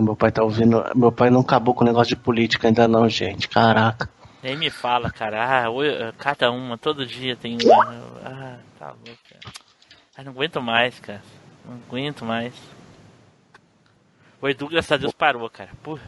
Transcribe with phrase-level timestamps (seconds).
[0.00, 0.84] Caraca, meu pai tá ouvindo.
[0.94, 3.48] Meu pai não acabou com o negócio de política ainda não, gente.
[3.48, 4.08] Caraca.
[4.42, 5.66] Nem me fala, cara.
[5.66, 8.04] Ah, cada uma, todo dia tem uma.
[8.24, 9.54] Ah, tá louco, cara.
[10.24, 11.22] Não aguento mais, cara.
[11.64, 12.52] Não aguento mais.
[14.40, 15.70] O Edu, graças a Deus, parou, cara.
[15.82, 16.02] Puta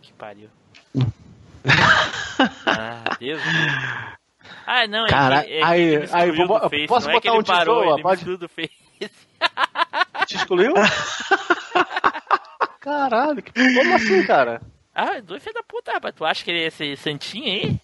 [0.00, 0.48] que pariu.
[2.66, 3.40] ah, Deus.
[4.66, 7.30] Ah, não, é Cara, é que aí- aí, vou- do Face, posso é que botar
[7.32, 8.16] ele um parou, ele ó, me pode?
[8.20, 8.70] excluiu do Face.
[10.26, 10.74] Te excluiu?
[12.84, 14.60] Caralho, que- como assim, cara?
[14.94, 16.14] Ah, Edu é filho da puta, rapaz.
[16.14, 17.76] Tu acha que ele é esse santinho aí?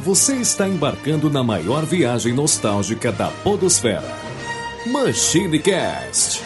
[0.00, 4.02] Você está embarcando na maior viagem nostálgica da Podosfera.
[4.86, 6.42] Machine Cast.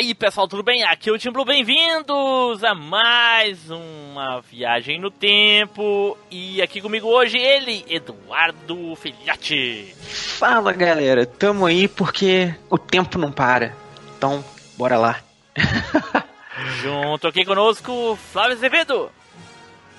[0.00, 0.82] E aí, pessoal, tudo bem?
[0.82, 6.16] Aqui é o Tim Blue, bem-vindos a mais uma viagem no tempo.
[6.30, 9.94] E aqui comigo hoje ele, Eduardo Filhote.
[9.98, 13.76] Fala galera, tamo aí porque o tempo não para.
[14.16, 14.42] Então,
[14.78, 15.20] bora lá.
[16.80, 19.10] Junto aqui conosco, Flávio Azevedo.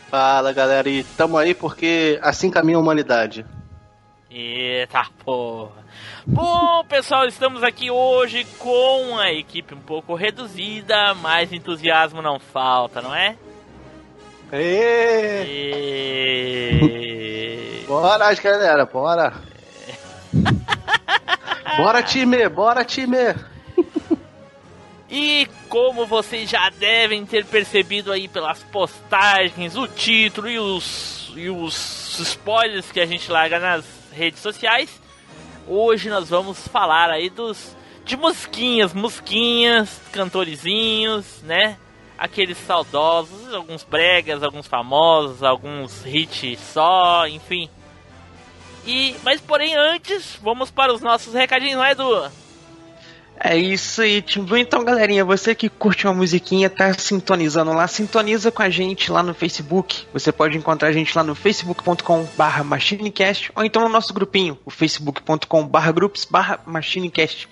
[0.09, 3.45] Fala, galera, e tamo aí porque assim caminha a humanidade.
[4.33, 5.83] Eita porra.
[6.25, 13.01] Bom, pessoal, estamos aqui hoje com a equipe um pouco reduzida, mas entusiasmo não falta,
[13.01, 13.35] não é?
[14.53, 15.43] E...
[17.85, 19.33] bora, galera, bora.
[21.75, 23.35] bora, time, bora, time.
[25.09, 31.49] E como vocês já devem ter percebido aí pelas postagens, o título e os, e
[31.49, 35.01] os spoilers que a gente larga nas redes sociais,
[35.67, 41.77] hoje nós vamos falar aí dos de musquinhas, musquinhas, cantorizinhos, né?
[42.17, 47.69] Aqueles saudosos, alguns bregas, alguns famosos, alguns hits só, enfim.
[48.85, 52.31] E, mas porém antes, vamos para os nossos recadinhos, não é, Edu?
[53.43, 54.55] É isso aí, Tim Blue.
[54.55, 59.23] Então, galerinha, você que curte uma musiquinha, tá sintonizando lá, sintoniza com a gente lá
[59.23, 60.05] no Facebook.
[60.13, 64.59] Você pode encontrar a gente lá no facebook.com barra machinecast ou então no nosso grupinho,
[64.63, 67.49] o facebook.com barra groups barra machinecast.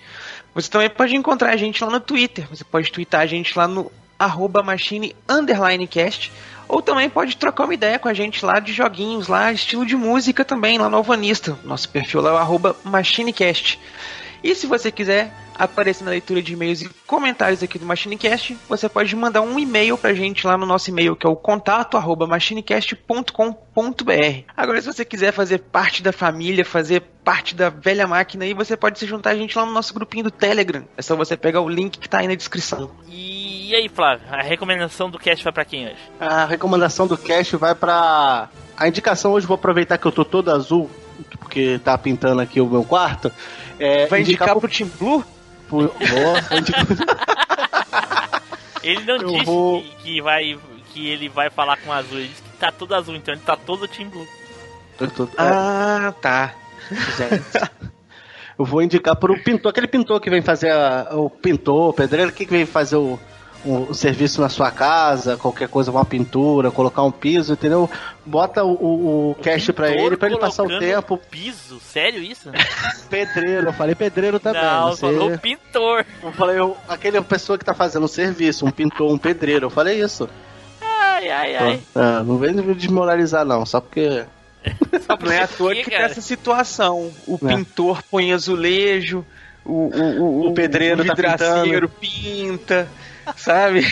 [0.54, 2.46] Você também pode encontrar a gente lá no Twitter.
[2.50, 6.30] Você pode twittar a gente lá no arroba machine underline cast.
[6.68, 9.96] Ou também pode trocar uma ideia com a gente lá de joguinhos, lá, estilo de
[9.96, 11.58] música também, lá no Alvanista.
[11.64, 13.76] Nosso perfil lá é o arroba machinecast.
[14.42, 18.88] E se você quiser aparecer na leitura de e-mails e comentários aqui do MachineCast, você
[18.88, 22.26] pode mandar um e-mail pra gente lá no nosso e-mail, que é o contato arroba
[22.26, 24.44] machinecast.com.br.
[24.56, 28.76] Agora, se você quiser fazer parte da família, fazer parte da velha máquina aí, você
[28.76, 30.84] pode se juntar a gente lá no nosso grupinho do Telegram.
[30.96, 32.90] É só você pegar o link que tá aí na descrição.
[33.06, 35.98] E aí, Flávio, a recomendação do cast vai pra quem hoje?
[36.18, 38.48] A recomendação do cast vai pra.
[38.76, 40.90] A indicação hoje, vou aproveitar que eu tô todo azul,
[41.38, 43.30] porque tá pintando aqui o meu quarto.
[43.80, 45.24] É, Vai indicar pro- pro Team Blue?
[45.68, 46.86] pro- vou indicar-
[48.82, 50.58] Ele não Eu disse vou- que, que vai
[50.92, 53.56] que ele vai falar com azul, ele disse que tá todo azul, então ele tá
[53.56, 54.26] todo Team Blue.
[55.16, 56.54] tô- Ah, tá.
[58.58, 62.30] Eu vou indicar pro pintor, aquele pintor que vem fazer a- o pintor, o pedreiro,
[62.32, 63.18] que vem fazer o,
[63.64, 67.88] o- o serviço na sua casa, qualquer coisa, uma pintura, colocar um piso, entendeu?
[68.24, 71.18] Bota o, o, o cash pra ele, pra ele passar o tempo.
[71.30, 71.78] Piso?
[71.80, 72.50] Sério isso?
[73.10, 74.62] Pedreiro, eu falei pedreiro também.
[74.62, 76.04] não, você- falou pintor.
[76.22, 79.70] Eu falei, eu, aquele pessoa que tá fazendo o serviço, um pintor, um pedreiro, eu
[79.70, 80.28] falei isso.
[80.80, 81.80] Ai, ai, ai.
[81.94, 84.24] Ah, não vem desmoralizar não, só porque...
[85.06, 86.04] Só Não é à toa que cara?
[86.04, 87.10] tá essa situação.
[87.26, 87.48] O É.
[87.54, 89.24] pintor põe azulejo,
[89.64, 92.86] o, o, o, O pedreiro tá vidraceiro pinta,
[93.36, 93.82] sabe?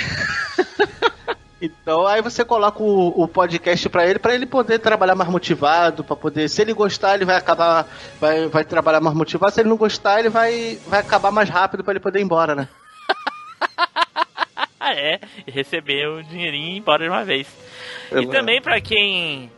[1.61, 6.05] Então aí você coloca o, o podcast pra ele, pra ele poder trabalhar mais motivado,
[6.05, 7.85] pra poder, se ele gostar, ele vai acabar,
[8.21, 11.83] vai, vai trabalhar mais motivado, se ele não gostar, ele vai, vai acabar mais rápido
[11.83, 12.69] pra ele poder ir embora, né?
[14.81, 17.47] É, e receber o dinheirinho e ir embora de uma vez.
[18.13, 19.51] E Eu- também pra quem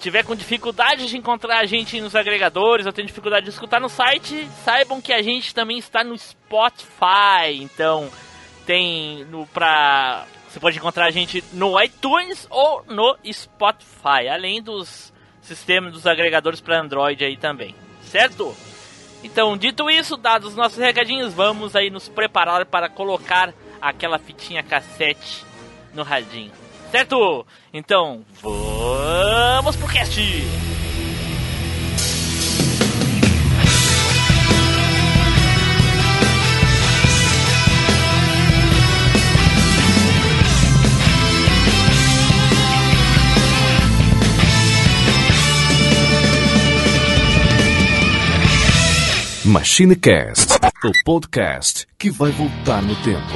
[0.00, 3.88] tiver com dificuldade de encontrar a gente nos agregadores ou tem dificuldade de escutar no
[3.88, 7.54] site, saibam que a gente também está no Spotify.
[7.62, 8.10] Então,
[8.66, 15.12] tem no pra você pode encontrar a gente no iTunes ou no Spotify, além dos
[15.42, 18.54] sistemas dos agregadores para Android aí também, certo?
[19.24, 24.62] Então, dito isso, dados os nossos recadinhos, vamos aí nos preparar para colocar aquela fitinha
[24.62, 25.44] cassete
[25.92, 26.52] no radinho.
[26.90, 27.44] Certo?
[27.72, 30.20] Então, vamos pro cast!
[49.46, 50.54] MachineCast,
[50.84, 53.34] o podcast que vai voltar no tempo.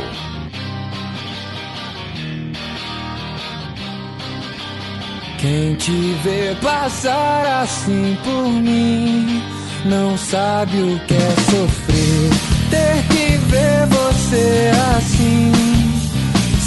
[5.39, 9.43] Quem te vê passar assim por mim
[9.85, 12.31] não sabe o que é sofrer.
[12.71, 15.53] Ter que ver você assim,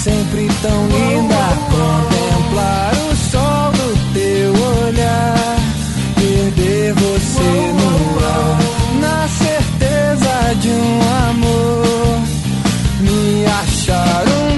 [0.03, 1.35] sempre tão linda.
[1.71, 4.53] Contemplar o sol do teu
[4.85, 5.57] olhar,
[6.15, 7.80] perder você no
[13.91, 14.50] Me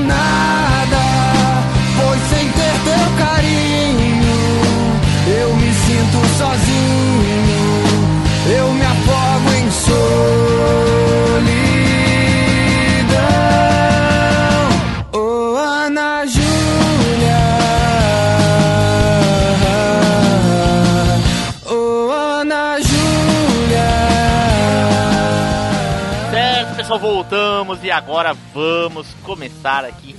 [27.94, 30.16] agora vamos começar aqui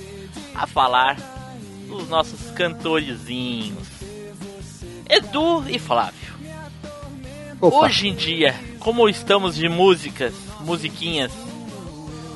[0.55, 1.17] a falar
[1.88, 3.88] dos nossos cantorezinhos.
[5.09, 6.35] Edu e Flávio.
[7.61, 7.76] Opa.
[7.79, 11.32] Hoje em dia, como estamos de músicas, musiquinhas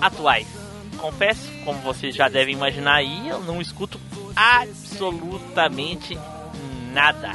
[0.01, 0.49] atuais?
[0.97, 4.01] Confesso, como vocês já devem imaginar aí, eu não escuto
[4.35, 6.19] absolutamente
[6.93, 7.33] nada.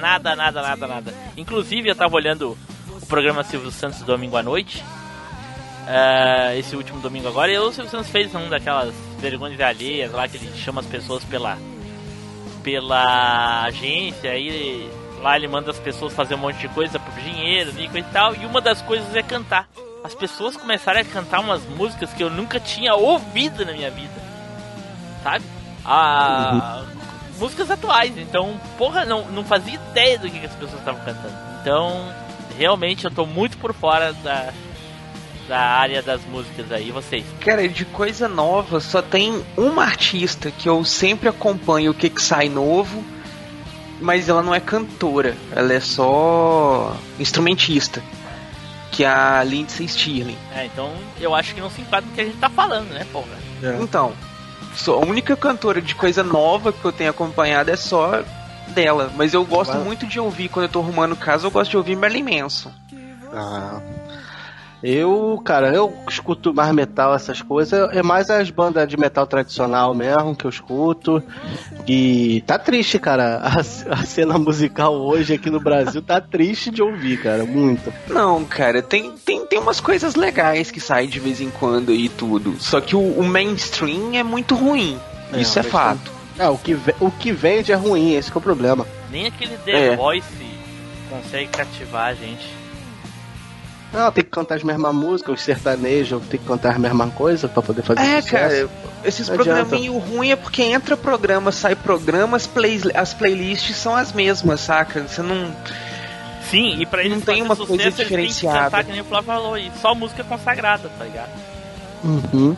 [0.00, 1.14] Nada, nada, nada, nada.
[1.36, 2.56] Inclusive, eu tava olhando
[3.02, 4.84] o programa Silvio Santos domingo à noite.
[5.92, 10.28] Ah, esse último domingo agora, e o Silvio Santos fez um daquelas vergonhas alheias lá
[10.28, 11.58] que ele chama as pessoas pela
[12.62, 14.88] pela agência aí
[15.20, 18.36] lá ele manda as pessoas fazer um monte de coisa por dinheiro e e tal
[18.36, 19.68] e uma das coisas é cantar.
[20.04, 24.14] As pessoas começaram a cantar umas músicas que eu nunca tinha ouvido na minha vida
[25.24, 25.44] sabe?
[25.84, 26.84] Ah,
[27.36, 31.34] músicas atuais então porra não, não fazia ideia do que, que as pessoas estavam cantando.
[31.60, 32.14] Então
[32.56, 34.52] realmente eu tô muito por fora da
[35.50, 40.68] da área das músicas aí vocês Cara, de coisa nova, só tem uma artista que
[40.68, 43.04] eu sempre acompanho o que, que sai novo,
[44.00, 48.00] mas ela não é cantora, ela é só instrumentista,
[48.92, 50.38] que é a Lindsay Stirling.
[50.54, 53.04] é, então eu acho que não se enquadra no que a gente tá falando né
[53.12, 53.36] porra
[53.80, 54.12] Então,
[54.76, 58.22] só, a única cantora de coisa nova que eu tenho acompanhado é só
[58.68, 59.82] dela, mas eu gosto Vai.
[59.82, 62.70] muito de ouvir, quando eu tô arrumando casa, eu gosto de ouvir Marilyn Manson.
[63.32, 63.80] Ah.
[64.82, 67.94] Eu, cara, eu escuto mais metal, essas coisas.
[67.94, 71.22] É mais as bandas de metal tradicional mesmo que eu escuto.
[71.86, 73.38] E tá triste, cara.
[73.38, 77.44] A, a cena musical hoje aqui no Brasil tá triste de ouvir, cara.
[77.44, 77.92] Muito.
[78.08, 82.08] Não, cara, tem, tem, tem umas coisas legais que saem de vez em quando e
[82.08, 82.56] tudo.
[82.58, 84.98] Só que o, o mainstream é muito ruim.
[85.32, 86.10] É, Isso é fato.
[86.38, 88.86] É, o que, o que vende é ruim, esse que é o problema.
[89.10, 89.96] Nem aquele The É.
[89.96, 90.24] Voice
[91.10, 92.59] consegue cativar a gente.
[93.92, 97.50] Não, tem que cantar as mesmas músicas, os sertanejos tem que cantar as mesmas coisas
[97.50, 98.28] pra poder fazer É, sucesso.
[98.30, 98.68] cara,
[99.04, 99.64] esses Não adianta.
[99.64, 104.60] programinhos ruins é porque entra programa, sai programa, as, play, as playlists são as mesmas,
[104.60, 105.02] saca?
[105.02, 105.50] Você não.
[106.48, 108.58] Sim, e pra eles Não tem uma coisa sucesso, eles têm que diferenciada.
[108.64, 111.30] cantar, que nem o Flávio falou, e só música consagrada, tá ligado?
[112.04, 112.56] Uhum.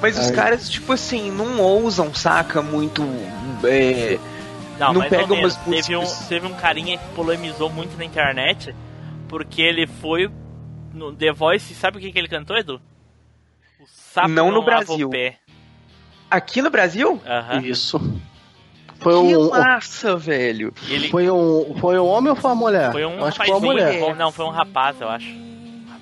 [0.00, 2.60] Mas os caras, tipo assim, não ousam, saca?
[2.60, 3.02] Muito.
[3.64, 4.18] É,
[4.78, 5.54] Não, Não mais pega ou menos.
[5.56, 8.74] umas Teve um, teve um carinha que polemizou muito na internet,
[9.28, 10.30] porque ele foi
[10.92, 12.80] no The Voice, sabe o que, que ele cantou, Edu?
[13.80, 15.10] O sapo Não no Brasil.
[16.30, 17.20] Aqui no Brasil?
[17.26, 17.60] Aham.
[17.60, 17.98] Isso.
[19.00, 20.72] Foi que um, massa, velho.
[20.88, 21.74] Ele foi um.
[21.78, 22.92] Foi um homem ou foi uma mulher?
[22.92, 24.16] foi um acho que foi uma mulher.
[24.16, 25.28] não, foi um rapaz, eu acho.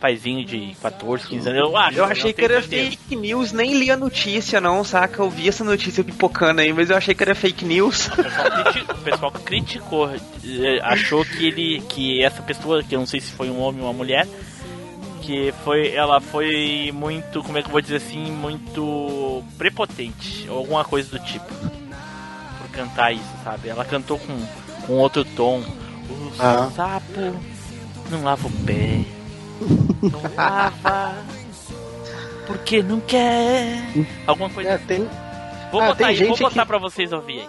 [0.03, 1.99] Um rapazinho de 14, 15 anos, eu acho.
[1.99, 2.91] Eu achei que era certeza.
[2.91, 5.23] fake news, nem li a notícia, não, saca?
[5.23, 8.09] Eu vi essa notícia pipocando aí, mas eu achei que era fake news.
[8.09, 12.99] O pessoal, criti- o pessoal criticou, eh, achou que ele, que essa pessoa, que eu
[12.99, 14.27] não sei se foi um homem ou uma mulher,
[15.23, 20.59] que foi, ela foi muito, como é que eu vou dizer assim, muito prepotente, ou
[20.59, 23.69] alguma coisa do tipo, por cantar isso, sabe?
[23.69, 24.37] Ela cantou com,
[24.85, 25.61] com outro tom.
[26.11, 26.69] O Ah.
[26.75, 27.37] sapo
[28.11, 29.05] não lava o pé,
[30.03, 31.15] não lava,
[32.47, 33.83] porque não quer.
[34.27, 34.71] Alguma coisa.
[34.71, 35.09] É, tem,
[35.71, 37.49] Vou ah, botar tem aí, vou botar que- pra vocês ouvir aí.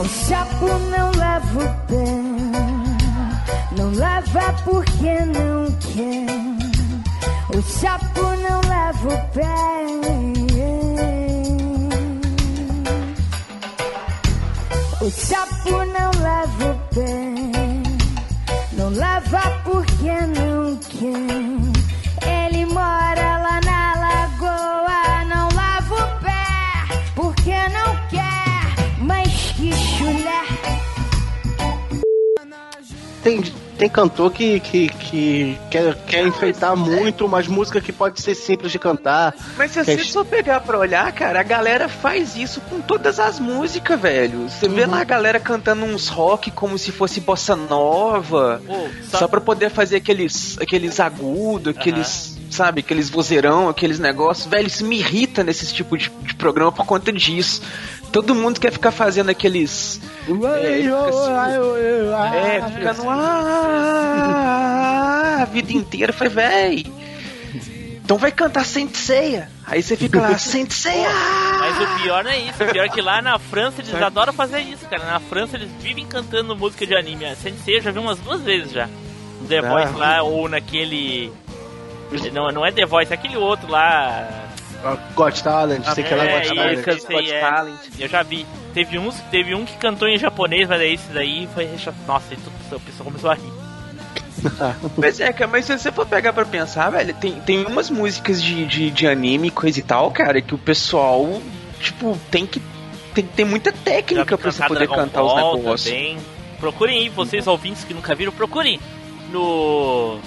[0.00, 2.06] O sapo não leva o pé,
[3.76, 7.56] não leva porque não quer.
[7.58, 10.37] O sapo não leva o pé.
[15.00, 17.32] O sapo não lava o pé,
[18.72, 22.28] não lava porque não quer.
[22.28, 28.98] Ele mora lá na lagoa, não lava o pé porque não quer.
[29.00, 30.42] Mas que chulé.
[33.22, 33.40] Tem
[33.78, 38.72] tem cantor que, que, que quer, quer enfeitar muito umas músicas que pode ser simples
[38.72, 39.34] de cantar.
[39.56, 42.80] Mas se Que você é- só pegar pra olhar, cara, a galera faz isso com
[42.80, 44.48] todas as músicas, velho.
[44.50, 48.60] Você vê lá a galera cantando uns rock como se fosse bossa nova.
[48.68, 54.46] Ô, Só, pra poder fazer aqueles, aqueles agudos, aqueles, sabe, aqueles vozeirão, aqueles negócios.
[54.46, 57.62] Velho, isso me irrita nesse tipo de, de programa por conta disso.
[58.12, 60.00] Todo mundo quer ficar fazendo aqueles.
[60.26, 60.40] É, fica
[61.06, 63.18] assim, é, fica no ar
[65.42, 66.12] a vida inteira.
[66.12, 66.84] Foi, véi.
[68.04, 69.50] Então vai cantar Senseia.
[69.66, 71.10] Aí você fica lá, Senseia!
[71.60, 72.64] Mas o pior não é isso.
[72.64, 75.04] O pior é que lá na França eles adoram fazer isso, cara.
[75.04, 77.26] Na França eles vivem cantando música de anime.
[77.26, 78.88] A Sensei eu já vi umas duas vezes já.
[79.46, 79.68] The Ah.
[79.68, 81.30] Voice lá, ou naquele.
[82.32, 84.48] Não, não é The Voice, é aquele outro lá.
[85.14, 86.86] Got Talent, sei que ela é, Got Talent.
[87.10, 87.40] eu é.
[87.40, 87.78] Talent.
[87.98, 88.46] Eu já vi.
[88.72, 91.68] Teve, uns, teve um que cantou em japonês, mas aí esse daí foi.
[92.06, 93.52] Nossa, e tudo, o pessoal começou a rir.
[94.94, 98.40] Pois é, cara, mas se você for pegar pra pensar, velho, tem, tem umas músicas
[98.40, 101.40] de, de, de anime, coisa e tal, cara, que o pessoal,
[101.80, 102.62] tipo, tem que.
[103.14, 105.90] Tem que ter muita técnica pra você poder Dragon cantar os Ball negócios.
[105.90, 106.18] também.
[106.60, 108.78] Procurem aí, vocês ouvintes que nunca viram, procurem
[109.32, 110.20] no.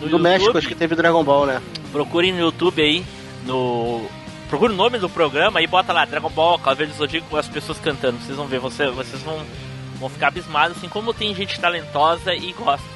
[0.00, 1.62] No Do México, acho que teve Dragon Ball, né?
[1.92, 3.04] Procurem no YouTube aí,
[3.44, 4.06] no.
[4.48, 7.48] Procure o nome do programa e bota lá Dragon Ball, Cavaleiro do Zodíaco com as
[7.48, 8.18] pessoas cantando.
[8.18, 9.40] Vocês vão ver, você, vocês vão,
[9.98, 12.86] vão ficar abismados, assim como tem gente talentosa e gosta.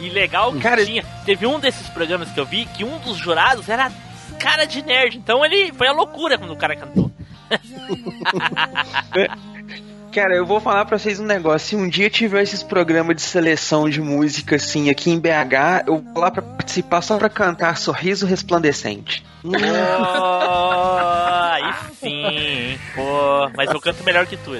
[0.00, 1.02] E legal que Cara- tinha.
[1.24, 3.90] Teve um desses programas que eu vi que um dos jurados era
[4.38, 5.16] cara de nerd.
[5.16, 7.10] Então ele foi a loucura quando o cara cantou.
[10.16, 11.68] Cara, eu vou falar pra vocês um negócio.
[11.68, 15.98] Se um dia tiver esses programas de seleção de música assim aqui em BH, eu
[15.98, 19.22] vou lá pra participar só pra cantar Sorriso Resplandecente.
[19.44, 19.54] Oh,
[21.52, 23.50] aí sim, pô.
[23.54, 24.56] Mas eu canto melhor que tu.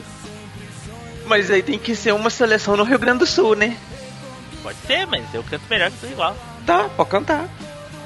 [1.25, 3.79] Mas aí tem que ser uma seleção no Rio Grande do Sul, né?
[4.63, 6.37] Pode ser, mas eu canto melhor que tu igual.
[6.67, 7.49] Tá, pode cantar.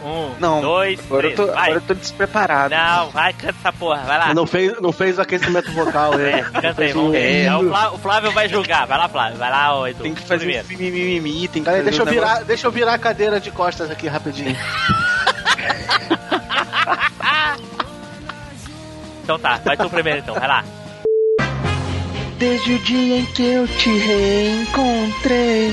[0.03, 1.63] Um, Não, dois, agora, três, eu tô, vai.
[1.65, 2.75] agora eu tô despreparado.
[2.75, 4.33] Não, vai, canta essa porra, vai lá.
[4.35, 6.51] Não fez, não fez o aquecimento vocal, É, né?
[6.61, 7.45] canta aí, vamos ver.
[7.45, 7.55] É.
[7.57, 10.03] O, Flávio, o Flávio vai julgar, vai lá, Flávio, vai lá, ô Edu.
[10.03, 10.69] Tem que fazer primeiro.
[10.93, 13.39] mimimi, tem que Peraí, fazer deixa eu, um negócio- virar, deixa eu virar a cadeira
[13.39, 14.57] de costas aqui rapidinho.
[19.23, 20.65] Então tá, vai tu primeiro então, vai lá.
[22.39, 25.73] Desde o dia em que eu te reencontrei,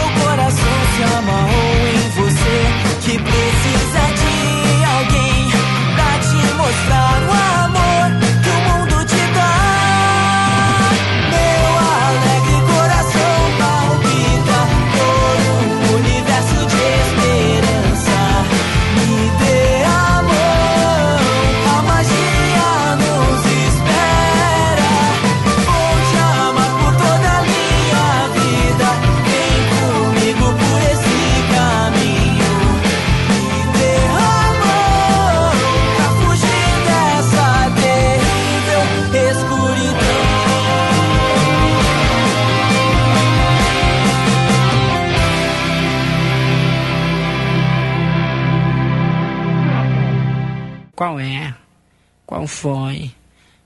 [52.61, 53.11] Foi?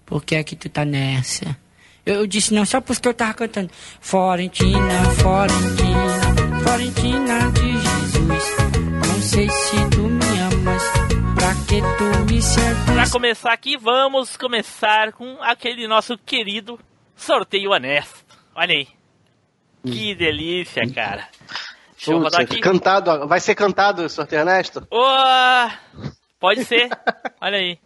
[0.05, 1.57] Por que é que tu tá nessa?
[2.05, 8.55] Eu, eu disse não só porque eu tava cantando Florentina, Florentina, Florentina de Jesus.
[9.07, 10.83] Não sei se tu me amas,
[11.35, 12.39] pra que tu me
[12.85, 13.11] Pra seduz?
[13.11, 16.79] começar aqui, vamos começar com aquele nosso querido
[17.15, 18.23] sorteio honesto.
[18.55, 18.87] Olha aí.
[19.83, 21.27] Que delícia, cara.
[21.97, 22.61] Deixa eu rodar Putz, aqui.
[22.61, 24.87] cantado, vai ser cantado o sorteio honesto?
[24.89, 25.03] Ô,
[26.39, 26.89] pode ser.
[27.41, 27.77] Olha aí.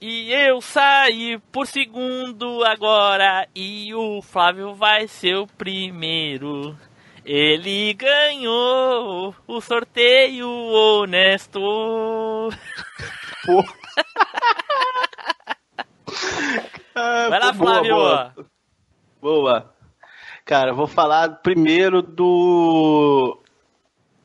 [0.00, 6.76] E eu saí por segundo agora e o Flávio vai ser o primeiro.
[7.24, 11.60] Ele ganhou o sorteio honesto.
[16.94, 17.94] Vai lá, Ah, Boa, Flávio.
[17.94, 18.34] Boa.
[19.20, 19.74] Boa.
[20.44, 23.38] Cara, eu vou falar primeiro do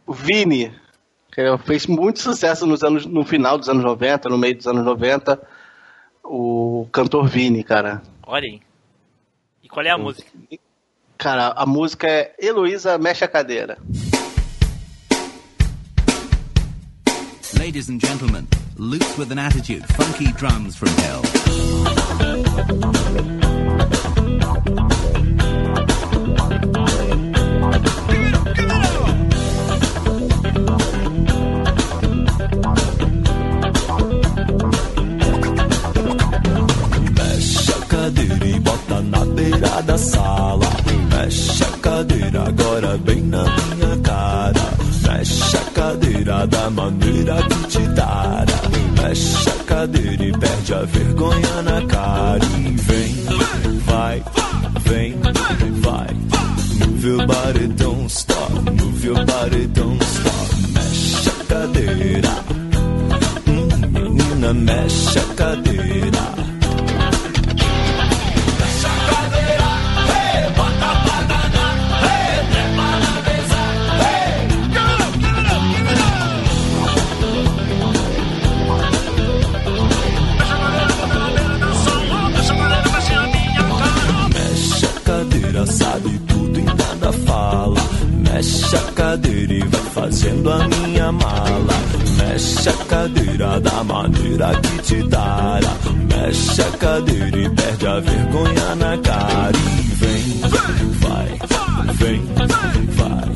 [0.08, 0.74] Vini,
[1.32, 4.86] que fez muito sucesso nos anos, no final dos anos 90, no meio dos anos
[4.86, 5.42] 90,
[6.24, 8.02] o cantor Vini, cara.
[8.26, 8.62] Olha aí.
[9.62, 10.30] E qual é a música?
[11.18, 13.78] Cara, a música é Heloísa Mexe a Cadeira.
[17.58, 21.22] Ladies and gentlemen, Loose with an attitude, funky drums from hell.
[38.14, 40.68] Cadeira e bota na beira da sala.
[41.10, 44.54] Mexe a cadeira agora bem na minha cara.
[45.08, 48.54] Mexe a cadeira da maneira que te dara.
[49.02, 52.46] Mexe a cadeira e perde a vergonha na cara.
[52.46, 53.16] E vem,
[53.86, 54.24] vai,
[54.82, 55.16] vem,
[55.82, 56.08] vai.
[56.80, 58.52] Move your body, don't stop.
[58.52, 60.56] Move your body, don't stop.
[60.74, 62.30] Mexe a cadeira.
[63.48, 66.53] Hum, menina, mexe a cadeira.
[88.74, 91.74] Mexe a cadeira e vai fazendo a minha mala.
[92.18, 95.78] Mexe a cadeira da maneira que te dara.
[96.10, 99.52] Mexe a cadeira e perde a vergonha na cara.
[99.56, 100.42] E vem,
[101.00, 101.40] vai,
[101.94, 102.26] vem,
[102.98, 103.30] vai.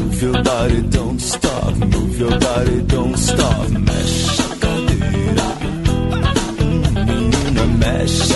[0.00, 1.74] Move your body, don't stop.
[1.78, 3.68] Move your body, don't stop.
[3.68, 5.48] Mexe a cadeira.
[6.62, 8.31] Hum, menina, mexe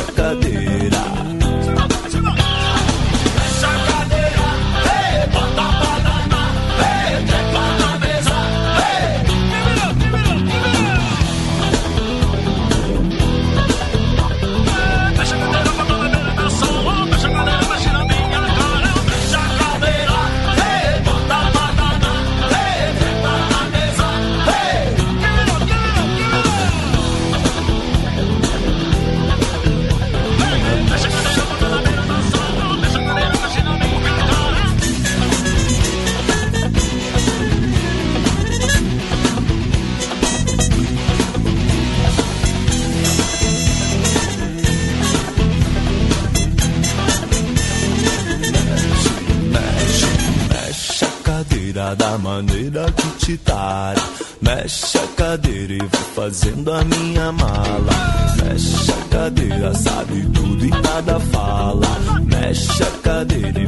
[54.41, 57.93] Mexe a cadeira e vai fazendo a minha mala.
[58.41, 61.89] Mexe a cadeira, sabe tudo e nada fala.
[62.25, 63.66] Mexe a cadeira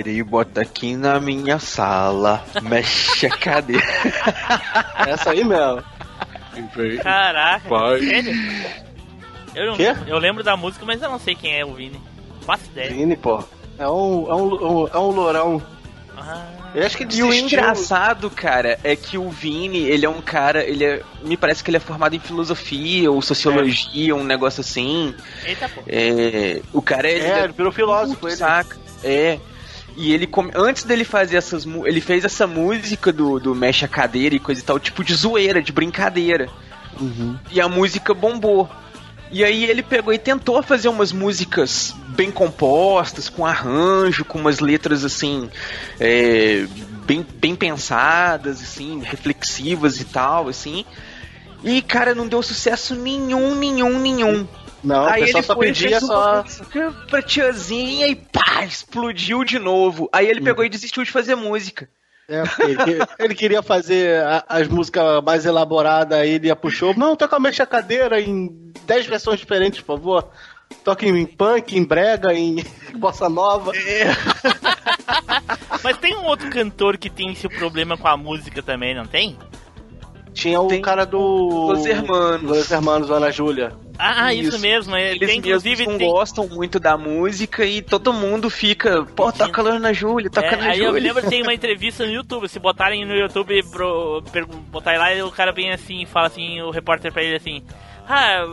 [0.00, 2.42] Cadeira e bota aqui na minha sala.
[2.62, 3.84] Mexe a cadeira.
[5.06, 5.82] Essa aí mesmo.
[7.02, 8.00] Caraca, Vai.
[8.00, 8.32] sério?
[9.54, 9.94] Eu, não, Quê?
[10.06, 12.00] eu lembro da música, mas eu não sei quem é o Vini.
[12.46, 12.90] Faço ideia.
[12.90, 13.42] Vini, pô.
[13.78, 15.62] É um, é um, é um lourão.
[16.16, 20.20] Ah, Eu acho que E o engraçado, cara, é que o Vini, ele é um
[20.20, 24.60] cara, ele é, me parece que ele é formado em filosofia ou sociologia, um negócio
[24.60, 25.14] assim.
[25.44, 25.82] eita pô.
[25.86, 28.28] É, o cara ele É, ele virou filósofo.
[28.28, 28.36] Ele.
[28.36, 28.76] saca?
[29.02, 29.38] É.
[29.96, 33.88] E ele come- antes dele fazer essas ele fez essa música do, do mexe a
[33.88, 36.48] cadeira e coisa e tal, tipo de zoeira, de brincadeira.
[37.00, 37.36] Uhum.
[37.50, 38.68] E a música bombou.
[39.32, 44.58] E aí ele pegou e tentou fazer umas músicas bem compostas, com arranjo, com umas
[44.58, 45.48] letras assim,
[46.00, 46.66] é,
[47.06, 50.84] bem, bem pensadas, assim, reflexivas e tal, assim.
[51.62, 54.48] E, cara, não deu sucesso nenhum, nenhum, nenhum.
[54.82, 56.32] Não, o aí pessoal ele só foi pedia só.
[56.34, 60.08] uma música pra tiazinha e pá, explodiu de novo.
[60.12, 61.88] Aí ele pegou e desistiu de fazer música.
[62.28, 66.94] É, ele, ele queria fazer a- as músicas mais elaboradas, aí ele puxou.
[66.94, 70.28] Não, toca a cadeira em 10 versões diferentes, por favor.
[70.84, 72.64] Toca em punk, em brega, em
[72.94, 73.72] bossa nova.
[75.82, 79.36] Mas tem um outro cantor que tem esse problema com a música também, não tem?
[80.32, 81.18] Tinha o Tem cara do.
[81.18, 82.42] Los Hermanos.
[82.42, 83.72] Los Hermanos, Ana Júlia.
[83.98, 84.58] Ah, isso, Isso.
[84.60, 84.96] mesmo.
[84.96, 89.30] Ele Eles tem, inclusive, não tem, gostam muito da música e todo mundo fica, pô,
[89.30, 91.02] toca lá na Júlia, toca É, na aí eu Júlia.
[91.02, 92.48] lembro que tem uma entrevista no YouTube.
[92.48, 94.22] Se botarem no YouTube, pro,
[94.70, 97.62] botarem lá, o cara vem assim, fala assim, o repórter pra ele assim:
[98.08, 98.46] Ah,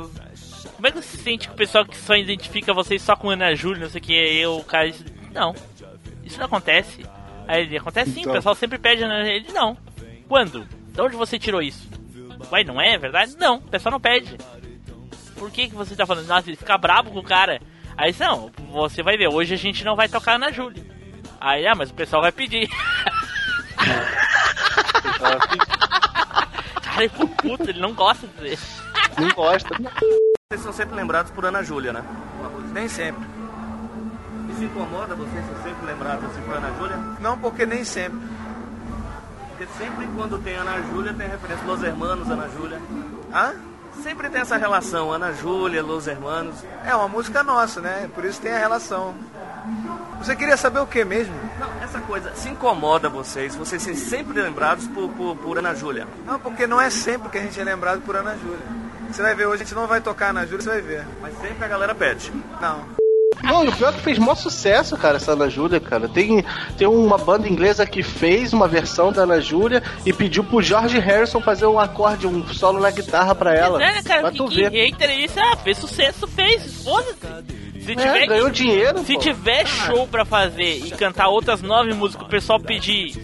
[0.75, 3.29] como é que você se sente com o pessoal que só identifica vocês só com
[3.29, 4.13] Ana Júlia, não sei o que?
[4.13, 5.55] E o cara diz: Não,
[6.25, 7.05] isso não acontece.
[7.47, 8.33] Aí ele: Acontece sim, Então.
[8.33, 9.33] o pessoal sempre pede Ana Júlia.
[9.37, 9.77] Ele: Não.
[10.27, 10.67] Quando?
[10.97, 11.87] De onde você tirou isso?
[12.51, 13.37] Ué, não é verdade?
[13.37, 14.35] Não, o pessoal não pede.
[15.35, 16.25] Por que, que você tá falando?
[16.25, 17.61] Nossa, ele fica brabo com o cara.
[17.95, 20.83] Aí, não, você vai ver, hoje a gente não vai tocar na Júlia.
[21.39, 22.67] Aí, ah, mas o pessoal vai pedir.
[26.81, 28.57] Cara, ele ficou puto, ele não gosta de dizer.
[29.19, 29.69] Não gosta.
[30.49, 32.03] Vocês são sempre lembrados por Ana Júlia, né?
[32.73, 33.23] Nem sempre.
[34.49, 36.97] E se incomoda vocês ser sempre lembrados assim por Ana Júlia?
[37.19, 38.19] Não, porque nem sempre.
[39.57, 42.79] Porque sempre quando tem Ana Júlia tem referência Los Hermanos, Ana Júlia.
[43.33, 43.55] Hã?
[44.03, 46.63] Sempre tem essa relação, Ana Júlia, Los Hermanos.
[46.85, 48.07] É uma música nossa, né?
[48.13, 49.15] Por isso tem a relação.
[50.19, 51.33] Você queria saber o que mesmo?
[51.59, 56.07] Não, essa coisa se incomoda vocês, vocês serem sempre lembrados por, por, por Ana Júlia.
[56.23, 58.59] Não, porque não é sempre que a gente é lembrado por Ana Júlia.
[59.11, 61.07] Você vai ver, hoje a gente não vai tocar Ana Júlia, você vai ver.
[61.19, 62.31] Mas sempre a galera pede.
[62.61, 63.06] Não.
[63.43, 66.07] Não, e o pior é que fez maior sucesso, cara, essa Ana Júlia, cara.
[66.07, 66.43] Tem,
[66.77, 70.99] tem uma banda inglesa que fez uma versão da Ana Júlia e pediu pro George
[70.99, 73.81] Harrison fazer um acorde, um solo na guitarra pra ela.
[73.83, 74.31] É, né, cara?
[74.31, 74.89] Que, tu que ver.
[74.91, 75.39] hater é isso?
[75.39, 76.83] Ah, fez sucesso, fez.
[76.83, 77.57] Foda-se.
[77.81, 79.19] Se tiver, É, ganhou dinheiro, se pô.
[79.19, 83.15] tiver show pra fazer e cantar outras nove músicas, o pessoal pedir.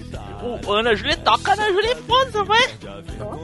[0.65, 2.69] O Ana Júlia toca Ana Júlia e foda-se, vai.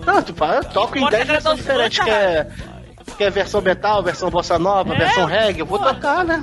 [0.05, 2.47] Não, tu fala, toca em Bota 10 a cara versões diferentes, que é,
[3.11, 5.59] que é versão metal, versão bossa nova, É, versão reggae.
[5.61, 5.85] Eu vou pô.
[5.85, 6.41] tocar, né?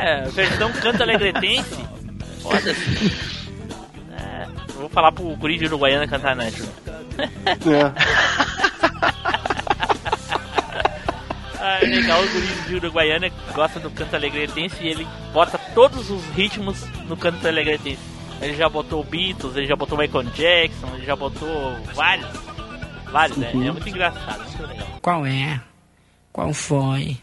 [0.00, 1.84] É, versão canto alegretense.
[2.42, 3.16] Foda-se.
[4.18, 6.72] É, eu vou falar pro Corinthians de Uruguaiana cantar Ana Júlia.
[11.66, 16.10] Ah, é legal o Corinthians de Uruguaiana gosta do canto alegretense e ele bota todos
[16.10, 18.02] os ritmos no canto alegretense.
[18.42, 22.28] Ele já botou Beatles, ele já botou Michael Jackson, ele já botou vários.
[23.10, 23.50] Vários, né?
[23.50, 24.86] É muito engraçado, muito legal.
[25.00, 25.58] Qual é?
[26.34, 27.16] Qual foi?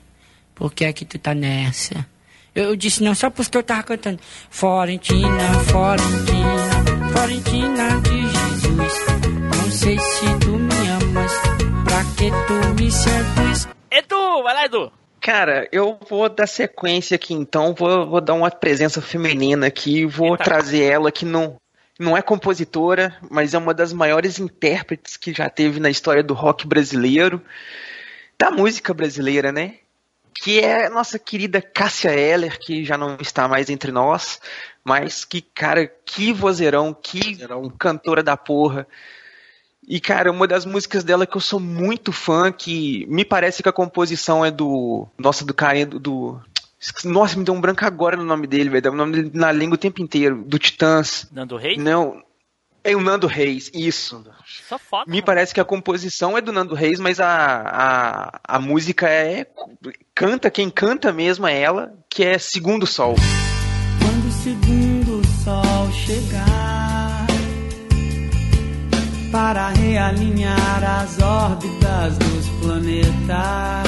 [0.55, 2.07] Por que é que tu tá nessa?
[2.55, 8.93] Eu, eu disse não só porque eu tava cantando Florentina, Florentina, Florentina de Jesus.
[9.57, 11.31] Não sei se tu me amas,
[11.83, 13.67] pra que tu me seduz?
[13.91, 14.89] Edu, vai lá, Edu.
[15.19, 20.31] Cara, eu vou dar sequência aqui então, vou, vou dar uma presença feminina aqui, vou
[20.31, 20.45] Eita.
[20.45, 21.57] trazer ela que não,
[21.99, 26.33] não é compositora, mas é uma das maiores intérpretes que já teve na história do
[26.33, 27.41] rock brasileiro,
[28.41, 29.75] da música brasileira, né?
[30.33, 34.39] Que é a nossa querida Cássia Eller, que já não está mais entre nós,
[34.83, 37.37] mas que, cara, que vozeirão, que
[37.77, 38.87] cantora da porra.
[39.87, 43.69] E, cara, uma das músicas dela que eu sou muito fã, que me parece que
[43.69, 45.07] a composição é do.
[45.19, 45.99] Nossa, do carinha do.
[45.99, 46.41] do-
[47.05, 48.91] Nossa, me deu um branco agora no nome dele, velho.
[48.91, 50.43] O nome dele na língua o tempo inteiro.
[50.45, 51.27] Do Titãs.
[51.31, 51.77] Nando Reis?
[51.77, 52.23] Não.
[52.83, 54.25] É o Nando Reis, isso.
[54.67, 55.09] Só foda.
[55.09, 57.29] Me parece que a composição é do Nando Reis, mas a,
[57.63, 59.45] a, a música é.
[60.15, 63.15] Canta, quem canta mesmo é ela, que é Segundo Sol.
[63.99, 67.27] Quando o segundo sol chegar
[69.31, 73.83] para realinhar as órbitas dos planetas,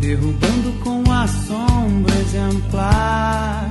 [0.00, 3.70] derrubando com assombro exemplar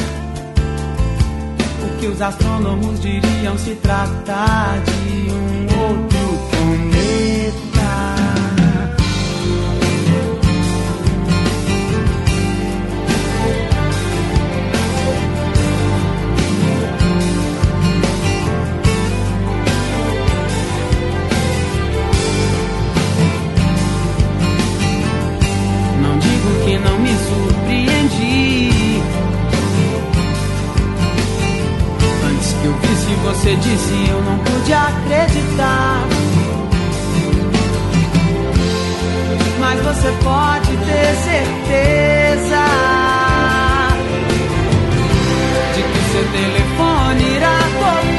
[2.01, 6.10] que os astrônomos diriam se tratar de um outro
[33.23, 36.07] você disse, eu não pude acreditar.
[39.59, 42.65] Mas você pode ter certeza
[45.75, 48.11] de que seu telefone irá tocar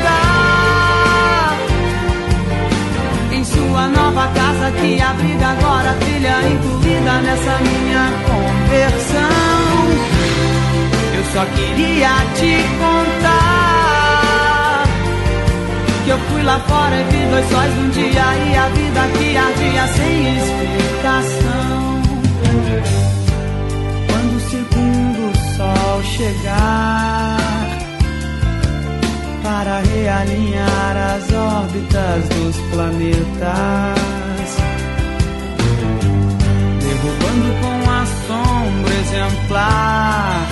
[3.33, 9.33] em sua nova casa que abriga agora a trilha incluída nessa minha conversão.
[11.17, 14.02] Eu só queria te contar
[16.05, 19.37] que eu fui lá fora e vi dois sóis num dia e a vida que
[19.37, 22.03] ardia sem explicação.
[24.09, 27.39] Quando o segundo sol chegar
[29.43, 34.01] para realinhar as órbitas dos planetas,
[36.81, 40.49] derrubando com assombro exemplar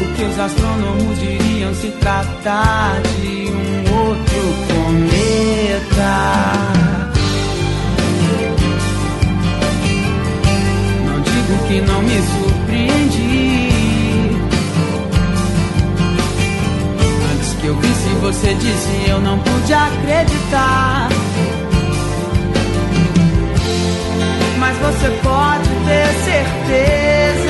[0.00, 1.39] o que os astrônomos diriam
[1.80, 6.14] se tratar de um outro cometa.
[11.06, 13.70] Não digo que não me surpreendi.
[17.32, 21.08] Antes que eu visse você disse, eu não pude acreditar.
[24.58, 27.49] Mas você pode ter certeza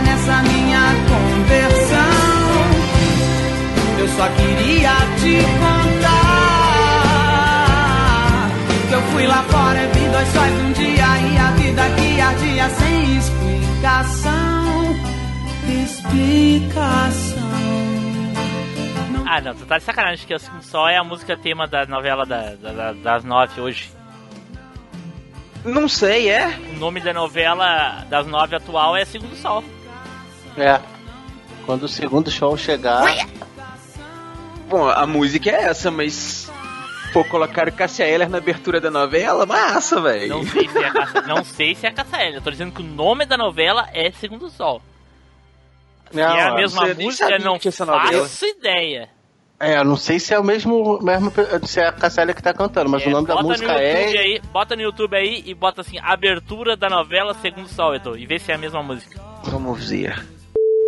[0.00, 2.12] nessa minha conversão.
[3.98, 6.12] Eu só queria te contar
[8.88, 12.68] que eu fui lá fora, vi dois sóis num dia e a vida que ardia
[12.70, 14.32] sem explicação.
[15.84, 17.42] Explicação.
[19.26, 21.86] Ah, não, tu tá de sacanagem que o Segundo Sol é a música tema da
[21.86, 23.90] novela da, da- da- das nove hoje.
[25.64, 26.48] Não sei, é?
[26.74, 29.64] O nome da novela das nove atual é Segundo Sol.
[30.56, 30.80] É.
[31.66, 33.04] Quando o segundo show chegar.
[34.68, 36.50] Bom, a música é essa, mas.
[37.12, 39.44] Pô, colocaram Cássia Eller na abertura da novela?
[39.44, 40.28] Massa, velho.
[40.38, 42.36] Não sei se é a Caça, não sei se é.
[42.36, 44.80] Eu tô dizendo que o nome da novela é Segundo Sol.
[46.10, 49.08] Se Não, é a mesma música, não que essa novela- faço ideia.
[49.60, 50.98] É, eu não sei se é o mesmo.
[51.02, 51.30] mesmo
[51.66, 53.78] se é a Cassélia que tá cantando, mas É, o nome da bota música no
[53.78, 54.18] YouTube é.
[54.20, 58.26] aí, bota no YouTube aí e bota assim, abertura da novela Segundo Sol, Edu, e
[58.26, 59.20] vê se é a mesma música.
[59.44, 60.26] Vamos ver.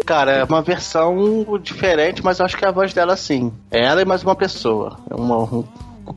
[0.04, 3.52] Cara, é uma versão diferente, mas eu acho que é a voz dela sim.
[3.70, 4.98] É ela e mais uma pessoa.
[5.10, 5.64] É uma, um-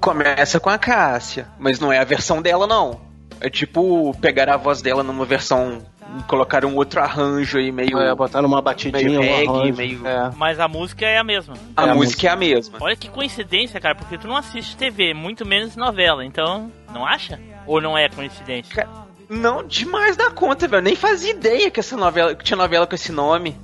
[0.01, 2.99] Começa com a Cássia, mas não é a versão dela, não.
[3.39, 5.81] É tipo pegar a voz dela numa versão.
[6.27, 7.99] colocar um outro arranjo aí meio.
[7.99, 9.73] é, botaram uma batidinha, meio reggae, arranjo.
[9.77, 10.31] meio- É.
[10.35, 11.53] Mas a música é a mesma.
[11.75, 12.77] A É a música é a mesma.
[12.81, 17.39] Olha que coincidência, cara, porque tu não assiste TV, muito menos novela, então, não acha?
[17.65, 18.73] Ou não é coincidência?
[18.73, 20.81] Ca- Não, demais da conta, velho.
[20.81, 22.33] Nem fazia ideia que essa novela.
[22.33, 23.55] que tinha novela com esse nome.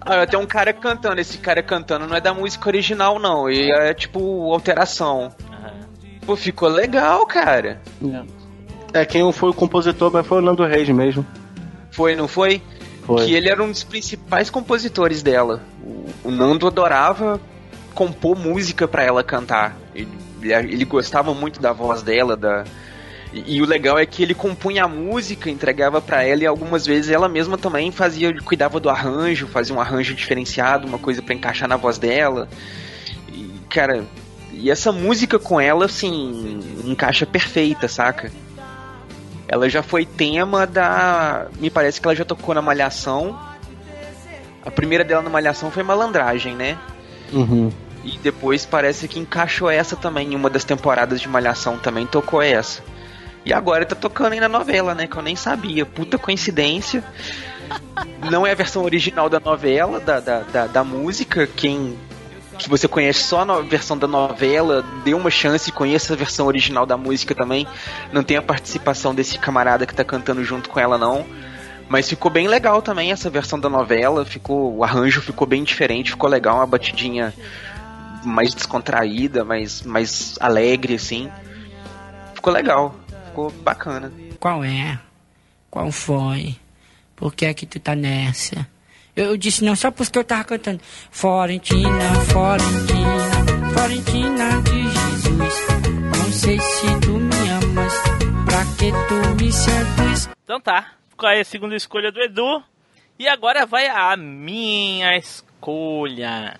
[0.00, 1.20] Ah, tem um cara cantando.
[1.20, 3.50] Esse cara cantando não é da música original, não.
[3.50, 5.32] E é tipo alteração.
[5.50, 5.72] Aham.
[6.26, 7.80] Pô, ficou legal, cara.
[8.92, 11.26] É, quem foi o compositor, mas foi o Nando Reis mesmo.
[11.90, 12.62] Foi, não foi?
[13.04, 13.24] Foi.
[13.24, 15.62] Que ele era um dos principais compositores dela.
[16.24, 17.40] O, Nando adorava
[17.94, 19.76] compor música pra ela cantar.
[19.94, 20.10] Ele,
[20.42, 22.64] ele gostava muito da voz dela, da.
[23.32, 26.86] E, e o legal é que ele compunha a música, entregava pra ela e algumas
[26.86, 31.34] vezes ela mesma também fazia, cuidava do arranjo, fazia um arranjo diferenciado, uma coisa pra
[31.34, 32.48] encaixar na voz dela.
[33.32, 34.04] E, cara,
[34.52, 38.30] e essa música com ela, assim, encaixa perfeita, saca?
[39.48, 41.46] Ela já foi tema da.
[41.58, 43.38] Me parece que ela já tocou na Malhação.
[44.64, 46.78] A primeira dela na Malhação foi Malandragem, né?
[47.32, 47.70] Uhum.
[48.04, 50.32] E depois parece que encaixou essa também.
[50.32, 52.82] Em uma das temporadas de Malhação também tocou essa.
[53.44, 55.06] E agora tá tocando aí na novela, né?
[55.06, 55.84] Que eu nem sabia.
[55.84, 57.02] Puta coincidência.
[58.30, 61.46] Não é a versão original da novela, da, da, da, da música.
[61.46, 61.98] Quem.
[62.58, 66.46] Que você conhece só a versão da novela, dê uma chance e conheça a versão
[66.46, 67.66] original da música também.
[68.12, 71.26] Não tem a participação desse camarada que tá cantando junto com ela, não.
[71.88, 74.24] Mas ficou bem legal também essa versão da novela.
[74.24, 77.34] Ficou, o arranjo ficou bem diferente, ficou legal, uma batidinha
[78.24, 81.28] mais descontraída, mais, mais alegre, assim.
[82.34, 82.94] Ficou legal,
[83.32, 84.12] ficou bacana.
[84.38, 85.00] Qual é?
[85.70, 86.54] Qual foi?
[87.16, 88.68] Por que é que tu tá nessa?
[89.16, 95.54] Eu, eu disse não só porque eu tava cantando Florentina, Florentina, Florentina de Jesus.
[96.18, 97.92] Não sei se tu me amas,
[98.44, 100.28] pra que tu me seduz?
[100.44, 102.62] Então tá, ficou aí a segunda escolha do Edu.
[103.18, 106.58] E agora vai a minha escolha.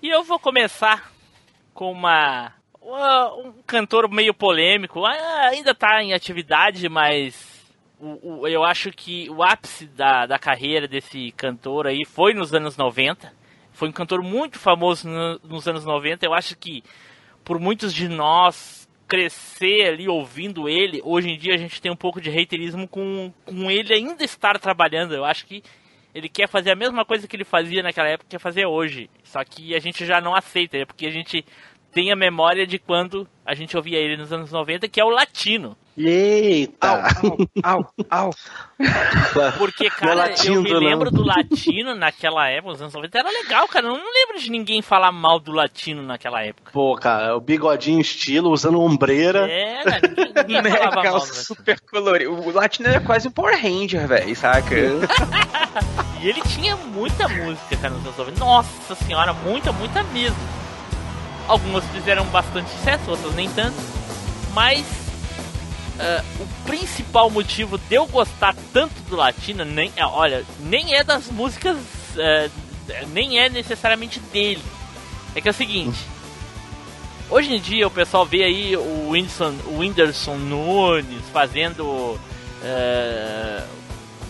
[0.00, 1.12] E eu vou começar
[1.74, 2.52] com uma.
[2.82, 5.04] Um cantor meio polêmico.
[5.04, 7.60] Ah, Ainda tá em atividade, mas.
[8.00, 12.76] o- eu acho que o ápice da, da carreira desse cantor aí foi nos anos
[12.76, 13.32] 90.
[13.72, 16.24] Foi um cantor muito famoso no- nos anos 90.
[16.24, 16.82] Eu acho que
[17.44, 21.96] por muitos de nós crescer ali ouvindo ele, hoje em dia a gente tem um
[21.96, 25.14] pouco de haterismo com, com ele ainda estar trabalhando.
[25.14, 25.62] Eu acho que
[26.14, 29.10] ele quer fazer a mesma coisa que ele fazia naquela época, quer fazer hoje.
[29.24, 31.44] Só que a gente já não aceita, é porque a gente
[31.92, 35.10] tem a memória de quando a gente ouvia ele nos anos 90, que é o
[35.10, 35.76] latino.
[35.98, 37.02] Eita!
[37.62, 38.30] Au, au.
[39.58, 40.78] Porque, cara, latino, eu me não.
[40.80, 43.86] lembro do latino naquela época, nos anos 90, era legal, cara.
[43.86, 46.70] Eu não lembro de ninguém falar mal do latino naquela época.
[46.72, 49.46] Pô, cara, o bigodinho estilo, usando ombreira.
[49.50, 51.20] É, cara, ninguém, ninguém Né, falava mal.
[51.20, 52.32] super colorido.
[52.32, 54.74] O Latino era quase um Power Ranger, velho, saca?
[56.22, 58.40] E ele tinha muita música, cara, nos anos 90.
[58.40, 60.36] Nossa senhora, muita, muita mesmo.
[61.50, 63.76] Algumas fizeram bastante sucesso, outras nem tanto.
[64.54, 64.86] Mas
[65.98, 71.02] ah, o principal motivo de eu gostar tanto do latino, nem, ah, olha, nem é
[71.02, 71.76] das músicas,
[72.16, 72.48] ah,
[73.08, 74.62] nem é necessariamente dele.
[75.34, 75.98] É que é o seguinte.
[77.28, 82.16] Hoje em dia o pessoal vê aí o Whindersson, o Whindersson Nunes fazendo
[82.62, 83.66] ah,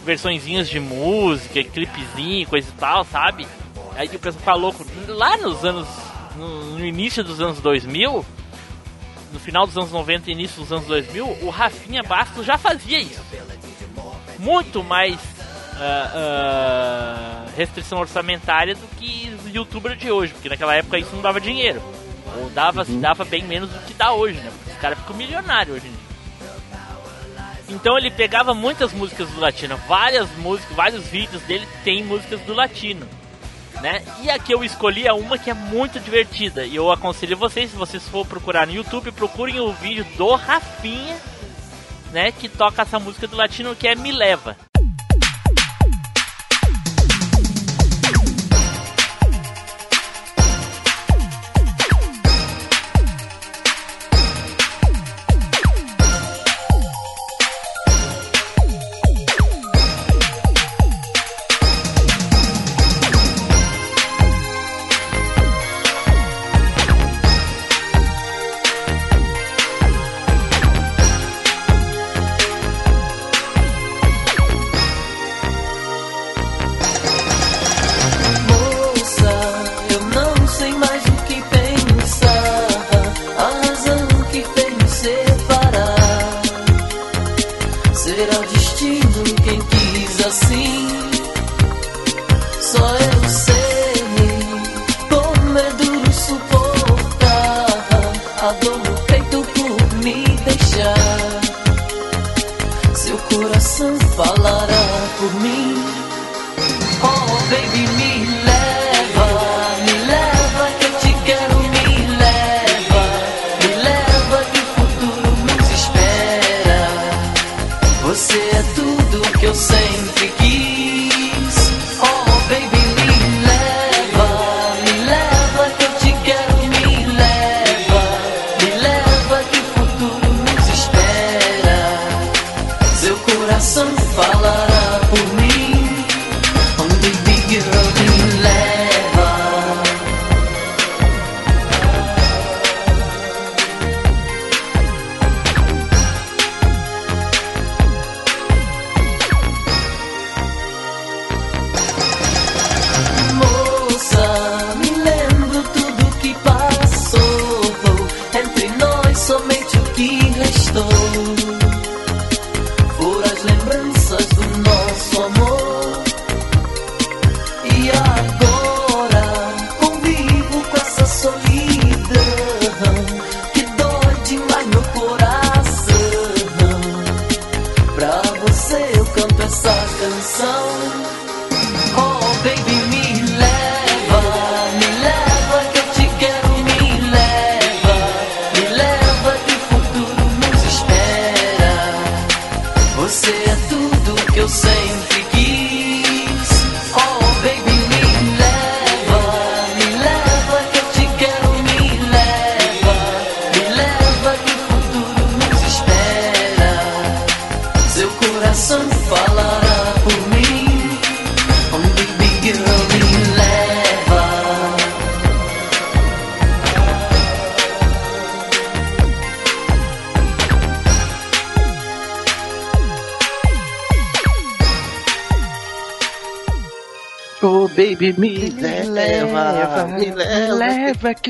[0.07, 3.47] versõezinhas de música, clipezinho, coisa e tal, sabe?
[3.95, 4.87] Aí o pessoal fica louco.
[5.07, 6.10] Lá nos anos.
[6.41, 8.25] No, no início dos anos 2000,
[9.31, 12.99] no final dos anos 90 e início dos anos 2000, o Rafinha Bastos já fazia
[12.99, 13.21] isso.
[14.39, 15.21] Muito mais
[15.77, 21.21] ah, ah, restrição orçamentária do que os youtubers de hoje, porque naquela época isso não
[21.21, 21.83] dava dinheiro.
[22.39, 24.51] Ou dava, dava bem menos do que dá hoje, né?
[24.51, 26.11] Porque os caras ficam milionários hoje em dia.
[27.69, 32.55] Então ele pegava muitas músicas do latino, várias músicas, vários vídeos dele tem músicas do
[32.55, 33.07] latino,
[33.81, 34.03] né?
[34.23, 37.77] E aqui eu escolhi a uma que é muito divertida e eu aconselho vocês, se
[37.77, 41.17] vocês for procurar no YouTube, procurem o vídeo do Rafinha,
[42.13, 44.57] né, que toca essa música do latino que é Me Leva.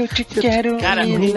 [0.08, 1.32] Que eu te quero, Cara, me o vídeo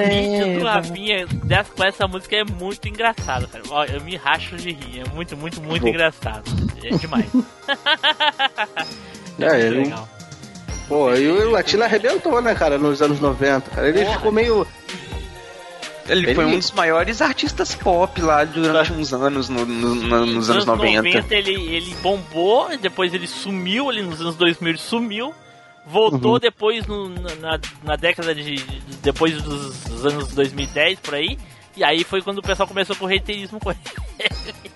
[1.27, 3.63] do dessa, com essa música é muito engraçado, cara.
[3.69, 5.89] Ó, eu me racho de rir, é muito, muito, muito Vou.
[5.89, 6.43] engraçado.
[6.83, 7.25] É demais.
[9.39, 10.09] É, muito ele- legal.
[10.87, 13.71] Pô, e o Latino arrebentou, né, cara, nos anos 90.
[13.71, 13.87] Cara.
[13.89, 14.17] Ele Porra.
[14.17, 14.67] ficou meio.
[16.07, 20.25] Ele, foi Ele- um dos maiores artistas pop lá durante uns anos, no- no- no-
[20.25, 21.33] nos anos 90.
[21.33, 25.33] ele, ele bombou, depois ele sumiu ali nos anos 2000, ele sumiu.
[25.85, 26.39] Voltou Uhum.
[26.39, 28.55] depois no- na, na década de.
[28.55, 31.37] de- depois dos, dos anos 2010 por aí.
[31.75, 33.79] E aí foi quando o pessoal começou com o reiterismo com ele.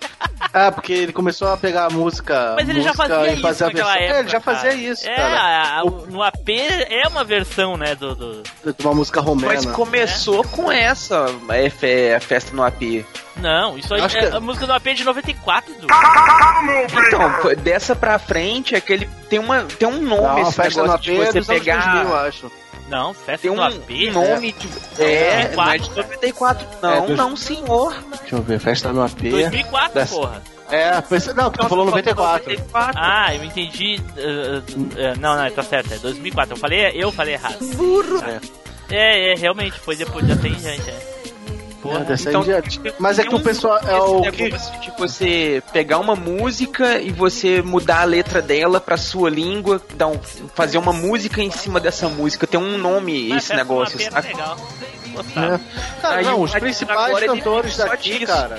[0.54, 2.54] Ah, porque ele começou a pegar a música.
[2.56, 4.04] Mas ele já música fazia e isso fazer a naquela versão.
[4.06, 4.16] época.
[4.18, 4.82] É, ele já fazia cara.
[4.82, 5.36] isso, é, cara.
[5.42, 6.50] a- a- no AP
[6.90, 8.16] é uma versão, né, do...
[8.16, 8.44] do...
[8.44, 9.54] De uma música romena.
[9.54, 13.06] Mas começou com essa é, fe- a festa no AP.
[13.36, 15.88] Não, isso aí Acho é que- a música do AP de 94, Du.
[17.08, 20.54] Então, dessa pra frente é que ele tem, uma, tem um nome Não, a esse
[20.54, 21.78] festa no negócio AP de é você anos pegar.
[21.94, 22.52] 2000, eu acho.
[22.90, 24.12] Não, festa Tem do um AP.
[24.14, 25.02] nome de.
[25.04, 26.66] É, não é de 94.
[26.66, 26.68] 94.
[26.82, 27.94] Não, É, dos- não, senhor.
[28.22, 29.30] Deixa eu ver, festa no AP.
[29.30, 30.42] 2004, Dessa- porra.
[30.70, 32.56] É, pensei, não, tu falou 94.
[32.74, 34.02] Ah, eu entendi.
[34.18, 36.54] uh, uh, não, não, tá certo, é 2004.
[36.56, 37.58] Eu falei, eu falei errado.
[37.76, 38.22] Burro.
[38.90, 41.17] É, é, realmente, foi depois, já tem gente, é.
[41.82, 42.06] Porra.
[42.10, 42.82] É, Então, diante.
[43.00, 43.78] Mas é que o pessoal.
[43.88, 44.44] É o que.
[44.44, 49.82] negócio de você pegar uma música e você mudar a letra dela pra sua língua,
[49.96, 50.20] dar um-
[50.56, 52.48] fazer uma música em cima dessa música.
[52.48, 54.28] Tem um nome Mas esse negócio, era saca?
[54.28, 54.58] legal.
[55.14, 55.56] Gostava.
[55.56, 56.02] É.
[56.02, 58.26] Cara, Aí não, os principais cantores daqui, disso.
[58.28, 58.58] cara.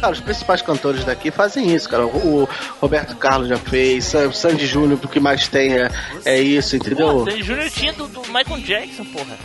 [0.00, 2.04] Cara, os principais cantores daqui fazem isso, cara.
[2.06, 2.48] O, o
[2.80, 5.90] Roberto Carlos já fez, o Sandy Júnior, o que mais tem é,
[6.24, 7.24] é isso, Pô, entendeu?
[7.24, 9.36] Sandy Júnior tinha do, do Michael Jackson, porra.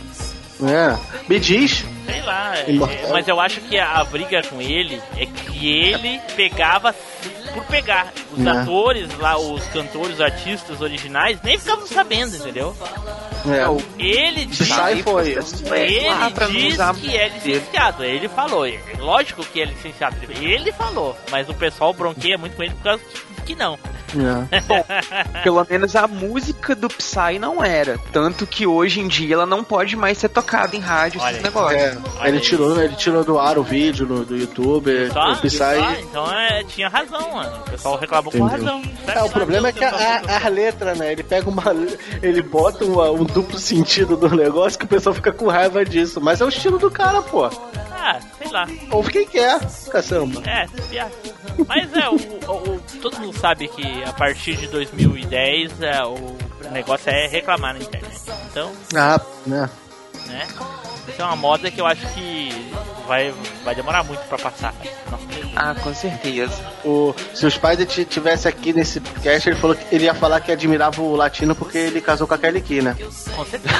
[0.62, 0.98] É.
[1.28, 1.84] Me diz.
[2.06, 6.20] Sei lá, é- mas eu acho que a, a briga com ele é que ele
[6.36, 6.92] pegava
[7.54, 8.12] por pegar.
[8.32, 8.50] Os Né.
[8.50, 12.76] atores lá, os cantores, os artistas originais, nem ficavam sabendo, entendeu?
[13.46, 13.64] É.
[13.98, 14.68] Ele diz,
[15.66, 15.80] foi.
[15.80, 18.66] ele pra não diz usar que é licenciado, ele falou.
[18.66, 22.82] É Lógico que é licenciado, ele falou, mas o pessoal bronqueia muito com ele por
[22.82, 23.02] causa
[23.46, 23.78] que não.
[24.18, 25.42] É.
[25.42, 27.98] Pelo menos a música do Psy não era.
[28.12, 31.38] Tanto que hoje em dia ela não pode mais ser tocada em rádio, Olha esse
[31.38, 31.44] aí.
[31.44, 31.76] negócio.
[31.76, 31.96] É,
[32.28, 35.10] ele tirou, ele tirou do ar o vídeo no, do YouTube.
[35.12, 35.58] Só, o Psy.
[35.58, 37.56] só, então é, tinha razão, mano.
[37.66, 38.64] O pessoal reclamou com Entendeu.
[38.66, 38.82] razão.
[39.06, 39.90] É, o problema é que a,
[40.28, 41.12] a, a letra, né?
[41.12, 41.62] Ele pega uma.
[42.22, 46.20] Ele bota uma- um duplo sentido do negócio que o pessoal fica com raiva disso.
[46.20, 47.46] Mas é o estilo do cara, pô.
[48.02, 48.66] Ah, sei lá.
[48.90, 50.42] Ouve quem quer, caçamba.
[50.48, 50.66] É.
[51.68, 56.36] Mas é, o, o- o- todo mundo sabe que a partir de 2010 é, o
[56.70, 58.20] negócio é reclamar na internet.
[58.50, 59.68] Então, Ah, né?
[60.26, 60.46] né?
[61.08, 62.50] Isso é uma moda que eu acho que
[63.08, 63.34] vai,
[63.64, 64.72] vai demorar muito pra passar.
[65.10, 65.24] Nossa,
[65.56, 66.54] Ah, com certeza.
[66.84, 70.40] O, se o Spider t- tivesse aqui nesse cast, ele falou que ele ia falar
[70.40, 72.96] que admirava o latino porque ele casou com a Kelly Key, né?
[73.34, 73.74] com certeza.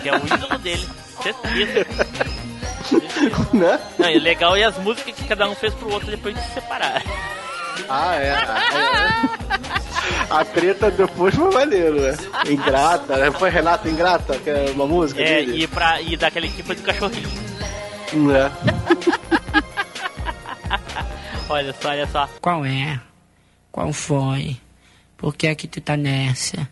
[0.00, 0.88] que é o ídolo dele.
[1.22, 1.86] Certeza.
[3.52, 3.80] né?
[3.98, 6.54] Não, e legal e as músicas que cada um fez pro outro depois de se
[6.54, 7.02] separar.
[7.88, 8.34] Ah, é.
[10.30, 12.16] A treta depois foi maneiro, né?
[12.48, 13.30] Ingrata, né?
[13.32, 15.64] Foi Renata Ingrata, que é uma música É, dele.
[15.64, 17.28] e, pra, e daquela equipe do cachorrinho.
[18.12, 18.50] Né?
[21.48, 22.28] Olha só, olha só.
[22.40, 23.00] Qual é?
[23.72, 24.56] Qual foi?
[25.16, 26.68] Por que é que tu tá nessa?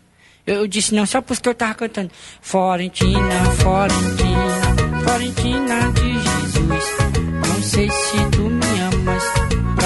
[0.47, 2.09] Eu, eu disse não só porque eu tava cantando
[2.41, 6.97] Florentina, Florentina, Florentina de Jesus.
[7.47, 8.58] Não sei se tu me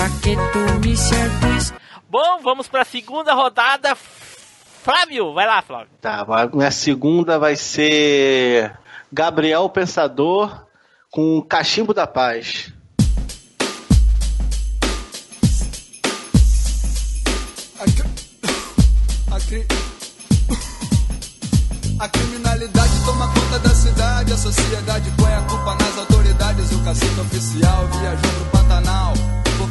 [0.03, 1.73] pra que tu me seduz?
[2.09, 3.95] Bom, vamos pra segunda rodada.
[3.95, 5.87] Flávio, vai lá, Flávio.
[6.01, 8.77] Tá, minha segunda vai ser
[9.11, 10.65] Gabriel Pensador
[11.09, 12.73] com Cachimbo da Paz.
[19.31, 19.65] A, cri-
[21.99, 26.71] a criminalidade toma conta da cidade, a sociedade põe a culpa nas autoridades.
[26.71, 29.13] O cacique oficial viajou pro Pantanal,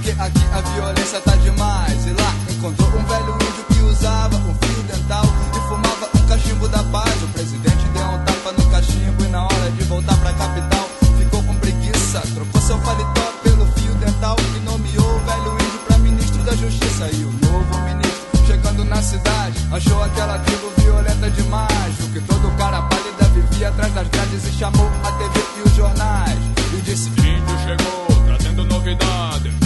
[0.03, 2.07] porque aqui a violência tá demais.
[2.07, 6.69] E lá encontrou um velho índio que usava um fio dental e fumava um cachimbo
[6.69, 7.23] da paz.
[7.23, 10.89] O presidente deu um tapa no cachimbo e na hora de voltar pra capital
[11.19, 12.21] ficou com preguiça.
[12.35, 17.09] Trocou seu paletó pelo fio dental e nomeou o velho índio pra ministro da justiça.
[17.13, 22.01] E o novo ministro chegando na cidade, achou aquela tribo violenta demais.
[22.01, 25.77] O que todo cara pálida vivia atrás das grades e chamou a TV e os
[25.77, 26.39] jornais.
[26.77, 29.62] E disse: Índio chegou, trazendo novidade.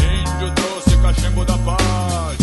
[0.54, 2.36] Trouxe cachimbo da paz.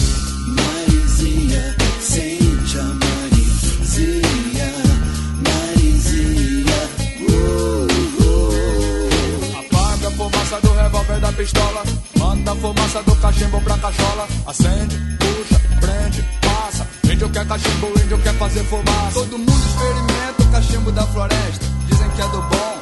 [0.48, 4.74] Marizinha, sente a Marizinha,
[5.48, 6.90] Marizinha,
[7.30, 7.88] uh,
[8.24, 9.60] uh.
[9.60, 11.84] Apaga a fumaça do revólver da pistola.
[12.18, 14.28] Manda a fumaça do cachimbo pra cachola.
[14.48, 16.88] Acende, puxa, prende, passa.
[17.12, 19.14] Índio quer cachimbo, índio quer fazer fumaça.
[19.14, 21.66] Todo mundo experimenta o cachimbo da floresta.
[21.90, 22.80] Dizem que é do bom,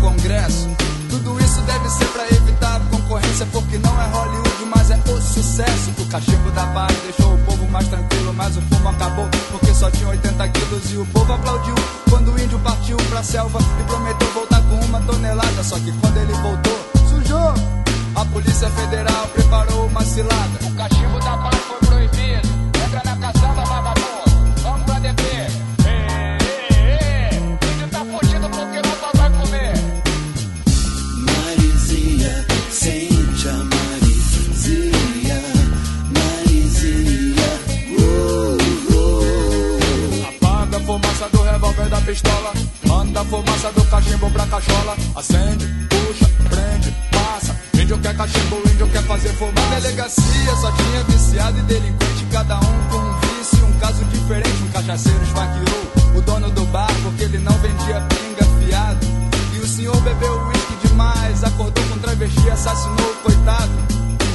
[0.00, 0.68] Congresso.
[1.08, 5.90] Tudo isso deve ser pra evitar concorrência, porque não é Hollywood, mas é o sucesso.
[5.98, 9.90] O cachimbo da paz deixou o povo mais tranquilo, mas o fumo acabou porque só
[9.90, 11.74] tinha 80 quilos e o povo aplaudiu
[12.08, 15.62] quando o índio partiu pra selva e prometeu voltar com uma tonelada.
[15.62, 16.78] Só que quando ele voltou,
[17.08, 17.54] sujou.
[18.14, 20.58] A Polícia Federal preparou uma cilada.
[20.64, 21.79] O cachimbo da paz foi
[43.60, 44.96] Manda a fumaça do cachimbo pra cachola.
[45.14, 47.56] Acende, puxa, prende, passa.
[47.74, 49.68] Índio quer cachimbo, índio quer fazer fumaça.
[49.68, 52.26] Na delegacia só tinha viciado e delinquente.
[52.32, 54.62] Cada um com um vício, um caso diferente.
[54.62, 59.06] Um cachaceiro esfaqueou o dono do bar porque ele não vendia pinga fiado.
[59.54, 61.44] E o senhor bebeu uísque demais.
[61.44, 63.72] Acordou com travesti assassinou o coitado.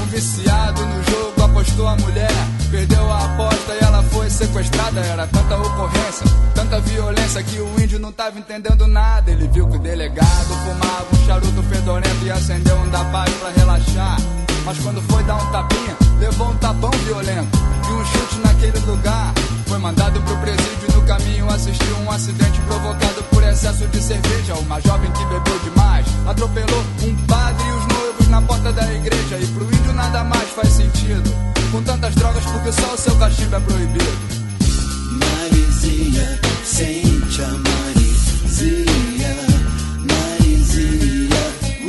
[0.03, 2.31] Um viciado no jogo apostou a mulher.
[2.69, 4.99] Perdeu a aposta e ela foi sequestrada.
[4.99, 6.25] Era tanta ocorrência,
[6.65, 9.31] tanta violência que o índio não tava entendendo nada.
[9.31, 13.49] Ele viu que o delegado fumava um charuto fedorento e acendeu um da paz pra
[13.51, 14.17] relaxar.
[14.65, 17.57] Mas quando foi dar um tapinha, levou um tapão violento
[17.87, 19.33] e um chute naquele lugar.
[19.67, 24.55] Foi mandado pro presídio no caminho assistiu um acidente provocado por excesso de cerveja.
[24.55, 29.37] Uma jovem que bebeu demais atropelou um padre e os noivos na porta da igreja.
[29.37, 31.31] E pro índio nada mais faz sentido.
[31.71, 34.45] Com tantas drogas, porque só o seu cachimbo é proibido.
[35.19, 36.44] Marizinha,
[36.75, 39.35] sente a Marizinha,
[40.11, 41.43] Marizinha,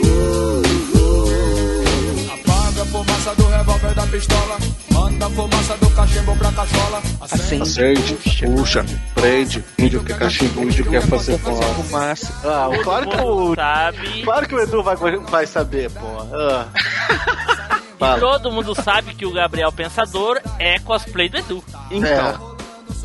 [0.05, 0.63] uh,
[0.97, 2.33] uh.
[2.35, 4.59] Apaga a fumaça do revólver da pistola.
[4.93, 7.03] Manda a fumaça do cachimbo pra cachola.
[7.21, 12.33] Acende, puxa, prende, índio quer cachimbo, índio quer fazer fumaça.
[12.45, 13.55] Ah, claro que o.
[13.57, 14.23] Sabe.
[14.23, 16.07] Claro que o Edu vai, vai saber, pô.
[16.33, 16.69] Ah.
[18.21, 21.65] Todo mundo sabe que o Gabriel Pensador é cosplay do Edu.
[21.91, 22.55] Então.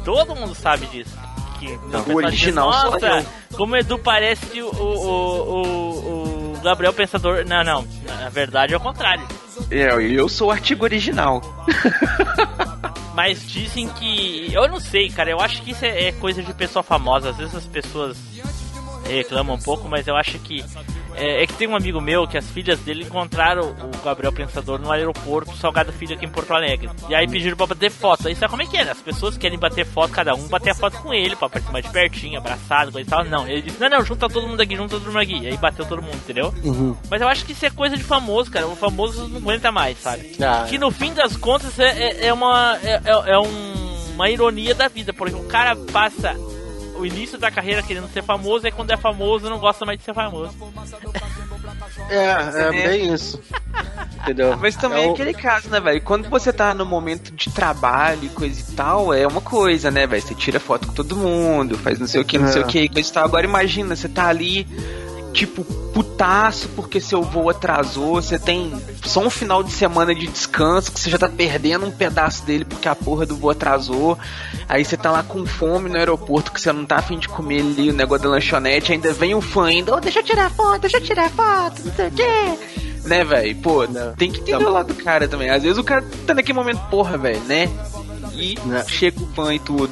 [0.04, 1.31] Todo mundo sabe disso.
[1.62, 6.54] Que Não, pessoal o original diz, Nossa, eu." como o Edu parece o, o, o,
[6.56, 7.46] o Gabriel Pensador.
[7.46, 7.88] Não, não.
[8.08, 9.28] Na verdade é o contrário.
[9.70, 11.40] É, eu sou o artigo original.
[13.14, 14.52] Mas dizem que.
[14.52, 15.30] Eu não sei, cara.
[15.30, 17.30] Eu acho que isso é, é coisa de pessoa famosa.
[17.30, 18.18] Às vezes as pessoas
[19.08, 20.64] reclamam um pouco, mas eu acho que.
[21.16, 24.80] É, é que tem um amigo meu que as filhas dele encontraram o Gabriel Pensador
[24.80, 26.90] no aeroporto Salgado Filho aqui em Porto Alegre.
[27.10, 28.28] E aí pediram pra bater foto.
[28.28, 28.86] Aí sabe como é que é?
[28.86, 28.92] né?
[28.92, 31.92] As pessoas querem bater foto, cada um bater a foto com ele, pra mais de
[31.92, 33.24] pertinho, abraçado, coisa e tal.
[33.26, 35.38] Não, ele disse: Não, não, junta todo mundo aqui, junta todo mundo aqui.
[35.40, 36.54] E aí bateu todo mundo, entendeu?
[36.64, 36.96] Uhum.
[37.10, 38.68] Mas eu acho que isso é coisa de famoso, cara.
[38.68, 40.36] O famoso não aguenta mais, sabe?
[40.42, 41.90] Ah, que no fim das contas é,
[42.24, 42.78] é, é uma.
[42.84, 46.36] É, é- é um- uma ironia da vida, porque o cara passa
[47.02, 50.06] o início da carreira querendo ser famoso, e quando é famoso não gosta mais de
[50.06, 50.54] ser famoso.
[52.10, 53.42] É, é bem isso.
[54.22, 54.56] Entendeu?
[54.58, 56.02] Mas também É é o- aquele caso, né, velho?
[56.02, 60.06] Quando você tá no momento de trabalho e coisa e tal, é uma coisa, né,
[60.06, 60.22] velho?
[60.22, 62.66] Você tira foto com todo mundo, faz não sei o que, não sei É.
[62.66, 63.26] o que, coisa e tal.
[63.26, 64.68] Agora imagina, você tá ali,
[65.32, 68.72] tipo, putaço porque seu voo atrasou, você tem
[69.04, 72.66] só um final de semana de descanso, que você já tá perdendo um pedaço dele
[72.66, 74.18] porque a porra do voo atrasou.
[74.68, 77.62] Aí você tá lá com fome no aeroporto, que você não tá afim de comer
[77.62, 80.82] ali o negócio da lanchonete, ainda vem um fã ainda, ô, deixa eu tirar foto,
[80.82, 82.58] deixa eu tirar foto, não sei o quê.
[83.04, 83.56] Né, velho?
[83.58, 85.50] Pô, tem que entender o lado do cara também.
[85.50, 87.68] Às vezes o cara tá naquele momento, porra, velho, né?
[88.34, 88.56] E
[88.88, 89.92] chega o fã e tudo.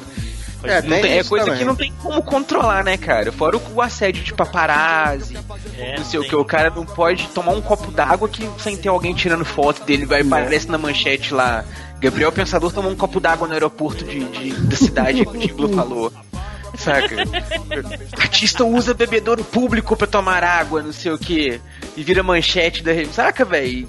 [0.62, 1.58] É, Não tem tem- é coisa também.
[1.60, 3.32] que não tem como controlar, né, cara?
[3.32, 5.36] Fora o, o assédio de paparazzi,
[5.78, 6.36] É, não sei o que.
[6.36, 10.04] O cara não pode tomar um copo d'água que sem ter alguém tirando foto dele.
[10.06, 11.64] Vai, aparece na manchete lá.
[12.00, 15.68] Gabriel Pensador tomou um copo d'água no aeroporto de, de- da cidade que o Tiglo
[15.74, 16.12] falou.
[16.80, 17.14] Saca?
[18.18, 21.60] Artista usa bebedouro público pra tomar água, não sei o que.
[21.96, 23.22] E vira manchete da revista.
[23.22, 23.88] Saca, velho?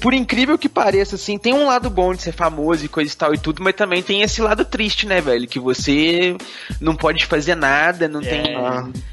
[0.00, 3.16] Por, incrível que pareça, assim, tem um lado bom de ser famoso e coisa e
[3.16, 5.46] tal e tudo, mas também tem esse lado triste, né, velho?
[5.46, 6.36] Que você
[6.80, 8.42] não pode fazer nada, não tem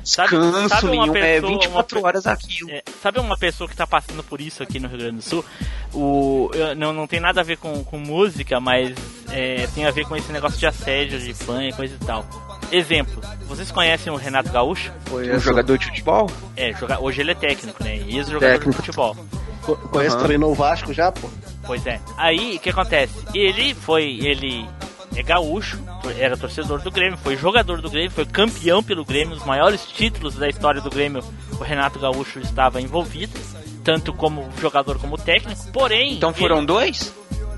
[0.02, 1.16] descanso sabe uma nenhum.
[1.16, 2.70] é pessoa- 24 uma horas aquilo.
[2.72, 5.46] É, sabe uma pessoa que tá passando por isso aqui no Rio Grande do Sul?
[5.94, 8.96] O, não, não tem nada a ver com, com música, mas
[9.32, 12.26] é, tem a ver com esse negócio de assédio de fã e coisa e tal.
[12.72, 14.92] Exemplo, vocês conhecem o Renato Gaúcho?
[15.06, 16.30] Foi um jogador de futebol?
[16.56, 17.98] É, joga, hoje ele é técnico, né?
[17.98, 18.74] Ex-jogador de Técnico.
[18.74, 19.18] futebol.
[19.64, 20.26] Co- Conhece, Aham.
[20.26, 21.30] treinou o Vasco já, pô?
[21.66, 22.00] Pois é.
[22.18, 23.14] Aí, o que acontece?
[23.34, 24.68] Ele foi, ele
[25.16, 25.80] é gaúcho,
[26.18, 30.36] era torcedor do Grêmio, foi jogador do Grêmio, foi campeão pelo Grêmio, os maiores títulos
[30.36, 31.24] da história do Grêmio,
[31.60, 33.38] o Renato Gaúcho estava envolvido,
[33.84, 36.14] tanto como jogador como técnico, porém...
[36.14, 37.14] Então foram ele- dois?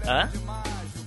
[0.07, 0.30] Hã?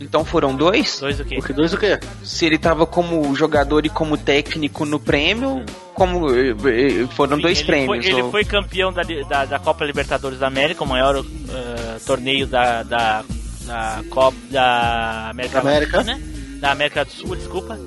[0.04, 1.00] Então foram dois?
[1.00, 1.38] Dois o quê?
[1.54, 1.98] Dois o quê?
[2.22, 7.58] Se ele tava como jogador e como técnico no prêmio, como eh, eh, foram dois
[7.60, 8.04] ele prêmios.
[8.04, 11.96] Foi, ele ou- foi campeão da, da, da Copa Libertadores da América, o maior ah,
[12.06, 13.24] torneio da, da,
[13.66, 15.96] da Copa da América, América.
[15.96, 16.20] Latina,
[16.60, 17.78] da América do Sul, desculpa,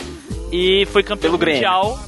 [0.51, 1.57] e foi campeão Pelo Grêmio.
[1.61, 1.99] mundial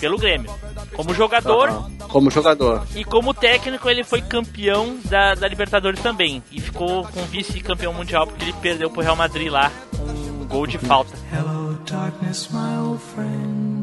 [0.00, 0.50] pelo Grêmio.
[0.94, 1.90] Como jogador Aham.
[2.08, 2.82] Como jogador.
[2.96, 6.42] e como técnico ele foi campeão da, da Libertadores também.
[6.50, 10.66] E ficou com vice-campeão mundial porque ele perdeu pro Real Madrid lá com um gol
[10.66, 11.12] de falta.
[11.32, 13.80] Hello, darkness, my old friend.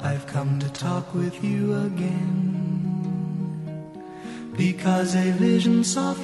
[0.00, 2.54] I've come to talk with you again.
[4.56, 6.20] Because a vision soft.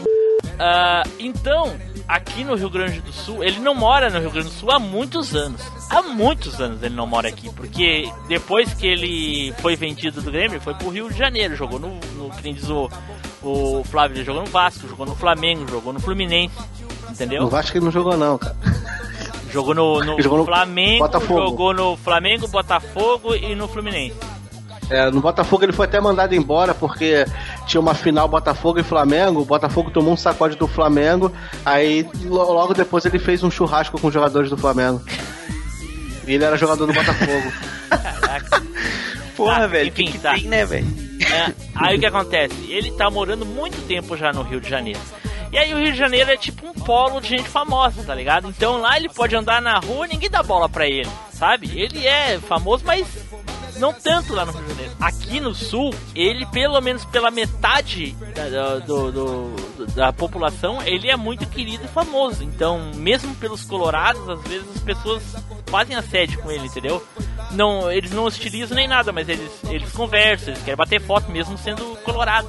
[0.59, 1.73] Ah, então,
[2.07, 4.79] aqui no Rio Grande do Sul, ele não mora no Rio Grande do Sul há
[4.79, 5.61] muitos anos.
[5.91, 10.61] Há muitos anos ele não mora aqui, porque depois que ele foi vendido do Grêmio,
[10.61, 12.91] foi pro Rio de Janeiro, jogou no, no que nem diz o,
[13.43, 16.55] o Flávio, ele jogou no Vasco, jogou no Flamengo, jogou no Fluminense,
[17.11, 17.43] entendeu?
[17.43, 18.57] No Vasco ele não jogou, não, cara.
[19.51, 21.41] Jogou no, no jogou no Flamengo, Botafogo.
[21.41, 24.17] jogou no Flamengo, Botafogo e no Fluminense.
[24.91, 27.25] É, no Botafogo ele foi até mandado embora porque
[27.67, 29.41] tinha uma final Botafogo e Flamengo.
[29.41, 31.33] O Botafogo tomou um sacode do Flamengo.
[31.65, 35.01] Aí lo- logo depois ele fez um churrasco com os jogadores do Flamengo.
[36.27, 37.53] E ele era jogador do Botafogo.
[37.91, 38.63] Caraca.
[39.37, 40.35] Porra, Tá, velho, enfim, que, que tá.
[40.35, 40.87] tem, né, velho?
[41.21, 42.55] É, aí o que acontece?
[42.69, 45.01] Ele tá morando muito tempo já no Rio de Janeiro.
[45.51, 48.49] E aí o Rio de Janeiro é tipo um polo de gente famosa, tá ligado?
[48.49, 51.71] Então lá ele pode andar na rua e ninguém dá bola pra ele, sabe?
[51.75, 53.07] Ele é famoso, mas
[53.79, 54.93] não tanto lá no Rio de Janeiro.
[55.01, 61.17] Aqui no sul, ele, pelo menos pela metade da, do- do- da população, ele é
[61.17, 62.43] muito querido e famoso.
[62.43, 65.23] Então, mesmo pelos colorados, às vezes as pessoas
[65.67, 67.05] fazem assédio com ele, entendeu?
[67.51, 71.57] Não, eles não hostilizam nem nada, mas eles, eles conversam, eles querem bater foto mesmo
[71.59, 72.49] sendo colorado.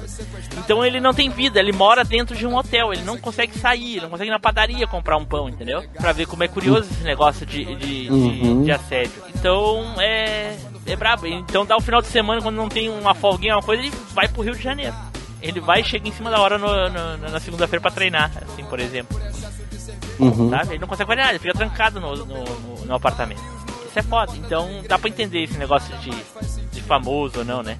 [0.58, 4.00] Então ele não tem vida, ele mora dentro de um hotel, ele não consegue sair,
[4.00, 5.84] não consegue ir na padaria comprar um pão, entendeu?
[5.96, 7.76] Pra ver como é curioso esse negócio de, de,
[8.08, 8.62] de- Uhum.
[8.64, 9.22] de assédio.
[9.34, 10.56] Então é.
[10.86, 11.26] É brabo.
[11.26, 14.28] Então dá o final de semana, quando não tem uma folguinha, uma coisa, ele vai
[14.28, 14.94] pro Rio de Janeiro.
[15.42, 18.64] Ele vai e chega em cima da hora no- no- na segunda-feira pra treinar, assim,
[18.64, 19.20] por exemplo.
[20.18, 20.48] Uhum.
[20.50, 20.70] Sabe?
[20.70, 23.40] Ele não consegue fazer nada, ele fica trancado no, no, no- apartamento.
[23.88, 24.32] Isso é foda.
[24.36, 26.10] Então dá pra entender esse negócio de,
[26.72, 27.76] de famoso ou não, né?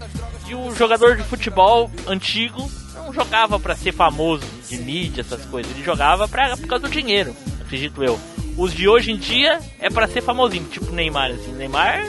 [0.46, 5.70] E o jogador de futebol antigo não jogava pra ser famoso de mídia, essas coisas.
[5.72, 8.18] Ele jogava pra, por causa do dinheiro, acredito eu.
[8.56, 11.52] Os de hoje em dia é pra ser famosinho, tipo Neymar, assim.
[11.52, 12.02] Neymar,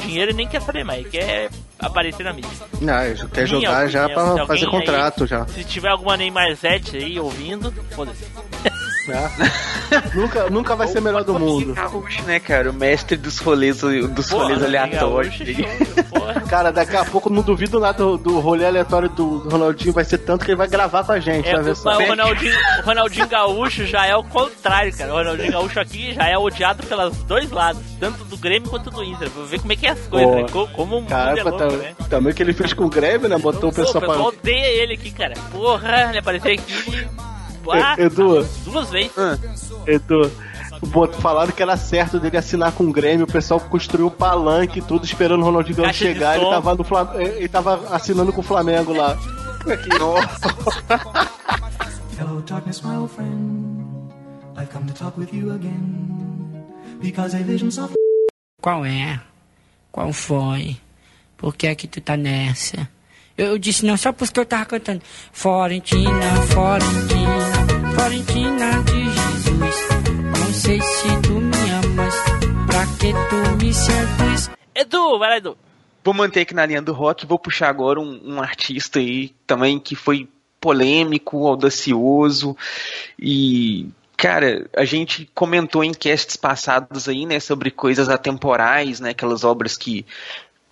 [0.00, 1.48] dinheiro ele nem quer saber mais, quer
[1.78, 2.50] aparecer na mídia.
[2.80, 5.46] Não, quer jogar já pra fazer aí- contrato já.
[5.46, 8.24] Se tiver alguma Neymar Zete aí ouvindo, foda-se.
[9.12, 9.30] É.
[10.14, 11.74] nunca, nunca vai ser melhor do mundo.
[11.74, 12.70] Gaúcho, né, cara?
[12.70, 15.38] O mestre dos rolês, dos Pô, rolês Ronaldinho aleatórios.
[15.38, 16.40] Gaúcho, porra.
[16.48, 20.04] Cara, daqui a pouco não duvido nada do, do rolê aleatório do, do Ronaldinho, vai
[20.04, 21.96] ser tanto que ele vai gravar com a gente, É, só.
[21.98, 25.12] o Ronaldinho, o Ronaldinho Gaúcho já é o contrário, cara.
[25.12, 29.02] O Ronaldinho Gaúcho aqui já é odiado pelos dois lados, tanto do Grêmio quanto do
[29.02, 29.28] Inter.
[29.30, 30.46] Vou ver como é que é as coisas, né?
[30.50, 31.94] Co- Como o mundo é louco, tá- né?
[32.08, 33.38] também o que ele fez com o Grêmio, né?
[33.38, 34.40] Botou o Pô, o pessoal pessoal pra.
[34.40, 35.34] odeia ele aqui, cara.
[35.52, 37.06] Porra, ele apareceu aqui.
[37.70, 39.12] Ah, Edu, duas vezes.
[39.86, 40.30] Edu,
[40.88, 44.78] bot- falaram que era certo dele assinar com o Grêmio, o pessoal construiu o palanque
[44.78, 47.08] e tudo, esperando o Ronaldinho Gaúcho chegar, ele tava, no Flam...
[47.16, 49.16] ele tava assinando com o Flamengo lá.
[52.18, 54.10] Hello, darkness, my old friend.
[54.56, 56.64] I've come to talk with you again.
[57.00, 57.94] Because a vision soft.
[58.60, 59.20] Qual é?
[59.90, 60.76] Qual foi?
[61.36, 62.88] Por que é que tu tá nessa?
[63.40, 65.00] Eu, disse não só porque eu tava cantando.
[65.32, 69.88] Florentina, Florentina, Florentina de Jesus.
[70.38, 72.14] Não sei se tu me amas,
[72.66, 74.50] pra que tu me seduz?
[74.74, 75.56] Edu, vai lá, Edu.
[76.04, 79.78] Vou manter aqui na linha do rock, vou puxar agora um, um artista aí também
[79.78, 80.28] que foi
[80.60, 82.54] polêmico, audacioso
[83.18, 83.88] e
[84.18, 89.78] cara, a gente comentou em casts passados aí, né, sobre coisas atemporais, né, aquelas obras
[89.78, 90.04] que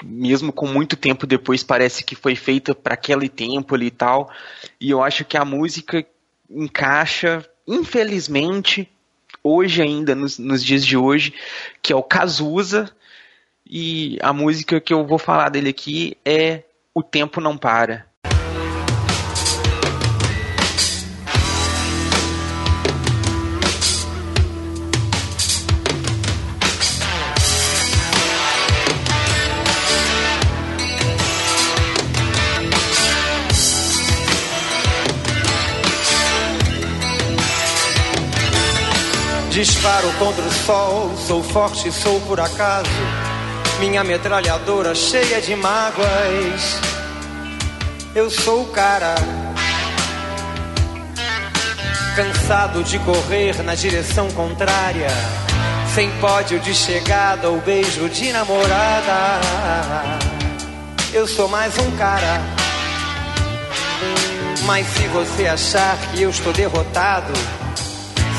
[0.04, 4.30] mesmo com muito tempo depois parece que foi feita para aquele tempo ali e tal.
[4.80, 6.04] E eu acho que a música
[6.50, 8.90] encaixa, infelizmente,
[9.42, 11.34] hoje ainda nos, nos dias de hoje,
[11.82, 12.90] que é o Cazuza
[13.68, 18.07] e a música que eu vou falar dele aqui é O Tempo Não Para.
[39.58, 42.88] Disparo contra o sol, sou forte, sou por acaso.
[43.80, 46.78] Minha metralhadora cheia de mágoas.
[48.14, 49.16] Eu sou o cara.
[52.14, 55.08] Cansado de correr na direção contrária.
[55.92, 59.40] Sem pódio de chegada ou beijo de namorada.
[61.12, 62.40] Eu sou mais um cara.
[64.64, 67.32] Mas se você achar que eu estou derrotado,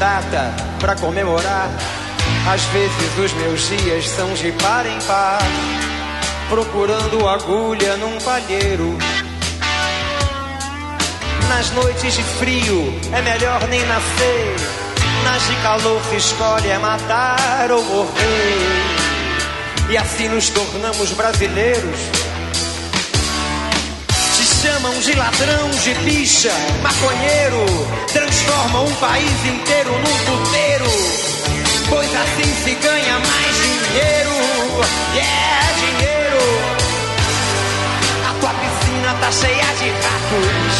[0.00, 1.68] Data pra comemorar.
[2.50, 5.42] Às vezes os meus dias são de par em par,
[6.48, 8.96] procurando agulha num palheiro.
[11.48, 14.56] Nas noites de frio é melhor nem nascer.
[15.24, 19.10] Nas de calor se escolhe é matar ou morrer.
[19.90, 22.19] E assim nos tornamos brasileiros.
[24.70, 27.66] Chamam de ladrão, de bicha, maconheiro.
[28.12, 30.84] Transformam um país inteiro num puteiro.
[31.88, 34.30] Pois assim se ganha mais dinheiro.
[35.12, 36.38] Yeah, dinheiro.
[38.28, 40.76] A tua piscina tá cheia de ratos.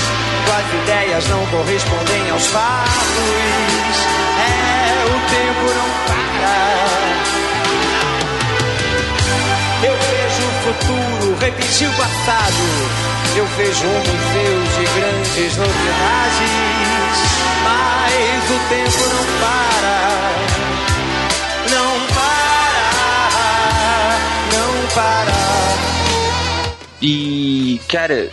[0.46, 3.96] Tuas ideias não correspondem aos fatos.
[4.38, 6.54] É, o tempo não para.
[9.82, 13.09] Eu vejo o futuro repetir o passado.
[13.36, 16.50] Eu vejo um museu de grandes novidades.
[17.62, 19.96] Mas o tempo não para.
[21.70, 22.88] Não para.
[24.52, 25.38] Não para.
[27.00, 28.30] E, cara,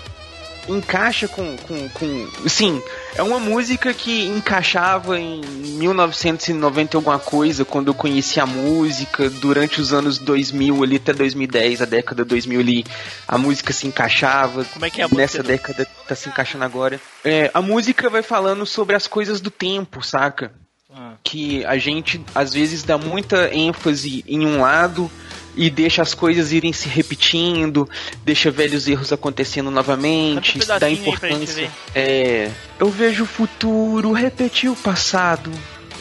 [0.67, 2.27] encaixa com, com, com.
[2.47, 2.81] Sim,
[3.15, 9.29] é uma música que encaixava em 1990 e alguma coisa, quando eu conheci a música,
[9.29, 12.85] durante os anos 2000 ali até 2010, a década 2000 ali,
[13.27, 14.65] a música se encaixava.
[14.65, 15.43] Como é que é a Nessa música?
[15.43, 16.99] década tá se encaixando agora.
[17.23, 20.51] É, a música vai falando sobre as coisas do tempo, saca?
[20.93, 21.13] Ah.
[21.23, 25.11] Que a gente às vezes dá muita ênfase em um lado
[25.57, 27.89] e deixa as coisas irem se repetindo,
[28.23, 31.69] deixa velhos erros acontecendo novamente, um dá importância.
[31.95, 35.51] É, eu vejo o futuro repetir o passado.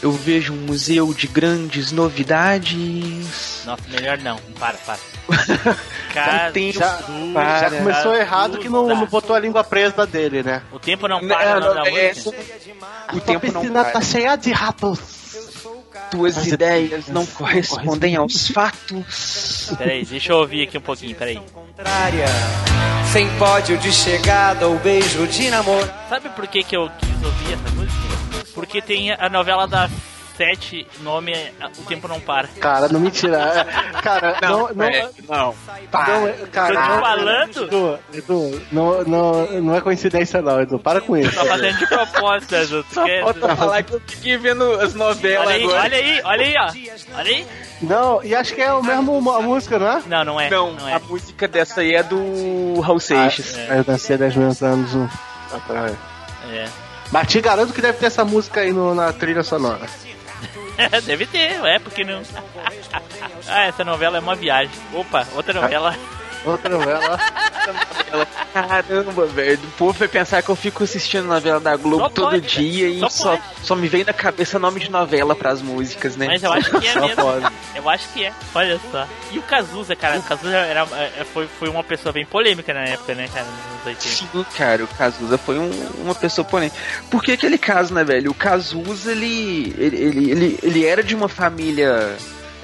[0.02, 3.62] Eu vejo um museu de grandes novidades.
[3.64, 4.36] Nossa, melhor não.
[4.58, 4.98] Para, para.
[6.12, 7.00] Cara, já,
[7.60, 10.62] já começou errado que não, não botou a língua presa dele, né?
[10.70, 12.36] O tempo não para, é, não, da é, música.
[13.14, 13.92] O tempo não piscina para.
[13.92, 15.25] tá cheia de ratos.
[16.10, 19.72] Tuas Mas- ideias não correspondem aos fatos.
[19.76, 21.40] Peraí, deixa eu ouvir aqui um pouquinho, peraí.
[21.52, 22.26] Contrária.
[23.12, 25.88] Sem pódio de chegada ou beijo de namoro.
[26.08, 28.46] Sabe por que, que eu quis ouvir essa música?
[28.54, 29.90] Porque tem a novela das
[30.36, 32.48] sete, nome é O Tempo Não Para.
[32.60, 33.36] Cara, não mentira.
[33.38, 34.68] É, Cara, não.
[34.74, 35.54] não, é, não.
[35.92, 37.62] não, é- cara, Tô te não- falando?
[37.64, 40.78] Edu, Edu, não, não, não é coincidência, não, Edu.
[40.78, 41.34] Para com isso.
[41.34, 42.84] Tá fazendo de propósito, Edu.
[42.92, 45.80] Tu quer- Falta falar que eu fiquei vendo as novelas Olha aí, agora.
[45.82, 47.16] olha aí, olha aí, ó.
[47.18, 47.46] Olha aí.
[47.82, 50.02] Não, e acho que é o mesmo a música, não é?
[50.06, 50.50] Não, não é.
[50.50, 50.94] Não, não é.
[50.94, 53.56] a música dessa aí é do Raul Seixas.
[53.68, 55.08] Ah, Eu nasci 10 mil anos um,
[55.54, 55.94] atrás.
[56.50, 56.66] É.
[57.12, 59.86] Mas te garanto que deve ter essa música aí no- na trilha sonora.
[61.04, 62.22] Deve ter, é, porque não.
[63.48, 64.74] ah, essa novela é uma viagem.
[64.92, 65.94] Opa, outra novela.
[66.44, 67.18] Outra novela.
[68.52, 69.58] Caramba, velho.
[69.62, 72.88] O povo vai pensar que eu fico assistindo novela da Globo Só todo pode, dia
[72.88, 76.26] e Só só, me vem na cabeça nome de novela pras músicas, né?
[76.26, 77.16] Mas eu acho que é mesmo.
[77.16, 77.46] pode.
[77.74, 78.32] Eu acho que é.
[78.54, 79.06] Olha só.
[79.32, 80.18] E o Cazuza, cara.
[80.18, 80.86] O Cazuza era,
[81.18, 83.44] é, foi, foi uma pessoa bem polêmica na época, né, cara?
[83.46, 84.00] Nos anos 80.
[84.02, 86.76] Sim, cara, o Cazuza foi um- uma pessoa polêmica.
[87.10, 88.30] Porque aquele caso, né, velho?
[88.30, 92.16] O Cazuza, ele, ele, ele, ele, ele era de uma família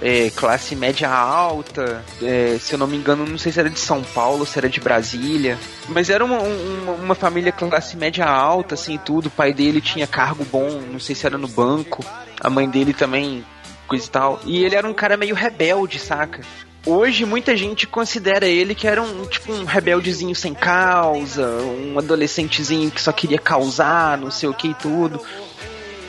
[0.02, 2.04] é, classe média alta.
[2.20, 4.68] é, se eu não me engano, não sei se era de São Paulo se era
[4.68, 5.56] de Brasília.
[5.88, 9.26] Mas era uma, uma, uma família classe média alta, assim, tudo.
[9.26, 12.04] O pai dele tinha cargo bom, não sei se era no banco.
[12.40, 13.44] A mãe dele também,
[13.86, 14.40] coisa e tal.
[14.44, 16.40] E ele era um cara meio rebelde, saca?
[16.84, 22.90] Hoje muita gente considera ele que era um tipo um rebeldezinho sem causa, um adolescentezinho
[22.90, 25.20] que só queria causar, não sei o que e tudo.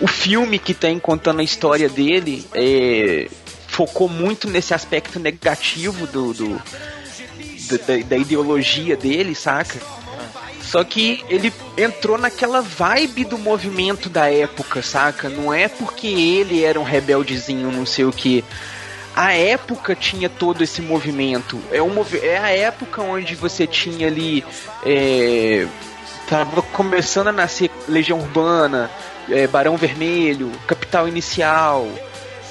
[0.02, 3.30] O filme que tem contando a história dele é,
[3.74, 6.62] focou muito nesse aspecto negativo do, do,
[7.88, 9.80] da, da- ideologia dele, saca?
[10.62, 15.28] Só que ele entrou naquela vibe do movimento da época, saca?
[15.28, 18.44] Não é porque ele era um rebeldezinho, não sei o que.
[19.16, 21.60] A época tinha todo esse movimento.
[21.72, 24.44] É, um é a época onde você tinha ali.
[24.86, 25.68] É,
[26.28, 28.90] tava começando a nascer Legião Urbana,
[29.30, 31.88] é, Barão Vermelho, Capital Inicial.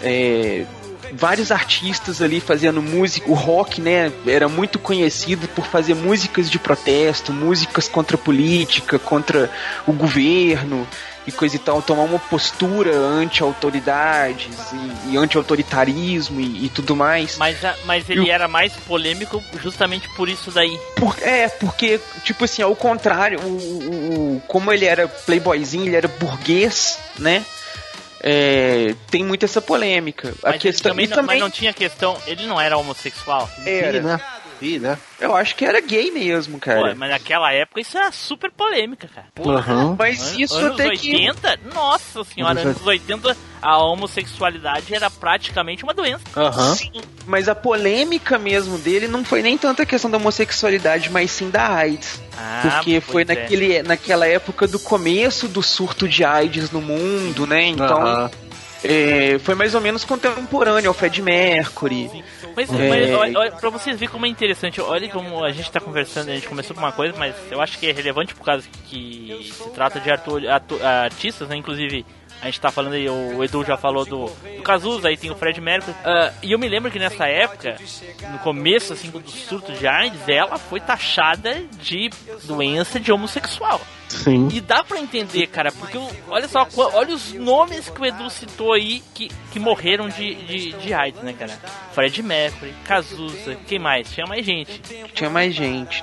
[0.03, 0.65] é,
[1.13, 6.59] vários artistas ali fazendo música, o rock, né, era muito conhecido por fazer músicas de
[6.59, 9.51] protesto, músicas contra a política, contra
[9.87, 10.87] o governo
[11.27, 17.37] e coisa e tal, tomar uma postura anti-autoridades e, e anti-autoritarismo e, e tudo mais.
[17.37, 20.77] Mas, a- mas ele era mais polêmico justamente por isso daí.
[20.97, 25.97] Por- é, porque, tipo assim, ao contrário, o, o- o- como ele era playboyzinho, ele
[25.97, 27.45] era burguês, né?
[28.23, 30.33] É, tem muito essa polêmica.
[30.43, 32.17] A Mas, ele questão também não, também mas não tinha questão.
[32.27, 33.51] Ele não era homossexual.
[33.67, 34.21] era, né?
[34.63, 34.97] Né?
[35.21, 36.91] Eu acho que era gay mesmo, cara.
[36.93, 39.27] Pô, mas naquela época isso era super polêmica, cara.
[39.35, 39.97] Porra, Aham.
[39.99, 45.85] Mas isso anos até que- 80, nossa senhora, Anos anos 80 a homossexualidade era praticamente
[45.85, 46.23] uma doença.
[46.37, 46.75] Aham.
[46.75, 46.91] Sim,
[47.27, 51.51] mas a polêmica mesmo dele não foi nem tanto a questão da homossexualidade, mas sim
[51.51, 52.21] da AIDS.
[52.37, 53.25] Ah, porque foi é.
[53.25, 57.63] naquele, naquela época do começo do surto de AIDS no mundo, né?
[57.67, 58.31] Então, Aham.
[58.85, 62.25] É, foi mais ou menos contemporâneo ao Fred Mercury.
[62.57, 62.89] Mas, É.
[62.89, 66.31] mas olha, olha, pra vocês verem como é interessante, olha como a gente tá conversando,
[66.31, 69.51] a gente começou com uma coisa, mas eu acho que é relevante por causa que
[69.53, 71.57] se trata de artistas, né?
[71.57, 72.05] Inclusive,
[72.43, 75.37] a gente tá falando aí, o Edu já falou do, do Cazuza, aí tem o
[75.37, 75.95] Fred Mercury.
[76.05, 77.77] Ah, e eu me lembro que nessa época,
[78.33, 82.11] no começo assim do surto de AIDS, ela foi taxada de
[82.45, 83.81] doença de homossexual.
[84.09, 84.49] Sim.
[84.53, 85.97] E dá pra entender, cara, porque
[86.29, 90.73] olha só, olha os nomes que o Edu citou aí que, que morreram de, de,
[90.73, 91.53] de AIDS, né, cara?
[91.93, 94.11] Fred Mercury, Cazuza, quem mais?
[94.11, 94.81] Tinha mais gente.
[95.15, 96.03] Tinha mais gente.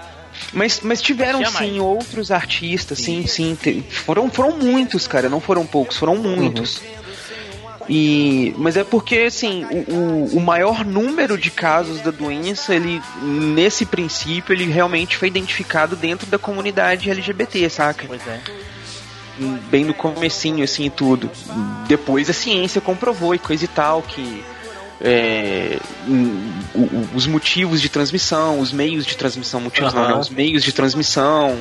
[0.54, 3.58] Mas, mas tiveram sim outros artistas, sim, sim.
[3.62, 6.82] te- foram, foram muitos, cara, não foram poucos, foram muitos.
[7.90, 13.02] E, mas é porque, assim, o, o, o maior número de casos da doença, ele,
[13.20, 18.06] nesse princípio, ele realmente foi identificado dentro da comunidade LGBT, saca?
[18.08, 18.40] Pois é.
[19.72, 21.32] bem no comecinho, assim, e tudo.
[21.88, 24.44] Depois a ciência comprovou e coisa e tal, que
[25.02, 25.80] é,
[27.16, 30.14] os motivos de transmissão, os meios de transmissão, motivos não, Aham.
[30.16, 30.20] né?
[30.20, 31.58] Os meios de transmissão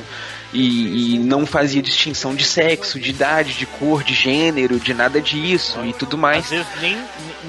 [0.51, 5.21] e, e não fazia distinção de sexo, de idade, de cor, de gênero, de nada
[5.21, 6.45] disso e tudo mais.
[6.45, 6.97] Às vezes nem,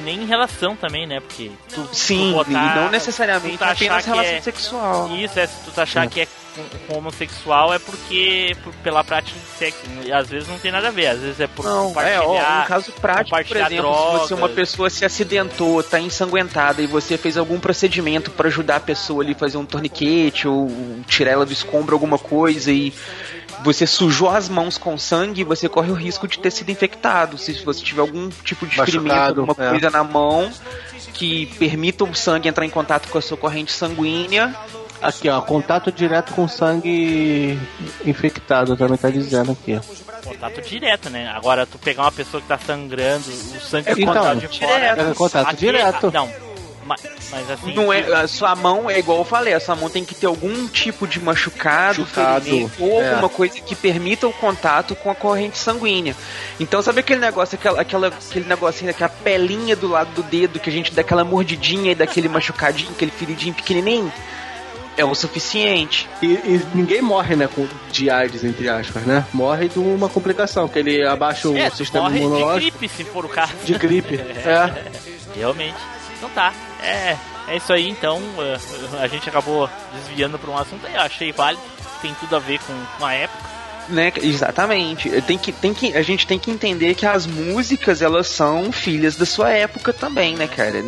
[0.04, 1.20] nem em relação também, né?
[1.20, 5.16] Porque tu, Sim, tu botar- e não necessariamente tu tá apenas relação é- sexual.
[5.16, 9.02] Isso, é, se tu tá achar que é com, com homossexual é porque por- pela
[9.04, 9.80] prática de sexo.
[10.04, 12.24] E às vezes não tem nada a ver, às vezes é por Não, é, ó,
[12.24, 12.64] compartilhar.
[12.64, 14.54] um caso prático, por compartilhar exemplo, se você uma drogas.
[14.56, 19.32] pessoa se acidentou, tá ensanguentada e você fez algum procedimento pra ajudar a pessoa ali
[19.32, 20.68] a fazer um torniquete ou
[21.06, 22.92] tirar ela do escombro, alguma coisa e
[23.62, 27.36] você sujou as mãos com sangue, você corre o risco de ter sido infectado.
[27.36, 29.70] Se você tiver algum tipo de ferimento, Machucado, alguma é.
[29.70, 30.50] coisa na mão
[31.12, 34.54] que permita o sangue entrar em contato com a sua corrente sanguínea,
[35.02, 37.58] Aqui, ó, contato direto com sangue
[38.04, 39.80] infectado, também tá dizendo aqui.
[40.24, 41.28] Contato direto, né?
[41.34, 44.58] Agora, tu pegar uma pessoa que tá sangrando, o sangue É, é contato então, de
[44.60, 44.84] fora.
[45.10, 46.10] é contato aqui- direto.
[46.12, 46.28] Não,
[46.84, 47.72] mas, mas assim.
[47.74, 50.26] Não é, a sua mão é igual eu falei, a sua mão tem que ter
[50.26, 53.08] algum tipo de machucado, Machucado, ferimento, ou é.
[53.10, 56.14] alguma coisa que permita o contato com a corrente sanguínea.
[56.58, 60.68] Então sabe aquele negócio, aquela, aquela, aquele negocinho, aquela pelinha do lado do dedo que
[60.68, 64.12] a gente dá aquela mordidinha e daquele machucadinho, aquele feridinho pequenininho?
[65.00, 66.08] É o suficiente.
[66.22, 69.24] E, e ninguém morre, né, com, de AIDS, entre aspas, né?
[69.32, 72.78] Morre de uma complicação, que ele abaixa o É, sistema morre de imunológico.
[72.78, 73.52] gripe, se for o caso.
[73.64, 74.84] De gripe, é.
[75.34, 75.76] Realmente.
[76.18, 76.52] Então tá.
[76.82, 77.16] É,
[77.48, 78.20] é isso aí, então.
[78.38, 78.58] eh,
[79.02, 80.86] A gente acabou desviando pra um assunto.
[80.86, 81.62] Eu achei válido.
[82.02, 83.38] Tem tudo a ver com, com a época.
[83.90, 85.10] Né, exatamente.
[85.22, 89.16] Tem que, tem que, a gente tem que entender que as músicas elas são filhas
[89.16, 90.82] da sua época também, né, cara?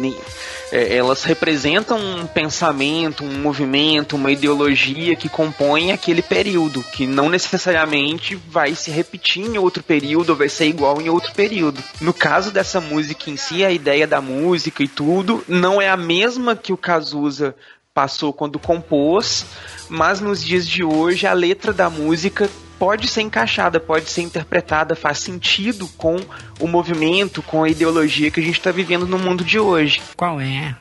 [0.71, 7.29] É, Elas representam um pensamento, um movimento, uma ideologia que compõe aquele período, que não
[7.29, 11.83] necessariamente vai se repetir em outro período vai ser igual em outro período.
[12.01, 15.97] No caso dessa música em si, a ideia da música e tudo não é a
[15.97, 17.55] mesma que o Cazuza
[17.95, 19.45] passou quando compôs,
[19.89, 22.49] mas nos dias de hoje a letra da música
[22.83, 26.17] pode ser encaixada, pode ser interpretada, faz sentido com
[26.59, 30.03] o movimento, com a ideologia que a gente está vivendo no mundo de hoje.
[30.17, 30.75] Qual é?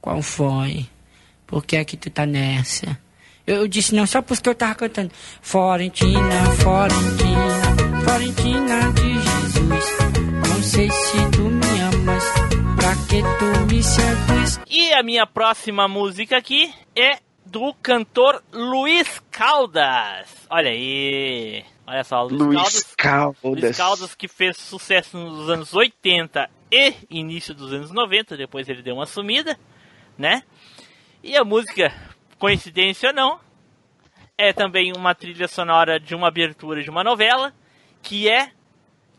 [0.00, 0.86] Qual foi?
[1.46, 2.98] Por que é que tu tá nessa?
[3.46, 5.10] Eu, eu disse não só porque eu tava cantando
[5.42, 9.84] Florentina, Florentina, Florentina de Jesus.
[10.48, 12.24] Não sei se tu me amas,
[12.76, 14.58] pra que tu me seduz?
[14.70, 20.46] E a minha próxima música aqui é do cantor Luiz Caldas.
[20.50, 21.64] Olha aí.
[21.86, 22.94] Olha só, Luiz, Luiz Caldas.
[22.96, 23.62] Caldas.
[23.62, 28.82] Luiz Caldas que fez sucesso nos anos 80 e início dos anos 90, depois ele
[28.82, 29.58] deu uma sumida,
[30.18, 30.42] né?
[31.22, 31.92] E a música,
[32.38, 33.40] coincidência ou não,
[34.36, 37.54] é também uma trilha sonora de uma abertura de uma novela,
[38.02, 38.50] que é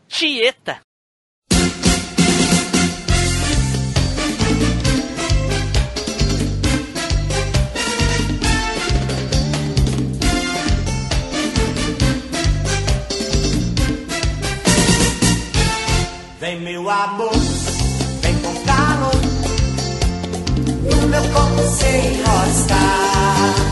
[0.06, 0.80] Tieta.
[16.48, 17.30] Vem meu amor,
[18.22, 19.12] vem com calor.
[20.82, 23.67] No meu corpo sem enroscar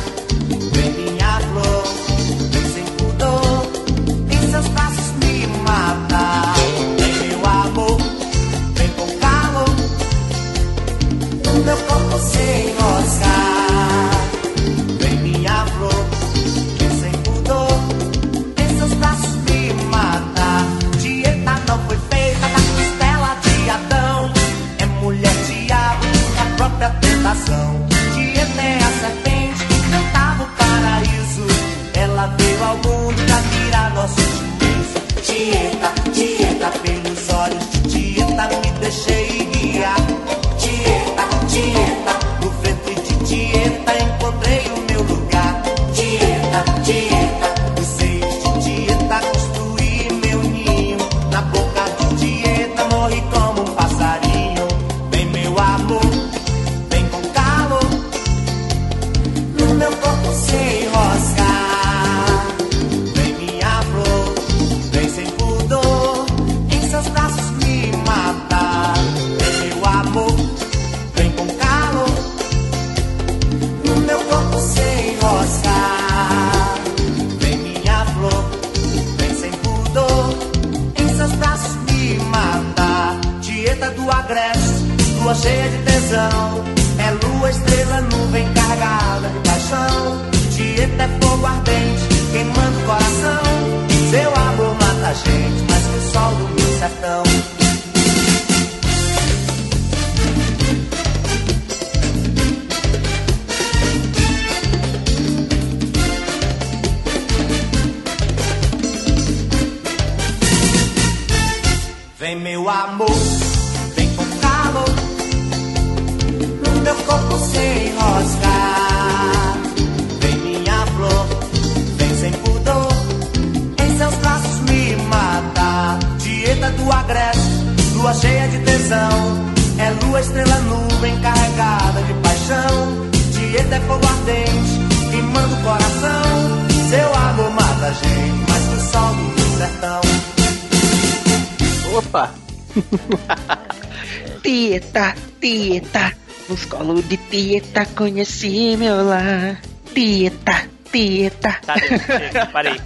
[145.46, 146.12] Tieta,
[146.48, 149.62] nos colos de tieta conheci meu lar.
[149.94, 151.60] Tieta, tieta.
[151.64, 152.80] Tá, chega, parei.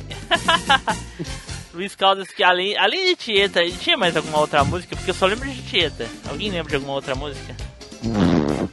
[1.72, 4.94] Luiz Caldas, que além, além de Tieta, ele tinha mais alguma outra música?
[4.94, 6.06] Porque eu só lembro de Tieta.
[6.28, 7.56] Alguém lembra de alguma outra música?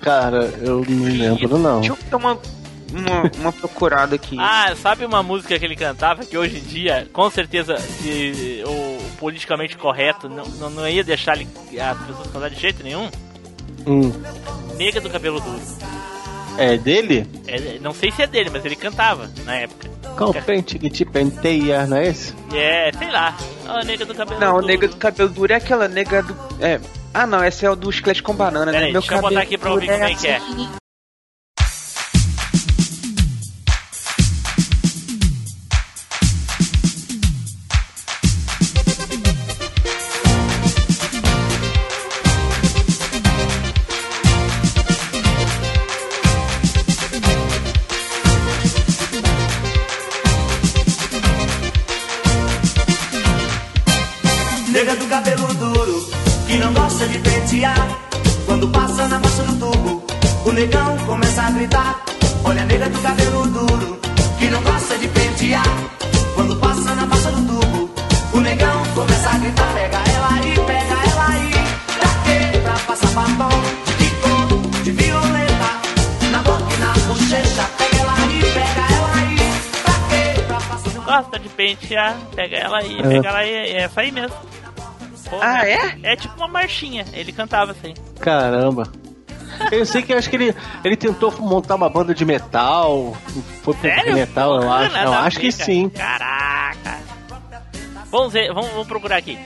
[0.01, 1.79] Cara, eu não lembro não.
[1.79, 2.37] Deixa eu dar uma,
[2.91, 4.35] uma, uma procurada aqui.
[4.43, 8.97] Ah, sabe uma música que ele cantava que hoje em dia, com certeza, se o
[9.17, 11.47] politicamente correto não, não, não ia deixar ele,
[11.79, 13.09] as pessoas cantar de jeito nenhum?
[13.87, 14.11] Hum.
[14.77, 15.61] Nega do cabelo duro.
[16.57, 17.27] É dele?
[17.47, 19.87] É, não sei se é dele, mas ele cantava na época.
[20.17, 22.33] Qual pente que te penteia, não é esse?
[22.53, 23.37] É, sei lá.
[23.67, 24.65] Ó, nega do cabelo Não, duro.
[24.65, 26.35] nega do cabelo duro é aquela nega do.
[26.59, 26.79] É.
[27.13, 28.85] Ah, não, essa é o do esqueleto com banana, Pera né?
[28.87, 30.41] aí, Meu deixa eu botar cabelo aqui pra ouvir duro como é que é.
[56.87, 57.87] Gosta de pentear.
[58.45, 60.03] Quando passa na baixa do tubo,
[60.45, 62.01] o negão começa a gritar.
[62.45, 63.99] Olha a nega do cabelo duro,
[64.39, 65.67] que não gosta de pentear.
[66.33, 67.89] Quando passa na baixa do tubo,
[68.33, 69.73] o negão começa a gritar.
[69.73, 71.51] Pega ela aí, pega ela aí.
[71.99, 72.59] Pra quê?
[72.63, 74.83] Pra passar batom de que cor?
[74.83, 75.69] De violeta.
[76.31, 77.69] Na boca e na bochecha.
[77.77, 79.35] Pega ela aí, pega ela aí.
[79.83, 80.41] Pra quê?
[80.47, 83.03] Pra passar Gosta de pentear, pega ela aí, É.
[83.03, 84.37] pega ela aí, é essa aí mesmo.
[85.29, 85.97] Pô, Ah, é?
[86.03, 87.93] É tipo uma marchinha, ele cantava assim.
[88.19, 88.91] Caramba.
[89.71, 93.15] Eu sei que eu acho que ele, ele tentou montar uma banda de metal.
[93.63, 94.13] Foi pro Sério?
[94.13, 94.93] metal, eu acho.
[94.93, 95.89] nada Eu acho que sim.
[95.89, 96.97] Caraca.
[98.11, 99.37] Vamos ver, vamos, vamos procurar aqui.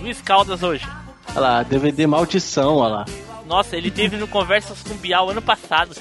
[0.00, 0.86] Luiz Caldas hoje.
[1.30, 3.04] Olha lá, DVD Maldição, olha lá.
[3.46, 5.94] Nossa, ele teve no Conversas com Bial ano passado.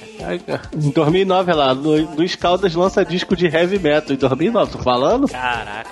[0.46, 0.62] cara.
[0.74, 4.14] Em 2009, olha lá, Lu- Luiz Caldas lança disco de heavy metal.
[4.16, 5.28] Em 2009, tô falando?
[5.28, 5.90] Caraca.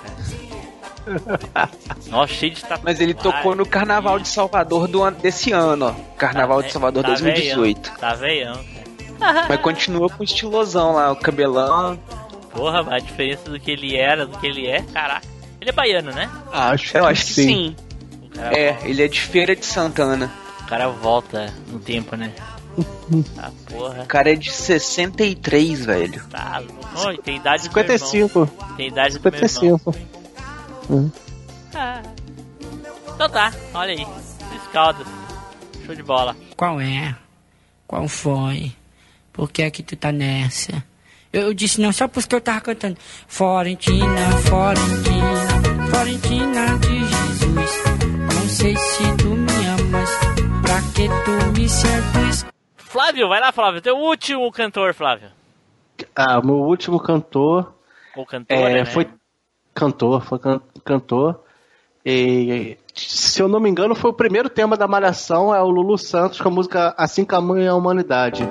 [2.08, 2.84] Nossa, cheio de tatuagem.
[2.84, 6.16] Mas ele tocou no Carnaval de Salvador do ano, desse ano, ó.
[6.16, 7.80] Carnaval de Salvador Tá 2018.
[7.82, 8.60] Veião, tá veião.
[9.48, 11.98] Mas continua com o estilosão lá, o cabelão.
[12.50, 15.26] Porra, a diferença do que ele era, do que ele é, caraca.
[15.60, 16.28] Ele é baiano, né?
[16.52, 17.76] Acho Eu acho que sim.
[18.36, 20.30] É, ele é de Feira de Santana.
[20.62, 22.32] o cara volta no tempo, né?
[23.36, 24.02] Ah, porra.
[24.02, 26.24] O cara é de 63, velho.
[26.30, 27.08] Tá louco.
[27.08, 28.38] Oi, tem idade do meu 55.
[28.40, 28.74] irmão.
[28.76, 29.48] Tem idade do meu irmão.
[29.48, 29.94] 55.
[30.90, 31.10] Hum.
[31.74, 32.02] Ah.
[33.14, 34.04] Então tá, olha aí.
[34.04, 35.06] Luiz Caldas.
[35.84, 36.36] Show de bola.
[36.56, 37.14] Qual é?
[37.86, 38.72] Qual foi?
[39.32, 40.82] Por que é que tu tá nessa?
[41.32, 42.96] Eu, eu disse não só porque eu tava cantando.
[43.26, 47.82] Florentina, Florentina, Florentina de Jesus.
[48.34, 50.10] Não sei se tu me amas,
[50.62, 52.46] pra que tu me seduz?
[52.76, 53.80] Flávio, vai lá, Flávio.
[53.80, 55.30] Teu último cantor, Flávio.
[56.14, 57.72] Ah, o meu último cantor
[58.16, 58.84] Ou cantora, é, né?
[58.84, 59.08] foi
[59.74, 61.40] cantor, foi can- cantor.
[62.04, 65.96] E, se eu não me engano, foi o primeiro tema da Malhação, é o Lulu
[65.96, 68.42] Santos com a música Assim Caminha a Humanidade.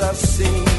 [0.00, 0.75] Assim,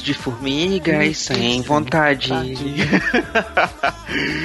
[0.00, 2.30] De formiga e sem vontade.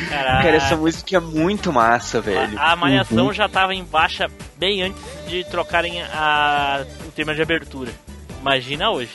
[0.09, 0.43] Caraca.
[0.43, 2.57] Cara, essa música é muito massa, velho.
[2.59, 3.33] A Malhação Uhum.
[3.33, 7.91] já tava em baixa bem antes de trocarem a, o tema de abertura.
[8.41, 9.11] Imagina hoje.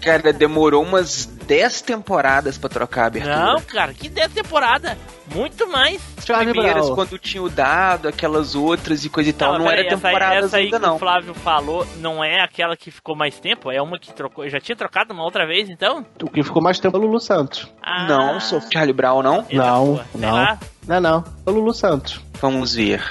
[0.00, 3.36] Cara, demorou umas 10 temporadas pra trocar a abertura.
[3.36, 4.96] Não, cara, que 10 temporada.
[5.34, 6.00] Muito mais.
[6.26, 6.94] Charlie Primeiras, Brown.
[6.94, 9.58] quando tinha o dado, aquelas outras e coisa e tal.
[9.58, 10.96] Não, peraí, era essa, aí- temporadas essa aí ainda, que não.
[10.96, 13.70] o Flávio falou não é aquela que ficou mais tempo?
[13.70, 14.48] É uma que trocou.
[14.48, 16.04] Já tinha trocado uma outra vez, então?
[16.22, 17.68] O que ficou mais tempo é o Lulu Santos.
[17.82, 19.46] Ah, Não, sou Charlie Brown, não?
[19.50, 20.58] Não, Sei não.
[20.86, 21.24] Não, não.
[21.46, 22.20] É o Lulu Santos.
[22.40, 23.02] Vamos ver.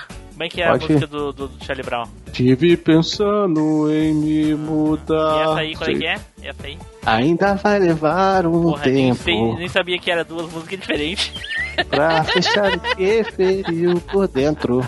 [0.41, 1.07] Como é que é a Pode música ir.
[1.07, 2.05] do, do, do Charlie Brown?
[2.33, 5.37] Tive pensando em me mudar.
[5.37, 6.19] E essa aí, qual é que é?
[6.41, 6.79] Essa aí?
[7.05, 11.31] Ainda vai levar um Porra, nem, tempo sei- nem sabia que era duas músicas diferentes.
[11.91, 14.83] pra fechar o que feriu por dentro.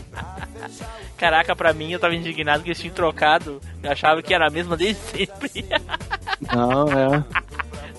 [1.18, 3.62] Caraca, pra mim eu tava indignado que eles tinham trocado.
[3.84, 5.66] Eu achava que era a mesma desde sempre.
[6.52, 7.24] Não, é.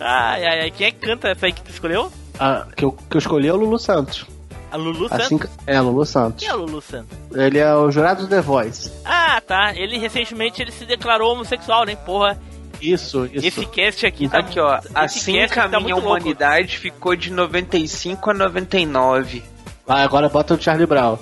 [0.01, 0.71] ai, ai, ai.
[0.73, 2.11] Quem é que canta essa aí que tu escolheu?
[2.37, 4.27] A que, eu, que eu escolhi é o Lulu Santos.
[4.75, 5.51] A Lulu Assim Santos?
[5.69, 6.41] é, Lulu Santos.
[6.43, 7.17] Quem é o Lulu Santos?
[7.33, 8.91] Ele é o jurado do The Voice.
[9.05, 9.73] Ah, tá.
[9.73, 11.95] Ele recentemente ele se declarou homossexual, né?
[11.95, 12.37] Porra.
[12.83, 13.47] Isso, isso.
[13.47, 14.81] Esse cast aqui tá Aqui, ó.
[14.93, 16.09] Assim que a tá minha muito louco.
[16.09, 19.45] humanidade ficou de 95 a 99.
[19.87, 21.19] Vai, agora bota o Charlie Brown.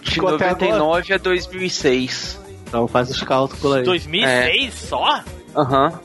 [0.00, 2.40] De Ficou até 99 a 2006.
[2.66, 3.82] Então faz os cálculos aí.
[3.84, 5.20] 2006 só?
[5.54, 6.00] Aham.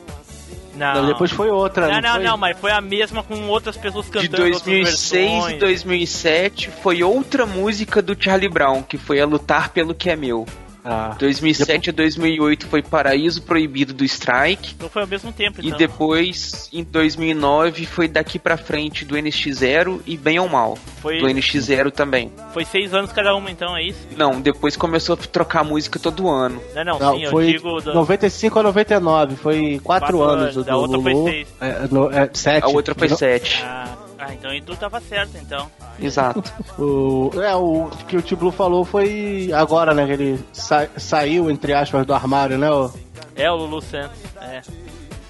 [0.76, 0.94] Não.
[0.96, 1.88] Não, depois foi outra.
[1.88, 2.24] Não, não, foi?
[2.24, 5.60] não, mas foi a mesma com outras pessoas De cantando outras 2006 e versões.
[5.60, 10.46] 2007 foi outra música do Charlie Brown, que foi a Lutar pelo que é meu.
[10.86, 11.16] Ah.
[11.18, 14.74] 2007 a 2008 foi Paraíso Proibido do Strike.
[14.76, 15.78] Então foi ao mesmo tempo, E então.
[15.78, 21.28] depois, em 2009, foi Daqui Pra Frente do NX0 e Bem ou Mal, Foi- do
[21.28, 22.32] NX0 também.
[22.54, 24.00] Foi seis anos cada uma, então, é isso?
[24.18, 26.62] Não, depois começou a trocar música todo ano.
[26.76, 27.80] Não, não, Não, sim, eu foi digo...
[27.82, 31.14] do- 95 a 99, foi 4 Quatro anos anos, do, a outra foi.
[31.14, 31.30] Lulu.
[31.30, 31.48] seis.
[31.62, 32.64] É, no, é, sete.
[32.66, 33.64] A outra foi 7.
[33.66, 33.96] Ah,
[34.28, 35.70] ah, então o Edu tava certo, então.
[36.00, 36.44] Exato.
[36.80, 40.06] O, é, o que o Tio Blue falou foi agora, né?
[40.06, 42.70] Que ele sa- saiu, entre aspas, do armário, né?
[42.72, 42.92] o-
[43.36, 44.62] É o Lulu Santos, é.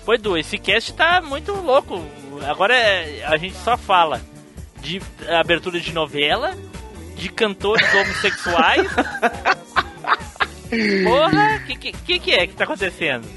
[0.05, 2.01] Pô, Edu, esse cast tá muito louco.
[2.47, 4.21] Agora é- a gente só fala
[4.81, 6.55] de abertura de novela,
[7.15, 8.87] de cantores homossexuais.
[11.03, 13.27] Porra, que, que que que é que tá acontecendo?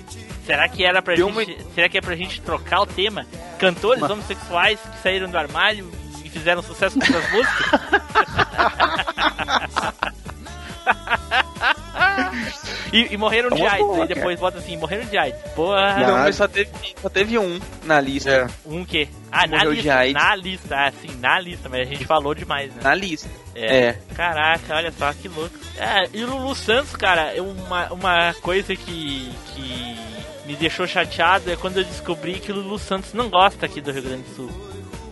[0.47, 3.27] Será que era pra Deu gente, será que é pra gente trocar o tema?
[3.59, 5.91] Cantores homossexuais que saíram do armário
[6.25, 7.81] e fizeram sucesso com suas músicas?
[12.93, 15.41] e, e morreram de É uma AIDS, boa, aí depois bota assim, morreram de AIDS.
[15.55, 15.97] Porra.
[15.99, 16.71] Não, mas só teve,
[17.01, 18.49] só teve um na lista.
[18.65, 19.09] Um quê?
[19.33, 19.95] Ah, na Morreu de lista.
[19.97, 20.15] AIDS.
[20.15, 22.81] Na lista, ah, sim, na lista, mas a gente falou demais, né?
[22.83, 23.29] Na lista.
[23.55, 23.89] É.
[23.89, 23.99] É.
[24.15, 25.59] Caraca, olha só que louco.
[25.77, 29.99] É, e o Lulu Santos, cara, é uma, uma coisa que, que
[30.47, 33.91] me deixou chateado é quando eu descobri que o Lulu Santos não gosta aqui do
[33.91, 34.51] Rio Grande do Sul.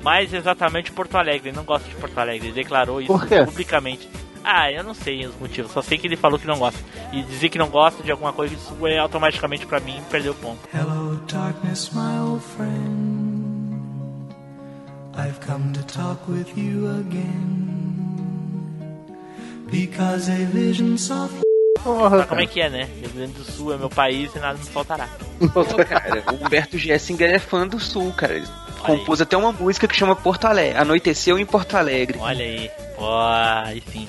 [0.02, 3.12] Mais exatamente Porto Alegre, ele não gosta de Porto Alegre, ele declarou isso
[3.44, 4.08] publicamente.
[4.44, 6.78] Ah, eu não sei os motivos, só sei que ele falou que não gosta.
[7.12, 10.34] E dizer que não gosta de alguma coisa Sul é automaticamente pra mim perder o
[10.34, 10.60] ponto.
[10.72, 13.34] Hello, darkness, my old friend.
[15.16, 17.72] I've come to talk with you again.
[19.70, 21.43] Because a vision softly.
[21.84, 22.88] Sabe como é que é, né?
[23.00, 25.08] Rio Grande do Sul é meu país e nada me faltará.
[25.52, 28.34] Pô, cara, o Humberto Gessinger é fã do Sul, cara.
[28.36, 28.46] Ele
[28.78, 30.78] compôs até uma música que chama Porto Alegre.
[30.78, 32.18] Anoiteceu em Porto Alegre.
[32.20, 32.70] Olha aí.
[32.98, 33.28] Ó,
[33.64, 34.08] aí sim.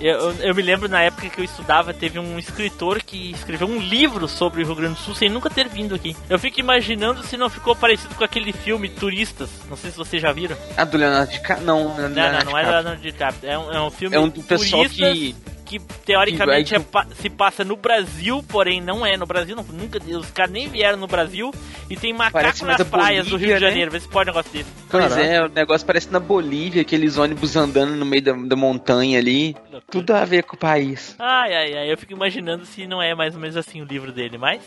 [0.00, 3.66] Eu, eu, eu me lembro na época que eu estudava, teve um escritor que escreveu
[3.66, 6.16] um livro sobre o Rio Grande do Sul sem nunca ter vindo aqui.
[6.30, 9.50] Eu fico imaginando se não ficou parecido com aquele filme Turistas.
[9.68, 10.56] Não sei se vocês já viram.
[10.76, 11.66] Ah, do Leonardo DiCaprio?
[11.66, 13.50] Não, Não, não, não é do Leonardo DiCaprio.
[13.50, 15.34] É um, é um filme É um do pessoal Turistas que-
[15.68, 19.54] que teoricamente é pa- se passa no Brasil, porém não é no Brasil.
[19.54, 21.52] Não, nunca, os caras nem vieram no Brasil
[21.90, 23.70] e tem macaco nas praias do Rio Bolívia, de né?
[23.70, 23.90] Janeiro.
[23.90, 24.70] Vê se pode um negócio desse.
[24.90, 29.18] Pois é, o negócio parece na Bolívia, aqueles ônibus andando no meio da, da montanha
[29.18, 29.54] ali.
[29.90, 31.14] Tudo a ver com o país.
[31.18, 34.10] Ai, ai, ai, eu fico imaginando se não é mais ou menos assim o livro
[34.12, 34.60] dele, mas.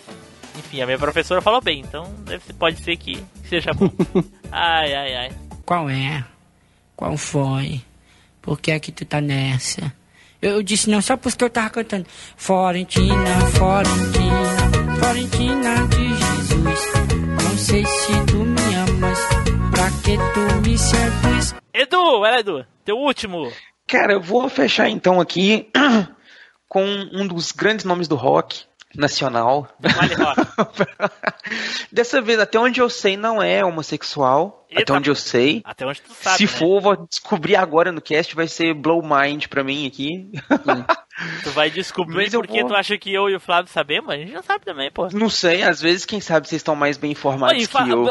[0.58, 3.90] Enfim, a minha professora falou bem, então deve ser, pode ser que seja bom.
[4.52, 5.32] ai, ai, ai.
[5.66, 6.24] Qual é?
[6.96, 7.82] Qual foi?
[8.42, 9.94] Por que é que tu tá nessa?
[10.42, 12.06] Eu, disse não só porque eu tava cantando.
[12.36, 16.92] Florentina, Florentina, Florentina de Jesus.
[17.44, 19.20] Não sei se tu me amas,
[19.72, 23.52] pra que tu me seduz Edu, lá, Edu, teu último.
[23.88, 25.70] Cara, eu vou fechar então aqui
[26.68, 28.64] com um dos grandes nomes do rock
[28.96, 29.68] nacional.
[29.80, 30.16] Vale.
[31.92, 34.66] Dessa vez, até onde eu sei, não é homossexual.
[34.70, 34.84] Eita.
[34.84, 35.62] Até onde eu sei.
[35.66, 36.38] Até onde tu sabe.
[36.38, 36.48] Se né?
[36.50, 40.32] for, vou descobrir agora no cast, vai ser blow mind pra mim aqui.
[41.44, 44.18] Tu vai descobrir Mas porque vou- tu acha que eu e o Flávio sabemos, a
[44.18, 45.08] gente já sabe também, pô.
[45.12, 48.06] Não sei, às vezes, quem sabe, vocês estão mais bem informados Olha, que fa- eu.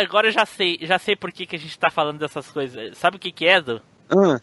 [0.00, 2.96] agora eu já sei, já sei por que, que a gente tá falando dessas coisas.
[2.96, 3.82] Sabe o que que é, Edu?
[4.08, 4.38] Ah,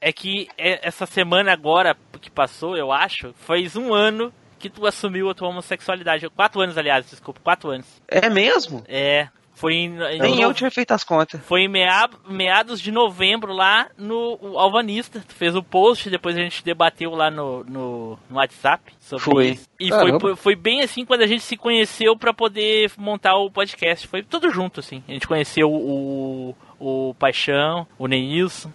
[0.00, 4.32] É que é- essa semana agora que passou, eu acho, faz um ano
[4.68, 6.28] que tu assumiu a tua homossexualidade.
[6.30, 7.86] Quatro anos, aliás, desculpa, quatro anos.
[8.08, 8.82] é mesmo?
[8.88, 11.40] É, Foi em, em Nem no- eu tinha feito as contas.
[11.42, 15.22] Foi em mea- meados de novembro lá no Alvanista.
[15.26, 19.46] Tu fez o post, depois a gente debateu lá no, no, no WhatsApp sobre Foi.
[19.50, 19.68] isso.
[19.78, 20.18] E Caramba.
[20.20, 24.08] foi, foi bem assim quando a gente se conheceu pra poder montar o podcast.
[24.08, 25.04] Foi tudo junto, assim.
[25.06, 28.70] A gente conheceu o, o Paixão, o Neilson.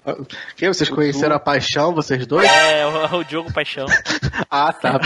[0.56, 2.48] Que vocês conheceram a paixão, vocês dois?
[2.50, 3.86] É, o, o Diogo Paixão.
[4.52, 4.98] Ah, tá.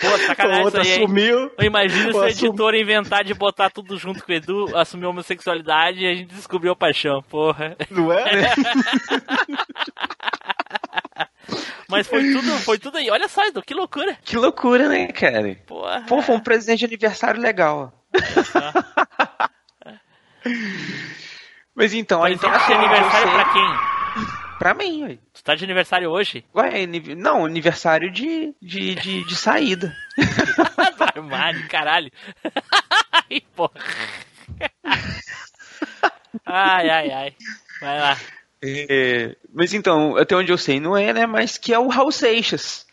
[0.00, 1.50] Pô, sacanagem O outro isso aí, assumiu.
[1.58, 4.76] Eu imagino se O o assum- editor inventar de botar tudo junto com o Edu,
[4.76, 7.76] assumir a homossexualidade e a gente descobriu a paixão, porra.
[7.90, 8.24] Não é?
[11.88, 13.10] Mas foi tudo, foi tudo aí.
[13.10, 14.16] Olha só, Edu, que loucura.
[14.24, 15.54] Que loucura, né, cara?
[15.66, 16.02] Porra.
[16.08, 17.92] Pô, foi um presente de aniversário legal.
[21.76, 23.96] Mas então, a Presente de aniversário pra quem?
[24.58, 25.18] Pra mim, ué.
[25.34, 26.42] Tu tá de aniversário hoje?
[26.54, 29.94] Ué, aniv- não, aniversário de, de, de, de saída.
[31.14, 32.10] Armário, caralho.
[33.12, 33.72] Ai, porra.
[36.44, 37.34] Ai, ai, ai.
[37.80, 38.16] Vai lá.
[38.62, 41.26] É, mas então, até onde eu sei, não é, né?
[41.26, 42.86] Mas que é o Raul Seixas,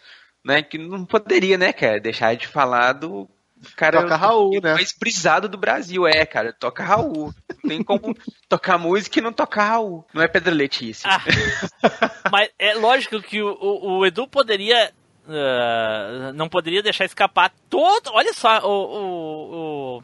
[0.43, 0.61] né?
[0.61, 3.30] Que não poderia, né, cara, deixar de falar do
[3.76, 4.73] cara Toca Raul, né?
[4.73, 6.06] mais brisado do Brasil.
[6.07, 7.34] É, cara, toca Raul.
[7.64, 8.15] Não tem como
[8.49, 10.06] tocar música e não tocar Raul.
[10.14, 11.10] Não é Pedro Letícia.
[11.10, 11.22] Ah,
[12.31, 14.91] Mas é lógico que o, o- o Edu poderia.
[15.27, 18.11] ah, não poderia deixar escapar todo.
[18.14, 18.69] Olha só, o.
[18.69, 20.03] o, o,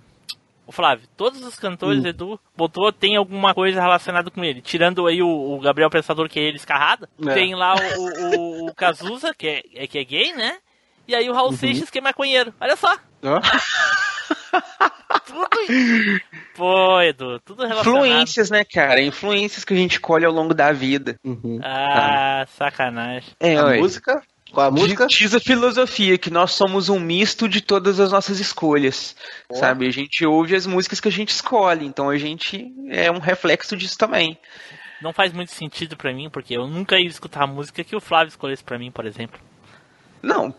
[0.67, 2.07] o Flávio, todos os cantores, Hum.
[2.07, 4.61] Edu, botou, tem alguma coisa relacionada com ele.
[4.61, 7.09] Tirando aí o, o Gabriel Pensador, que é ele escarrada.
[7.27, 7.33] É.
[7.33, 10.57] Tem lá o, o, o Cazuza, que é, é- que é gay, né?
[11.07, 11.57] E aí o Raul Uhum.
[11.57, 12.53] Seixas, que é maconheiro.
[12.61, 12.95] Olha só.
[13.23, 13.39] Ó.
[15.25, 15.49] Tudo.
[16.55, 18.05] Pô, Edu, tudo relacionado.
[18.05, 19.01] Influências, né, cara?
[19.01, 21.15] Influências que a gente colhe ao longo da vida.
[21.63, 23.29] Ah, sacanagem.
[23.39, 23.77] É, A ué.
[23.77, 24.21] música?
[24.51, 25.05] Qual a música?
[25.05, 29.15] Diz, a filosofia que nós somos um misto de todas as nossas escolhas,
[29.53, 29.85] sabe?
[29.87, 33.77] A gente ouve as músicas que a gente escolhe, então a gente é um reflexo
[33.77, 34.37] disso também.
[35.03, 38.01] Não faz muito sentido pra mim, porque eu nunca ia escutar a música que o
[38.01, 39.39] Flávio escolhesse pra mim, por exemplo.
[40.21, 40.53] Não,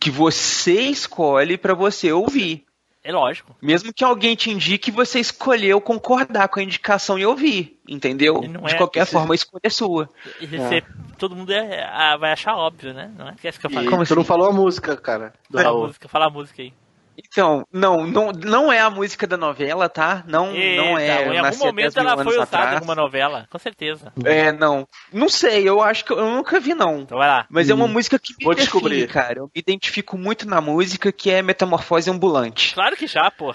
[0.00, 2.64] que você escolhe pra você ouvir.
[3.04, 3.54] É lógico.
[3.62, 8.42] Mesmo que alguém te indique, você escolheu concordar com a indicação e ouvir, entendeu?
[8.42, 10.10] Não De é- qualquer forma, a escolha é sua.
[10.40, 10.82] E você-
[11.16, 13.10] Todo mundo é- ah, vai achar óbvio, né?
[13.16, 13.32] Não é?
[13.34, 13.88] Esquece que eu falei.
[13.88, 15.32] E tu não falou a música, cara.
[15.48, 15.86] Do Fala a Raul.
[15.86, 16.72] música, fala a música aí.
[17.18, 20.22] Então, não, não, não é a música da novela, tá?
[20.26, 21.06] Não, não Eita, é.
[21.06, 22.70] em algum nasci há 10 momento ela foi usada atrás.
[22.70, 24.12] em alguma novela, com certeza.
[24.24, 24.86] É, não.
[25.12, 27.00] Não sei, eu acho que eu nunca vi, não.
[27.00, 27.46] Então vai lá.
[27.48, 29.08] Mas é uma música que me Vou define, descobrir.
[29.08, 29.38] cara.
[29.38, 32.74] Eu me identifico muito na música que é Metamorfose Ambulante.
[32.74, 33.54] Claro que já, pô.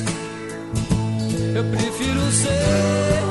[1.53, 3.30] Eu prefiro ser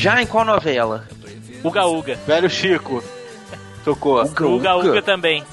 [0.00, 1.06] Já em qual novela?
[1.62, 2.14] Uga Uga.
[2.26, 3.02] Velho Chico.
[3.84, 4.22] Tocou.
[4.22, 5.44] Uga Uga, Uga também.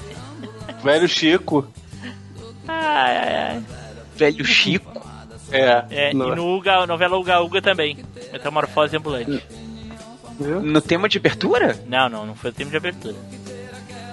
[0.82, 1.66] Velho Chico.
[2.66, 3.62] Ai, ai, ai.
[4.16, 5.02] Velho Chico?
[5.50, 5.84] É.
[5.90, 7.98] É, no- e no Uga, novela Uga Uga também.
[8.32, 9.42] Metamorfose ambulante.
[10.40, 11.78] No tema de abertura?
[11.86, 13.16] Não, não, não foi o tempo de abertura.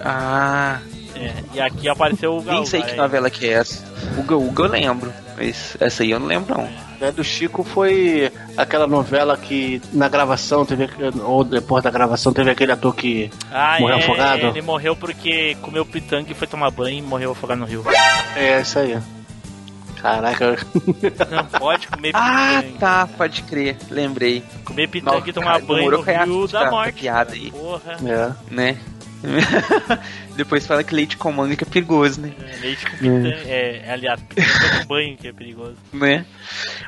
[0.04, 0.80] Ah,
[1.16, 2.70] É, e aqui apareceu o Uga nem Uga.
[2.70, 2.98] sei que aí.
[2.98, 3.84] novela que é essa.
[4.18, 6.70] Uga Uga eu lembro, mas essa aí eu não lembro não.
[7.12, 10.88] Velho Chico foi aquela novela que na gravação teve
[11.24, 14.46] ou depois da gravação teve aquele ator que Ah, morreu é, afogado.
[14.48, 17.84] Ele morreu porque comeu pitanga e foi tomar banho e morreu afogado no rio.
[18.36, 18.98] É isso aí.
[20.02, 20.58] Caraca.
[21.32, 22.80] Não pode comer Ah, pitanga.
[22.80, 24.44] tá, pode crer, lembrei.
[24.64, 27.02] Comer pitanga Nossa, e tomar cara, banho no rio da morte.
[27.02, 27.98] piada aí, Porra.
[28.04, 28.54] É.
[28.54, 28.78] né?
[30.36, 32.34] Depois fala que leite com manga é perigoso, né?
[32.62, 33.30] Leite com pitanga.
[33.46, 35.76] É, aliás, pitanga com banho que é perigoso.
[35.94, 36.26] né?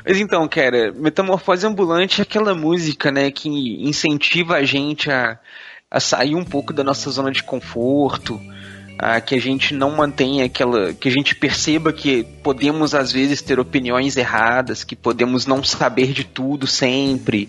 [0.06, 3.48] Mas então, cara, Metamorfose Ambulante é aquela música, né, que
[3.82, 5.38] incentiva a gente a,
[5.90, 8.40] a sair um pouco da nossa zona de conforto,
[8.98, 10.92] a que a gente não mantenha aquela.
[10.92, 16.12] que a gente perceba que podemos às vezes ter opiniões erradas, que podemos não saber
[16.12, 17.48] de tudo sempre.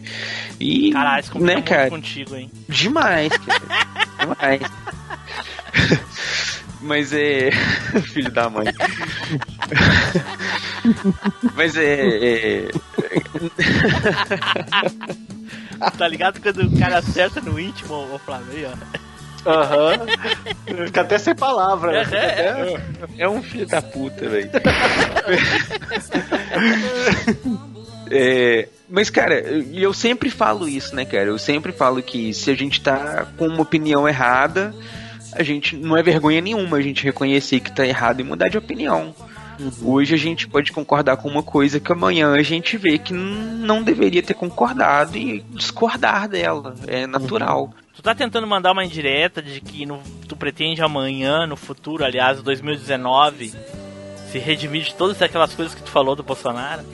[0.60, 0.92] E.
[0.92, 1.90] Caralho, né, muito cara?
[1.90, 2.52] contigo, hein?
[2.68, 3.62] Demais, cara.
[4.20, 4.62] Demais.
[6.82, 7.52] Mas é.
[8.14, 8.66] Filho da mãe.
[11.56, 12.66] Mas é.
[12.66, 12.70] é-
[15.98, 18.48] Tá ligado quando o cara acerta no íntimo, Flávio?
[18.52, 18.72] Aí, ó.
[19.50, 20.06] Aham.
[20.86, 22.04] Fica até sem palavra.
[22.04, 22.08] né?
[22.12, 22.50] É, é.
[22.52, 22.80] até-
[23.24, 24.50] É um filho da puta, velho.
[28.12, 31.26] É, mas, cara, e eu sempre falo isso, né, cara?
[31.28, 34.74] Eu sempre falo que se a gente tá com uma opinião errada,
[35.34, 38.58] a gente não é vergonha nenhuma a gente reconhecer que tá errado e mudar de
[38.58, 39.14] opinião.
[39.82, 43.84] Hoje a gente pode concordar com uma coisa que amanhã a gente vê que não
[43.84, 46.76] deveria ter concordado e discordar dela.
[46.88, 47.74] É natural.
[47.94, 52.42] Tu tá tentando mandar uma indireta de que no- tu pretende amanhã, no futuro, aliás,
[52.42, 53.54] 2019,
[54.32, 56.84] se redimir de todas aquelas coisas que tu falou do Bolsonaro?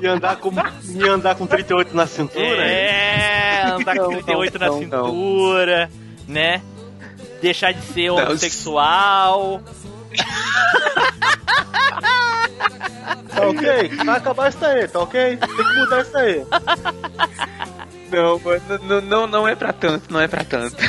[0.00, 0.50] E andar com,
[0.94, 2.44] e andar com 38 na cintura?
[2.44, 3.31] É,
[3.76, 4.80] andar com Não, 38 na não, não.
[4.80, 5.90] cintura,
[6.28, 6.62] né?
[7.40, 9.62] Deixar de ser homossexual.
[13.34, 13.88] Tá ok?
[14.04, 15.36] Vai acabar isso aí, tá ok?
[15.36, 16.44] Tem que mudar isso aí.
[18.10, 20.76] Não, mano, não, não, não é pra tanto, não é pra tanto.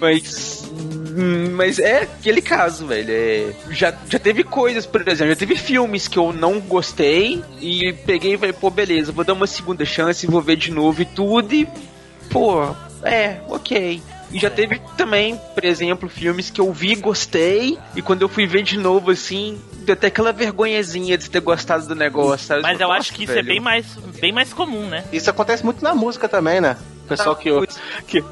[0.00, 0.61] mas.
[1.16, 3.10] Hum, Mas é aquele caso, velho.
[3.10, 7.92] É, já, já teve coisas, por exemplo, já teve filmes que eu não gostei e
[8.06, 11.04] peguei e falei, pô, beleza, vou dar uma segunda chance, vou ver de novo e
[11.04, 11.68] tudo e.
[12.30, 14.00] Pô, é, ok.
[14.32, 18.46] E já teve também, por exemplo, filmes que eu vi, gostei, e quando eu fui
[18.46, 22.62] ver de novo, assim, deu até aquela vergonhazinha de ter gostado do negócio, sabe?
[22.62, 23.48] Mas eu Nossa, acho que isso é velho.
[23.48, 23.84] bem mais,
[24.18, 25.04] bem mais comum, né?
[25.12, 26.78] Isso acontece muito na música também, né?
[27.16, 27.66] Pessoal que eu,
[28.06, 28.24] que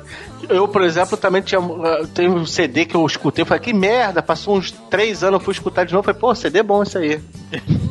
[0.48, 3.72] eu, por exemplo, também tinha uh, tem um CD que eu escutei, eu falei, que
[3.72, 6.82] merda, passou uns três anos, eu fui escutar de novo, falei, pô, CD é bom
[6.82, 7.20] isso aí.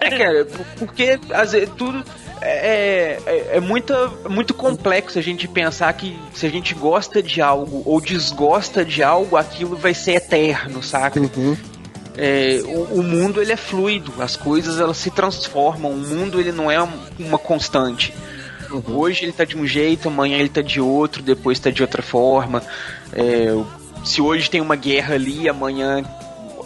[0.00, 0.46] É, cara,
[0.78, 2.02] porque às vezes tudo
[2.40, 7.42] é, é, é muita, muito complexo a gente pensar que se a gente gosta de
[7.42, 11.18] algo ou desgosta de algo, aquilo vai ser eterno, saca?
[12.16, 16.52] É, o, o mundo ele é fluido, as coisas elas se transformam, o mundo ele
[16.52, 16.88] não é um-
[17.18, 18.14] uma constante.
[18.86, 22.02] Hoje ele tá de um jeito, amanhã ele tá de outro, depois tá de outra
[22.02, 22.62] forma.
[23.12, 23.48] É,
[24.04, 26.04] se hoje tem uma guerra ali, amanhã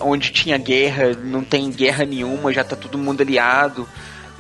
[0.01, 3.89] onde tinha guerra, não tem guerra nenhuma, já tá todo mundo aliado.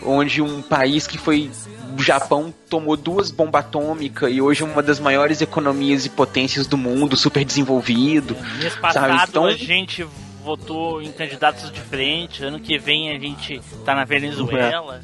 [0.04, 1.48] Onde um país que foi
[1.96, 6.66] o Japão tomou duas bombas atômicas e hoje é uma das maiores economias e potências
[6.66, 8.36] do mundo, super desenvolvido.
[8.58, 9.30] Mês passado sabe?
[9.30, 10.04] Então, a gente
[10.42, 15.00] votou em candidatos diferentes, ano que vem a gente tá na Venezuela.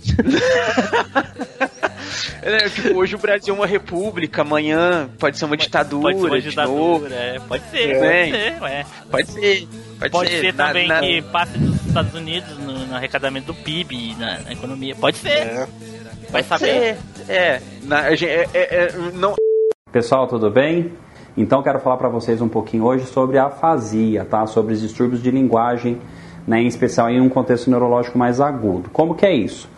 [1.61, 1.65] é,
[2.71, 6.41] tipo, hoje o Brasil é uma república, amanhã pode ser uma ditadura, Pode ser uma
[6.41, 6.99] de novo.
[7.09, 7.95] ditadura, é, pode ser, É.
[7.95, 8.87] pode ser, ué.
[9.11, 9.69] Pode ser.
[9.99, 13.47] Pode, Pode ser, ser Na- também na- que passe dos Estados Unidos no, no arrecadamento
[13.49, 14.95] do PIB, e na, na economia.
[14.95, 15.67] Pode ser.
[16.31, 16.97] Vai Pode saber.
[17.27, 19.35] ser, É, na- gente- é- é- é- não,
[19.91, 20.93] Pessoal, tudo bem?
[21.37, 24.47] Então quero falar para vocês um pouquinho hoje sobre a afasia, tá?
[24.47, 25.99] Sobre os distúrbios de linguagem,
[26.47, 26.61] né?
[26.61, 28.91] em especial em um contexto neurológico mais agudo.
[28.91, 29.69] Como que é isso?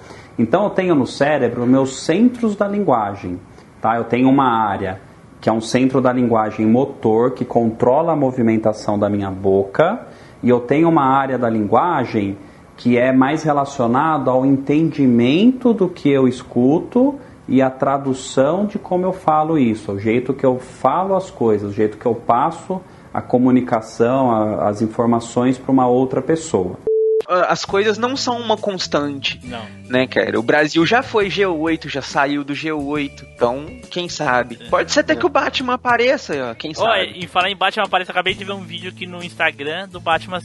[0.40, 3.38] Então eu tenho no cérebro meus centros da linguagem,
[3.80, 3.96] tá?
[3.96, 4.98] Eu tenho uma área
[5.38, 10.00] que é um centro da linguagem motor que controla a movimentação da minha boca
[10.42, 12.38] e eu tenho uma área da linguagem
[12.74, 19.04] que é mais relacionado ao entendimento do que eu escuto e a tradução de como
[19.04, 22.80] eu falo isso, o jeito que eu falo as coisas, o jeito que eu passo
[23.12, 26.89] a comunicação, a- as informações para uma outra pessoa.
[27.30, 29.40] As coisas não são uma constante.
[29.44, 29.64] Não.
[29.88, 30.38] Né, cara?
[30.38, 33.24] O Brasil já foi G8, já saiu do G8.
[33.34, 34.56] Então, quem sabe?
[34.68, 37.12] Pode ser até que o Batman apareça, ó, quem sabe?
[37.14, 40.40] e falar em Batman aparece, acabei de ver um vídeo aqui no Instagram do Batman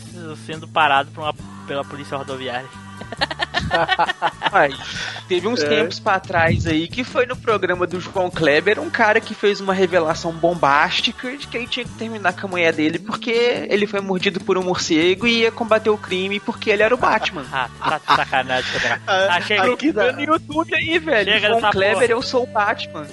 [0.46, 1.34] sendo parado uma,
[1.68, 2.85] pela polícia rodoviária.
[4.52, 4.70] Ai,
[5.28, 5.68] teve uns É.
[5.68, 9.60] tempos pra trás aí que foi no programa do João Kleber um cara que fez
[9.60, 13.86] uma revelação bombástica de que ele tinha que terminar com a mulher dele porque ele
[13.88, 17.46] foi mordido por um morcego e ia combater o crime porque ele era o Batman.
[17.52, 18.66] Ah, tá de sacanagem.
[19.08, 21.32] Ah, chega Aqui no YouTube aí, velho.
[21.32, 22.06] Chega João Kleber, porra.
[22.12, 23.06] eu sou o Batman.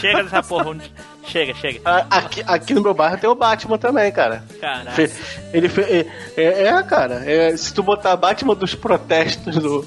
[0.00, 0.76] Chega dessa porra.
[1.24, 1.80] Chega, chega.
[2.10, 4.44] Aqui, aqui no meu bairro tem o Batman também, cara.
[4.60, 5.10] Caraca.
[5.52, 7.22] Ele fe- é, é, é, cara.
[7.30, 9.82] é, se tu botar Batman dos protestos no,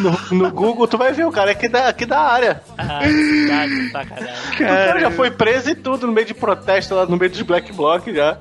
[0.00, 2.62] no, no Google, tu vai ver o cara aqui da, aqui da área.
[2.76, 3.00] Ah,
[3.48, 4.34] tá de sacanagem.
[4.54, 7.42] O cara já foi preso e tudo no meio de protesto lá no meio dos
[7.42, 8.36] Black Bloc já.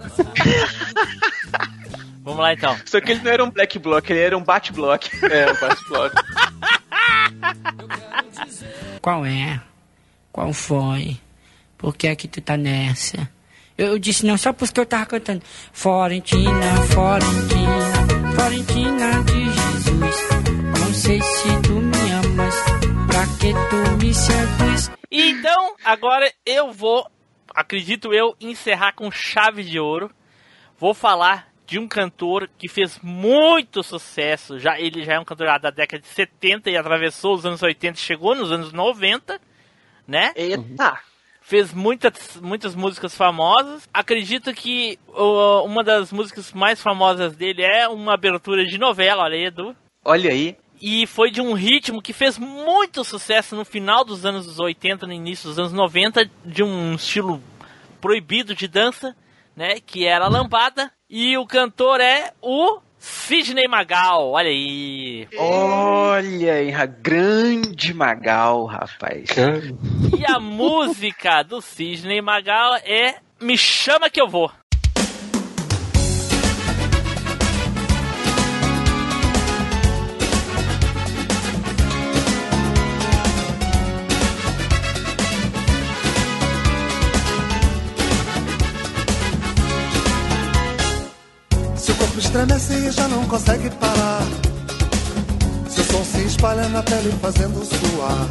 [2.22, 2.76] Vamos lá então.
[2.86, 5.10] Só que ele não era um Black Block, ele era um Bat Block.
[5.26, 6.16] É, um Bat Block.
[9.02, 9.62] Qual é?
[10.34, 11.18] Qual foi?
[11.78, 13.30] Por que é que tu tá nessa?
[13.78, 20.28] Eu, eu disse não só porque eu tava cantando Florentina, Florentina, Florentina de Jesus.
[20.80, 22.56] Não sei se tu me amas,
[23.06, 24.92] pra que tu me seduz?
[25.12, 27.06] Então, agora eu vou,
[27.54, 30.10] acredito eu, encerrar com chave de ouro.
[30.80, 34.58] Vou falar de um cantor que fez muito sucesso.
[34.58, 37.98] Já ele já é um cantor da década de 70 e atravessou os anos 80
[37.98, 39.40] e chegou nos anos 90,
[40.08, 40.32] né?
[40.36, 41.00] Eita.
[41.48, 43.88] Fez muitas, muitas músicas famosas.
[43.94, 49.38] Acredito que ó, uma das músicas mais famosas dele é uma abertura de novela, olha
[49.38, 49.74] aí, Edu.
[50.04, 50.58] Olha aí.
[50.82, 55.14] E foi de um ritmo que fez muito sucesso no final dos anos 80, no
[55.14, 57.42] início dos anos 90, de um estilo
[58.02, 59.16] proibido de dança,
[59.56, 59.80] né?
[59.80, 60.92] Que era a lambada.
[61.10, 65.28] E o cantor é o Sidney Magal, olha aí.
[65.38, 69.30] Olha aí, a grande Magal, rapaz.
[70.18, 74.52] E a música do Sidney Magal é Me Chama Que Eu Vou.
[92.38, 94.22] Estremece e já não consegue parar.
[95.70, 98.30] Seu som se espalha na pele fazendo suar.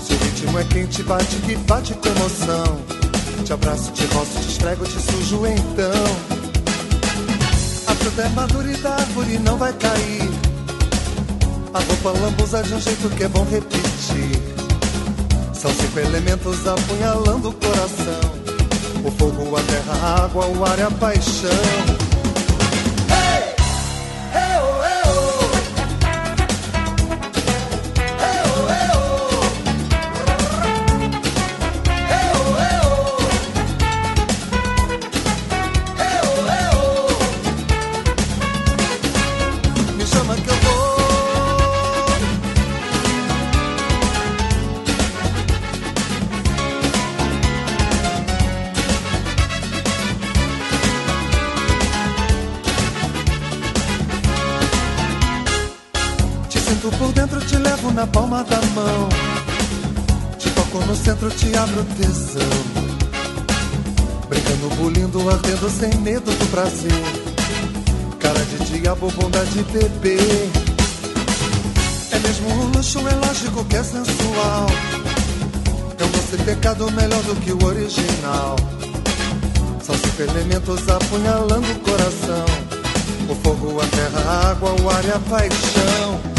[0.00, 2.80] Seu ritmo é quente, bate que bate com emoção.
[3.44, 6.04] Te abraço, te roço, te esfrego, te sujo então.
[7.86, 10.30] A fruta é madura e da árvore não vai cair.
[11.74, 14.42] A roupa lambuza de um jeito que é bom repetir.
[15.52, 18.40] São cinco elementos apunhalando o coração.
[19.04, 22.09] O fogo, a terra, a água, o ar e a paixão.
[57.92, 59.08] Na palma da mão.
[60.38, 62.40] Te toco no centro, te abro tesão.
[64.28, 67.02] Brincando, bulindo, ardendo sem medo do prazer.
[68.18, 70.18] Cara de diabo, bunda de bebê.
[72.12, 74.66] É mesmo um luxo, é lógico que é sensual.
[75.98, 78.56] É um doce pecado melhor do que o original.
[79.82, 82.44] São cinco elementos apunhalando o coração.
[83.28, 86.29] O fogo, a terra, a água, o ar e a paixão.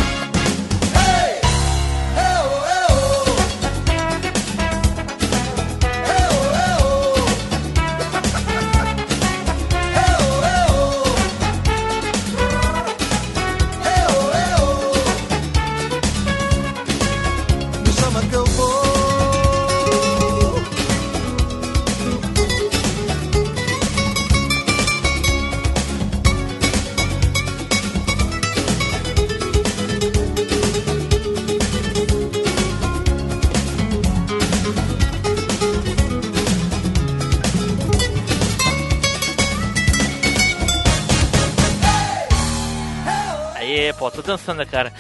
[44.32, 44.91] Dançando, cara.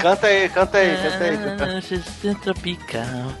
[0.00, 1.38] Canta aí, canta aí, canta aí.
[1.38, 2.36] Canta.
[2.42, 3.32] Tropical.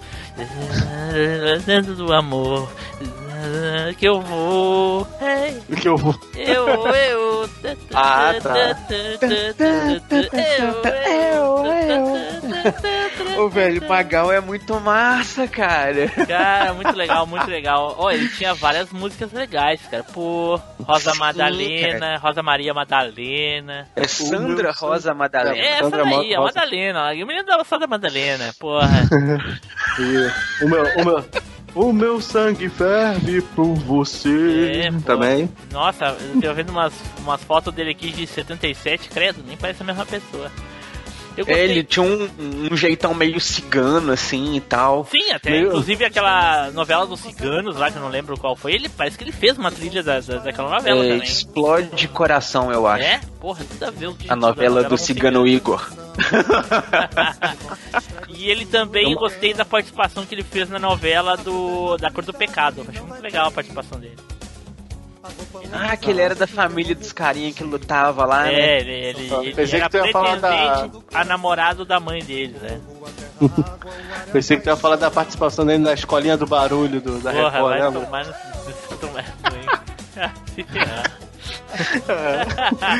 [1.64, 2.70] Dentro do amor.
[3.96, 5.06] que eu vou.
[5.20, 6.14] Hey, Que eu vou.
[6.34, 7.50] eu, eu.
[7.94, 8.54] Ah, tá.
[10.58, 11.62] Eu,
[13.36, 16.08] Ô, velho, Magal é muito massa, cara.
[16.26, 17.94] Cara, muito legal, muito legal.
[17.98, 20.02] Ó, ele tinha várias músicas legais, cara.
[20.02, 23.88] Pô, Rosa Madalena, Rosa Maria Madalena.
[23.94, 25.56] É Sandra Rosa Madalena.
[25.56, 26.40] É, essa Sandra daí, a.
[26.40, 27.14] Madalena.
[27.14, 28.88] Eu me lembro da Sandra Madalena, porra.
[30.62, 31.24] O meu, o meu,
[31.74, 34.82] o meu sangue ferve por você.
[34.84, 35.00] É, pô.
[35.00, 35.50] Também.
[35.70, 39.86] Nossa, eu tô vendo umas, umas fotos dele aqui de 77, credo, nem parece a
[39.86, 40.50] mesma pessoa.
[41.36, 42.28] Eu É, ele tinha um,
[42.72, 45.06] um jeitão meio cigano, assim, e tal.
[45.10, 48.72] Sim, até Meio- inclusive aquela novela dos ciganos lá, que eu não lembro qual foi,
[48.74, 51.22] ele parece que ele fez uma trilha da, da- daquela novela É, também.
[51.28, 53.04] explode coração, eu acho.
[53.04, 53.20] É?
[53.40, 55.86] Porra, tudo a ver o A novela do Cigano Igor.
[58.28, 62.32] E ele também gostei da participação que ele fez na novela do da Cor do
[62.34, 62.84] Pecado.
[62.88, 64.16] Achei muito legal a participação dele.
[65.72, 68.76] Ah, que ele era da família dos carinha que lutava lá, é, né?
[68.80, 72.60] ele, ele, ele Pensei era que tu ia falar da- a namorado da mãe deles,
[72.62, 72.80] né?
[74.32, 77.50] Pensei que tu ia falar da participação dele na escolinha do barulho do, da Porra,
[77.50, 78.00] Record, vai lembra?
[78.06, 78.96] tomar no...
[78.98, 79.24] tomar
[80.72, 81.12] ferrar.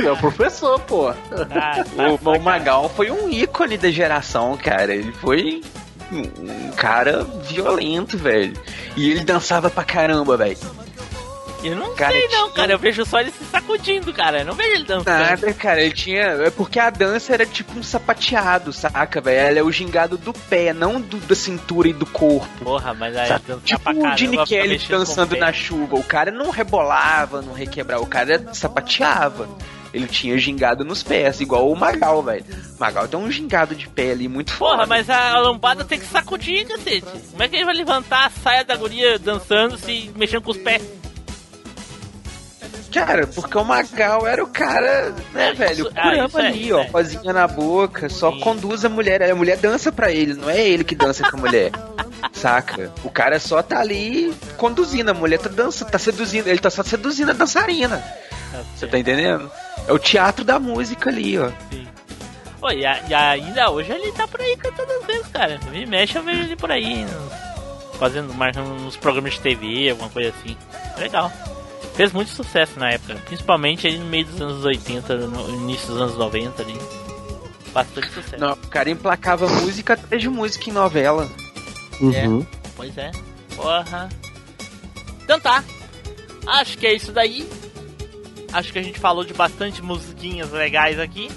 [0.04, 1.08] É o professor, pô.
[1.10, 1.84] Ah,
[2.24, 4.94] O, o Magal foi um ícone da geração, cara.
[4.94, 5.62] Ele foi
[6.12, 6.22] um
[6.68, 8.52] um cara violento, velho.
[8.96, 10.58] E ele dançava pra caramba, velho.
[11.62, 12.72] Eu não Cara, sei não, tinha- cara.
[12.72, 14.40] Eu vejo só ele se sacudindo, cara.
[14.40, 15.06] Eu não vejo ele dançando.
[15.06, 16.22] Nada, cara, ele tinha.
[16.22, 19.48] É porque a dança era tipo um sapateado, saca, velho?
[19.48, 22.46] Ela é o gingado do pé, não do, da cintura e do corpo.
[22.64, 25.96] Porra, mas aí dançar Tipo pra o caramba, Gene fica Kelly o dançando na chuva.
[25.96, 29.48] O cara não rebolava, não requebrava, o cara sapateava.
[29.94, 32.44] Ele tinha gingado nos pés, igual o Magal, velho.
[32.76, 34.86] O Magal tem um gingado de pé ali muito Porra, foda.
[34.86, 37.06] mas a lombada tem que sacudir, cacete.
[37.30, 40.58] Como é que ele vai levantar a saia da guria dançando se mexendo com os
[40.58, 40.82] pés?
[43.04, 45.90] Cara, porque o Magal era o cara, né, velho?
[45.94, 49.22] ah, Curama é, ali, ó, rosinha na boca, só conduz a mulher.
[49.22, 51.70] A mulher dança pra ele, não é ele que dança com a mulher.
[52.32, 52.92] Saca?
[53.04, 56.82] O cara só tá ali conduzindo, a mulher tá dançando, tá seduzindo, ele tá só
[56.82, 58.02] seduzindo a dançarina.
[58.74, 59.50] Você tá entendendo?
[59.86, 61.50] É o teatro da música ali, ó.
[62.60, 65.60] Pô, e, a- e ainda hoje ele tá por aí cantando às vezes, cara.
[65.70, 67.06] Me mexe, eu vejo ele por aí,
[67.98, 70.56] fazendo, marcando nos programas de TV, alguma coisa assim.
[70.98, 71.30] Legal.
[71.96, 76.00] Fez muito sucesso na época, principalmente ali no meio dos anos 80, no início dos
[76.00, 76.78] anos 90 ali.
[77.72, 78.38] Bastante sucesso.
[78.38, 81.26] Não, o cara emplacava música até de música em novela.
[81.98, 82.46] Uhum.
[82.76, 83.10] Pois é.
[83.54, 84.10] Porra.
[85.24, 85.64] Então tá.
[86.46, 87.48] Acho que é isso daí.
[88.52, 91.30] Acho que a gente falou de bastante musiquinhas legais aqui.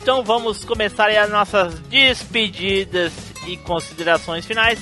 [0.00, 3.12] Então vamos começar aí as nossas despedidas
[3.46, 4.78] e considerações finais.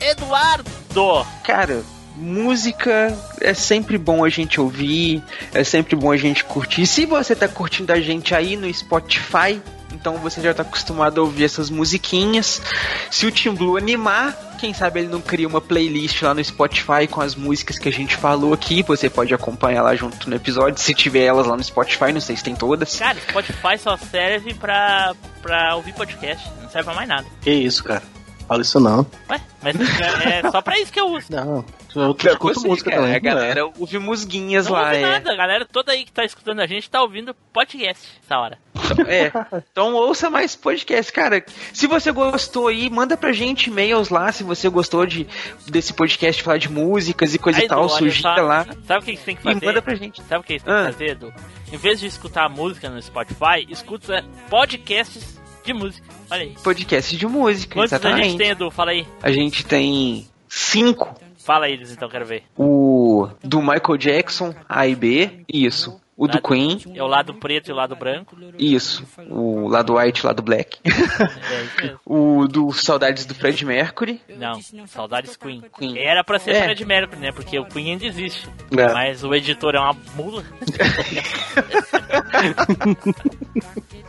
[0.00, 1.26] Eduardo!
[1.44, 1.82] Cara,
[2.16, 5.22] música é sempre bom a gente ouvir,
[5.52, 6.86] é sempre bom a gente curtir.
[6.86, 9.60] Se você tá curtindo a gente aí no Spotify,
[9.92, 12.62] então você já tá acostumado a ouvir essas musiquinhas.
[13.10, 17.06] Se o Tim Blue animar, quem sabe ele não cria uma playlist lá no Spotify
[17.10, 18.82] com as músicas que a gente falou aqui.
[18.82, 22.36] Você pode acompanhar lá junto no episódio, se tiver elas lá no Spotify, não sei
[22.36, 22.98] se tem todas.
[22.98, 26.48] Cara, Spotify só serve pra, pra ouvir podcast.
[26.62, 27.26] Não serve pra mais nada.
[27.40, 28.02] Que isso, cara.
[28.46, 29.06] Fala isso não.
[29.28, 29.76] Ué, mas
[30.26, 31.26] é só pra isso que eu uso.
[31.30, 33.16] Não, eu Pra escuto música cara, também.
[33.16, 35.00] A galera ouve musguinhas Não lá, ouve é.
[35.02, 35.32] nada.
[35.32, 38.58] A galera toda aí que tá escutando a gente tá ouvindo podcast essa hora.
[39.06, 39.30] É,
[39.70, 41.44] então ouça mais podcast, cara.
[41.72, 44.32] Se você gostou aí, manda pra gente e-mails lá.
[44.32, 45.26] Se você gostou de
[45.68, 48.66] desse podcast falar de músicas e coisa Aí, e tal, Edu, sugira lá.
[48.86, 49.66] Sabe o que você tem que E fazer?
[49.66, 50.22] manda pra gente.
[50.22, 50.86] Sabe o que você tem Ah.
[50.86, 51.32] que fazer, Edu?
[51.72, 56.06] Em vez de escutar música no Spotify, escuta podcasts de música.
[56.30, 56.54] Olha aí.
[56.62, 58.28] Podcast de música, Quantos a exatamente.
[58.30, 58.70] gente tem, Edu?
[58.72, 59.06] Fala aí.
[59.22, 61.14] A gente tem cinco.
[61.44, 62.44] Fala eles então, quero ver.
[62.56, 66.00] O do Michael Jackson, A e B, isso.
[66.16, 68.36] O do Queen, É o lado preto e o lado branco.
[68.58, 69.02] isso.
[69.30, 70.78] O lado white, lado black.
[70.84, 74.20] É o do Saudades do Fred Mercury.
[74.36, 75.62] Não, saudades Queen.
[75.78, 75.96] Queen.
[75.98, 76.64] Era pra ser É.
[76.64, 77.32] Fred Mercury, né?
[77.32, 78.46] Porque o Queen ainda existe.
[78.70, 78.92] É.
[78.92, 80.44] Mas o editor é uma mula.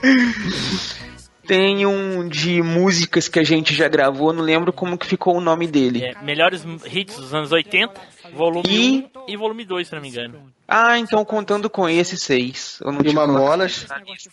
[1.51, 5.41] Tem um de músicas que a gente já gravou, não lembro como que ficou o
[5.41, 6.01] nome dele.
[6.01, 7.93] É, melhores hits dos anos 80,
[8.33, 10.41] volume E- 1 e volume 2, se não me engano.
[10.65, 12.79] Ah, então contando com esse seis.
[12.81, 13.85] Eu não E Mamonas.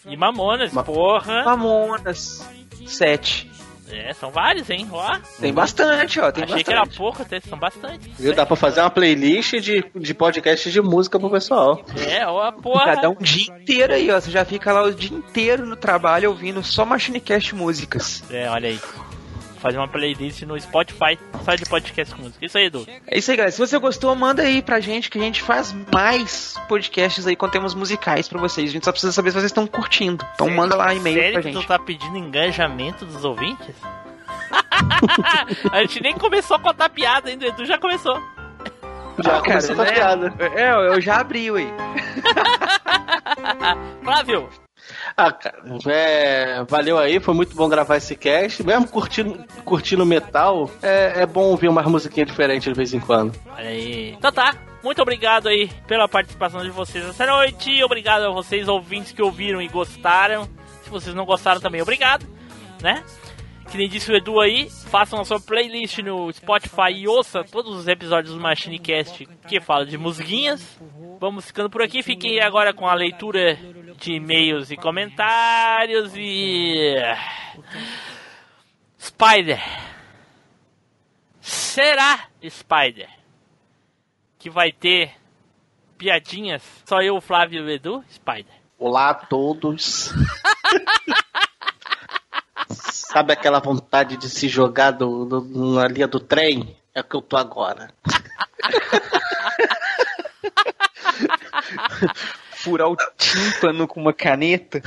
[0.07, 1.43] E Mamonas, porra.
[1.43, 2.49] Mamonas.
[2.87, 3.51] Sete.
[3.91, 4.89] É, são vários, hein?
[4.91, 5.19] Ó.
[5.41, 6.31] Tem bastante, ó.
[6.31, 6.65] Tem Achei bastante.
[6.65, 8.11] que era pouco, até são bastante.
[8.19, 8.35] Viu?
[8.35, 11.83] Dá pra fazer uma playlist de, de podcast de música pro pessoal.
[12.09, 12.95] É, ó, porra.
[12.95, 14.21] Cada um dia inteiro aí, ó.
[14.21, 18.23] Você já fica lá o dia inteiro no trabalho ouvindo só Machinecast músicas.
[18.31, 18.81] É, olha aí.
[19.59, 22.45] Fazer uma playlist no Spotify só de podcast com música.
[22.45, 22.87] Isso aí, Edu.
[23.07, 23.53] É isso aí, galera.
[23.53, 27.49] Se você gostou, manda aí pra gente que a gente faz mais podcasts aí com
[27.49, 28.71] temas musicais pra vocês.
[28.71, 30.25] A gente só precisa saber se vocês estão curtindo.
[30.35, 31.63] Então manda lá e-mail Sério pra que gente.
[31.63, 33.75] tu tá pedindo engajamento dos ouvintes?
[35.73, 38.21] a gente nem começou a contar piada ainda, o Edu já começou.
[39.23, 39.93] Já começou com a né?
[39.93, 40.35] piada.
[40.55, 41.65] É, eu já abri, ué.
[44.03, 44.49] Flávio,
[45.17, 48.63] Ah, cara, é, valeu aí, foi muito bom gravar esse cast.
[48.63, 53.35] Mesmo curtindo, curtindo metal, é, é bom ouvir umas musiquinhas diferentes de vez em quando.
[53.51, 54.11] Olha aí.
[54.13, 54.55] Então tá.
[54.83, 57.83] Muito obrigado aí pela participação de vocês essa noite.
[57.83, 60.49] Obrigado a vocês, ouvintes que ouviram e gostaram.
[60.85, 62.25] Se vocês não gostaram também, obrigado.
[62.81, 63.03] Né?
[63.71, 67.77] Que nem disse o Edu aí, façam a sua playlist no Spotify e ouça todos
[67.77, 70.81] os episódios do Machine Cast que fala de musiquinhas.
[71.21, 72.03] Vamos ficando por aqui.
[72.03, 73.59] Fiquem agora com a leitura
[73.99, 76.95] de e-mails e comentários e.
[78.99, 79.61] Spider.
[81.41, 83.09] Será, Spider,
[84.39, 85.13] que vai ter
[85.99, 86.63] piadinhas?
[86.87, 88.05] Só eu, Flávio e o Edu?
[88.11, 88.55] Spider.
[88.79, 90.13] Olá a todos.
[92.69, 96.77] Sabe aquela vontade de se jogar do, do- na linha do trem?
[96.95, 97.93] É o que eu tô agora.
[102.53, 104.83] Furar o tímpano com uma caneta.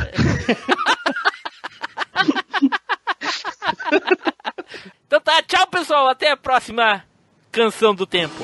[5.07, 7.03] Então tá, tchau pessoal, até a próxima
[7.51, 8.43] canção do tempo.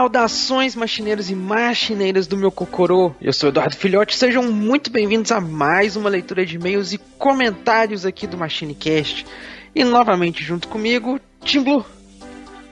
[0.00, 3.12] Saudações, machineiros e machineiras do meu Cocorô.
[3.20, 8.06] Eu sou Eduardo Filhote, sejam muito bem-vindos a mais uma leitura de e-mails e comentários
[8.06, 9.26] aqui do MachineCast.
[9.74, 11.84] E novamente junto comigo, Tim Blue.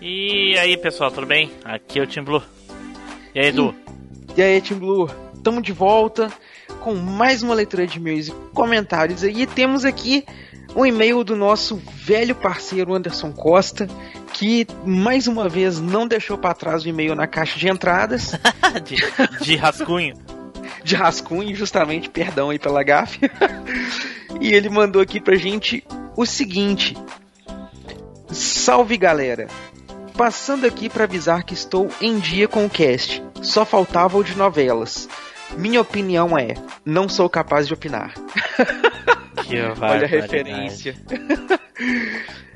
[0.01, 1.51] E aí pessoal, tudo bem?
[1.67, 2.43] Aqui é o Tim Blue.
[3.35, 3.75] E aí, Edu?
[4.35, 5.11] E aí, Tim Blue?
[5.45, 6.33] Tamo de volta
[6.81, 9.23] com mais uma leitura de e-mails e comentários.
[9.23, 10.25] E temos aqui
[10.75, 13.87] um e-mail do nosso velho parceiro Anderson Costa,
[14.33, 18.33] que mais uma vez não deixou para trás o e-mail na caixa de entradas.
[18.85, 18.97] de,
[19.45, 20.15] de rascunho.
[20.85, 23.21] de rascunho, justamente, perdão aí pela gafe.
[24.41, 25.85] e ele mandou aqui pra gente
[26.17, 26.97] o seguinte:
[28.31, 29.49] Salve galera!
[30.17, 33.23] Passando aqui para avisar que estou em dia com o cast.
[33.41, 35.09] Só faltava o de novelas.
[35.57, 38.15] Minha opinião é: não sou capaz de opinar.
[39.45, 40.97] Que Olha a referência.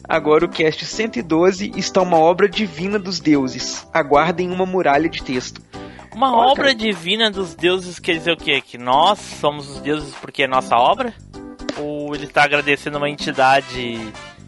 [0.09, 3.87] Agora o cast 112 está uma obra divina dos deuses.
[3.93, 5.63] Aguardem uma muralha de texto.
[6.15, 6.75] Uma Olha, obra cara.
[6.75, 8.61] divina dos deuses quer dizer o quê?
[8.61, 11.15] Que nós somos os deuses porque é nossa obra?
[11.79, 13.99] Ou ele tá agradecendo uma entidade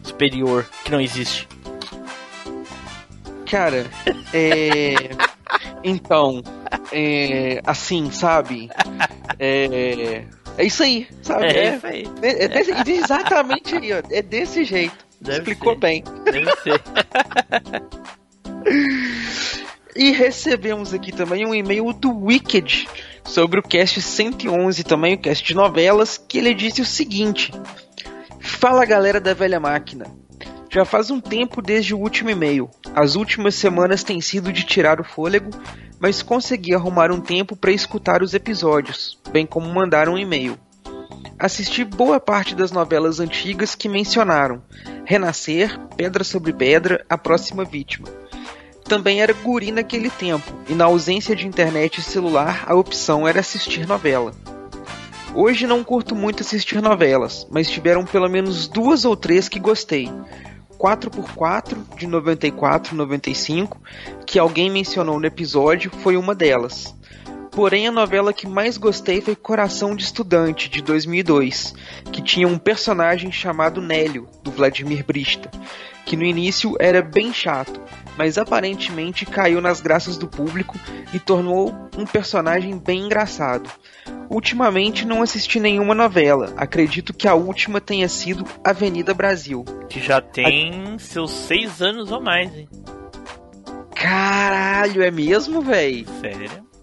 [0.03, 1.49] superior que não existe?
[3.51, 3.87] Cara,
[4.33, 5.11] é.
[5.87, 6.43] Então,
[6.91, 7.61] é.
[7.67, 8.71] Assim, sabe?
[9.39, 10.25] É.
[10.57, 11.47] É isso aí, sabe?
[11.47, 12.09] É isso aí.
[12.23, 14.03] É, é é exatamente aí, ó.
[14.11, 15.04] É desse jeito.
[15.25, 15.79] Deve Explicou ser.
[15.81, 16.05] bem.
[16.25, 16.81] Deve ser.
[19.97, 22.89] E recebemos aqui também um e-mail do Wicked
[23.23, 27.53] sobre o cast 111, também o cast de novelas, que ele disse o seguinte:
[28.41, 30.07] Fala galera da velha máquina.
[30.69, 32.69] Já faz um tempo desde o último e-mail.
[32.93, 35.51] As últimas semanas têm sido de tirar o fôlego,
[36.01, 40.59] mas consegui arrumar um tempo para escutar os episódios, bem como mandar um e-mail.
[41.39, 44.63] Assisti boa parte das novelas antigas que mencionaram:
[45.05, 48.09] Renascer, Pedra sobre Pedra, A Próxima Vítima
[48.85, 53.41] também era guri naquele tempo, e na ausência de internet e celular, a opção era
[53.41, 54.33] assistir novela.
[55.35, 60.09] Hoje não curto muito assistir novelas, mas tiveram pelo menos duas ou três que gostei.
[60.79, 63.81] 4x4 de 94 95,
[64.27, 66.95] que alguém mencionou no episódio, foi uma delas.
[67.55, 71.73] Porém, a novela que mais gostei foi Coração de Estudante, de 2002,
[72.13, 75.49] que tinha um personagem chamado Nélio, do Vladimir Brista,
[76.05, 77.81] que no início era bem chato,
[78.19, 80.77] mas aparentemente caiu nas graças do público
[81.13, 83.71] e tornou um personagem bem engraçado.
[84.29, 89.65] Ultimamente não assisti nenhuma novela, acredito que a última tenha sido Avenida Brasil.
[89.89, 92.69] Que já tem seus seis anos ou mais, hein?
[93.95, 96.05] Caralho, é mesmo, véi?
[96.21, 96.74] Sério?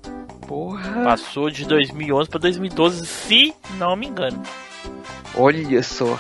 [0.51, 1.05] Porra.
[1.05, 4.43] Passou de 2011 pra 2012, se não me engano.
[5.33, 6.19] Olha só.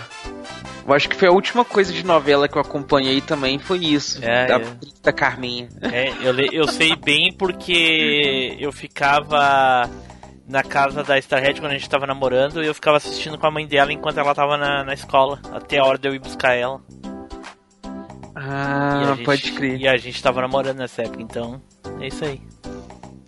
[0.87, 4.23] Eu acho que foi a última coisa de novela que eu acompanhei também, foi isso.
[4.23, 4.65] É, da, é.
[5.03, 5.67] da Carminha.
[5.81, 9.89] É, eu, eu sei bem porque eu ficava
[10.47, 13.51] na casa da Starhead quando a gente tava namorando e eu ficava assistindo com a
[13.51, 16.53] mãe dela enquanto ela tava na, na escola, até a hora de eu ir buscar
[16.53, 16.79] ela.
[18.33, 19.77] Ah, gente- pode crer.
[19.77, 21.61] E a gente tava namorando nessa época, então
[21.99, 22.41] é isso aí.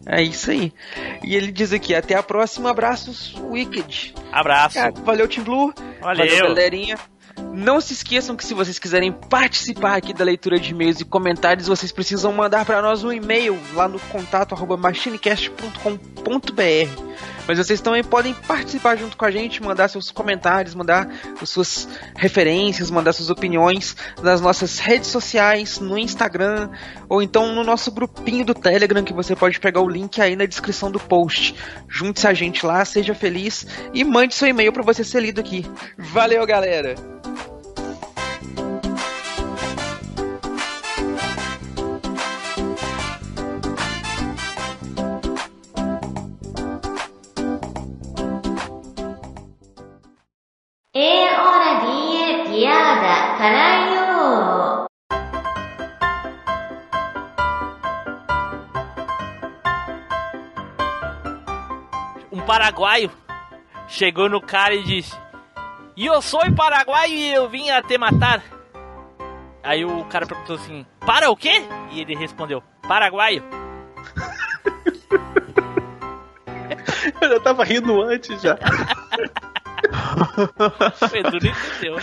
[0.06, 0.74] É isso aí.
[1.24, 4.14] E ele diz aqui, até a próxima, abraços, Wicked.
[4.32, 4.76] Abraço.
[4.76, 5.74] Cara, valeu, Team Blue.
[6.02, 6.26] Valeu.
[6.48, 6.98] galerinha.
[7.54, 11.68] Não se esqueçam que se vocês quiserem participar aqui da leitura de e-mails e comentários,
[11.68, 17.14] vocês precisam mandar para nós um e-mail lá no contato machinecast.com.br.
[17.48, 21.10] Mas vocês também podem participar junto com a gente, mandar seus comentários, mandar
[21.42, 26.70] as suas referências, mandar suas opiniões nas nossas redes sociais, no Instagram,
[27.10, 30.46] ou então no nosso grupinho do Telegram, que você pode pegar o link aí na
[30.46, 31.56] descrição do post.
[31.88, 35.66] Junte-se a gente lá, seja feliz e mande seu e-mail para você ser lido aqui.
[35.98, 37.23] Valeu, galera!
[51.06, 54.88] É hora de piada, caralho!
[62.32, 63.12] Um paraguaio
[63.86, 65.14] chegou no cara e disse:
[65.98, 68.42] E eu sou paraguaio e eu vim a te matar.
[69.62, 71.66] Aí o cara perguntou assim: Para o quê?
[71.92, 73.44] E ele respondeu: Paraguaio.
[77.20, 78.58] Eu já tava rindo antes já.
[79.94, 81.98] O Edu entendeu.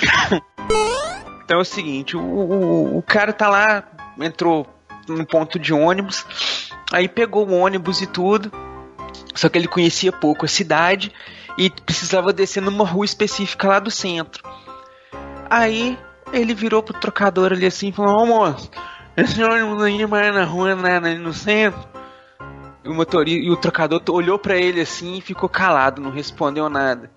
[1.44, 3.82] Então é o seguinte, o, o, o cara tá lá,
[4.20, 4.66] entrou
[5.08, 6.24] num ponto de ônibus,
[6.92, 8.52] aí pegou o ônibus e tudo,
[9.34, 11.12] só que ele conhecia pouco a cidade
[11.58, 14.42] e precisava descer numa rua específica lá do centro.
[15.48, 15.98] Aí
[16.32, 18.70] ele virou pro trocador ali assim e falou, ô moço,
[19.16, 21.80] esse ônibus aí vai na rua nada ali no centro.
[22.84, 26.68] E o motorista e o trocador olhou pra ele assim e ficou calado, não respondeu
[26.70, 27.10] nada.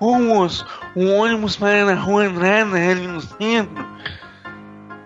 [0.00, 3.86] Moço, o ônibus vai na rua Andrada ali no centro.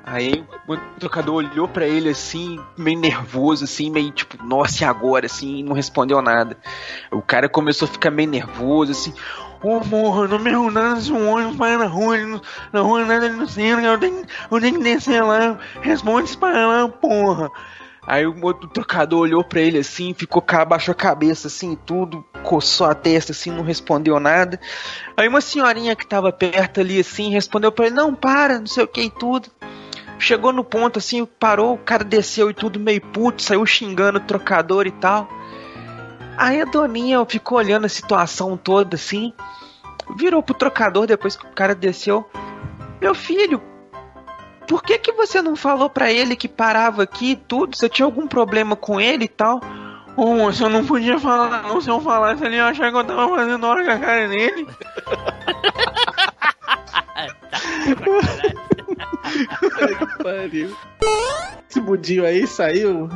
[0.05, 5.25] Aí o trocador olhou pra ele assim, meio nervoso, assim, meio tipo, nossa, e agora?
[5.27, 6.57] Assim, e não respondeu nada.
[7.11, 9.15] O cara começou a ficar meio nervoso, assim.
[9.63, 12.43] Ô morra, não me perguntando se o ônibus vai na rua, ali no-
[12.73, 16.67] na rua nada ali no centro, eu tenho, eu tenho que descer lá, responde pra
[16.67, 17.49] lá, porra.
[18.05, 22.89] Aí o outro trocador olhou pra ele assim, ficou, abaixou a cabeça assim, tudo, coçou
[22.89, 24.59] a testa assim, não respondeu nada.
[25.17, 28.83] Aí uma senhorinha que tava perto ali assim, respondeu pra ele: Não, para, não sei
[28.83, 29.49] o que e tudo.
[30.19, 34.23] Chegou no ponto assim, parou, o cara desceu e tudo meio puto, saiu xingando o
[34.23, 35.29] trocador e tal.
[36.37, 39.33] Aí a doninha ficou olhando a situação toda assim,
[40.17, 42.29] virou pro trocador depois que o cara desceu:
[43.01, 43.63] Meu filho,
[44.67, 47.77] por que que você não falou pra ele que parava aqui e tudo?
[47.77, 49.61] Você tinha algum problema com ele e tal?
[50.17, 51.81] Ô, moço, eu não podia falar, não.
[51.81, 54.67] Se eu falasse, ele ia achar que eu tava fazendo hora com a cara nele.
[60.17, 60.77] que pariu.
[61.69, 63.09] Esse budinho aí saiu.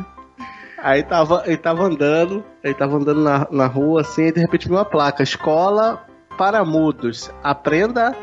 [0.79, 4.69] Aí tava, ele tava andando, ele tava andando na, na rua assim, e de repente
[4.69, 6.07] viu uma placa: Escola
[6.39, 7.31] para mudos.
[7.43, 8.17] Aprenda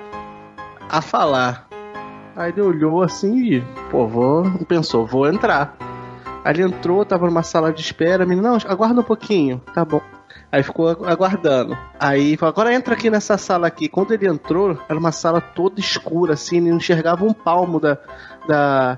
[0.90, 1.73] a falar.
[2.36, 3.62] Aí ele olhou assim e,
[3.92, 4.44] pô, vou.
[4.68, 5.76] Pensou, vou entrar.
[6.44, 10.02] Aí ele entrou, tava numa sala de espera, menino, não, aguarda um pouquinho, tá bom.
[10.52, 11.78] Aí ficou agu- aguardando.
[12.00, 13.88] Aí falou, agora entra aqui nessa sala aqui.
[13.88, 17.98] Quando ele entrou, era uma sala toda escura, assim, ele não enxergava um palmo da.
[18.48, 18.98] da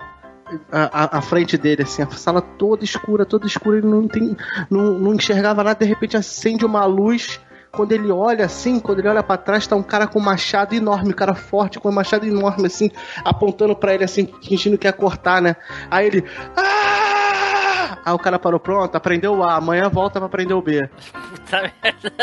[0.72, 4.38] a- a frente dele, assim, a sala toda escura, toda escura, ele não, tem,
[4.70, 7.40] não, não enxergava nada, de repente acende uma luz.
[7.76, 10.74] Quando ele olha assim, quando ele olha pra trás, tá um cara com um machado
[10.74, 12.90] enorme, um cara forte com um machado enorme, assim,
[13.24, 15.56] apontando pra ele, assim, fingindo que ia cortar, né?
[15.92, 16.24] Aí ele.
[16.56, 20.88] "Ah!" Aí o cara parou, pronto, aprendeu o A, amanhã volta pra aprender o B.
[21.32, 22.14] Puta merda.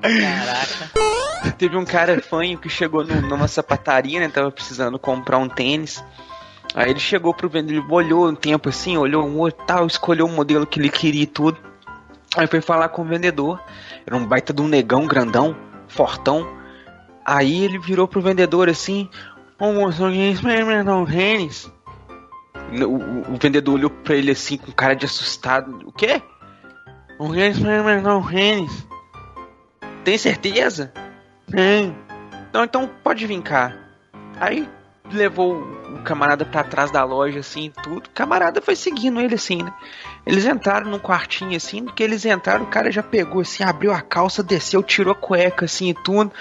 [0.00, 1.52] Caraca.
[1.58, 4.28] Teve um cara fanho que chegou no- numa sapataria, né?
[4.28, 6.04] Tava precisando comprar um tênis.
[6.74, 10.26] Aí ele chegou pro vendedor, ele olhou um tempo assim, olhou um outro tal, escolheu
[10.26, 11.58] o modelo que ele queria e tudo.
[12.36, 13.60] Aí foi falar com o vendedor.
[14.06, 15.56] Era um baita de um negão grandão,
[15.88, 16.46] fortão.
[17.24, 19.08] Aí ele virou pro vendedor assim:
[19.58, 21.70] Ô moço, alguém experimentar tênis?
[22.70, 25.80] O, o- vendedor olhou pra ele assim com cara de assustado.
[25.86, 26.20] O quê?
[27.18, 28.86] Alguém experimentar um tênis?
[30.04, 30.92] Tem certeza?
[31.50, 31.96] Tem.
[32.52, 33.74] Não, então pode vir cá.
[34.40, 34.68] Aí
[35.10, 38.06] levou o camarada pra trás da loja, assim, e tudo.
[38.06, 39.72] O camarada foi seguindo ele, assim, né?
[40.26, 43.92] Eles entraram num quartinho, assim, no que eles entraram, o cara já pegou, assim, abriu
[43.92, 46.32] a calça, desceu, tirou a cueca, assim, e tudo.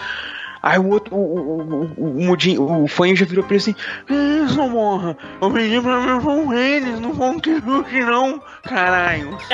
[0.62, 3.76] Aí o outro, o, o, o, o, mudinho, o fanho já virou pra ele assim:
[4.10, 9.38] Isso, morra, eu pedi pra mim com eles, não vão ter hoje não, caralho.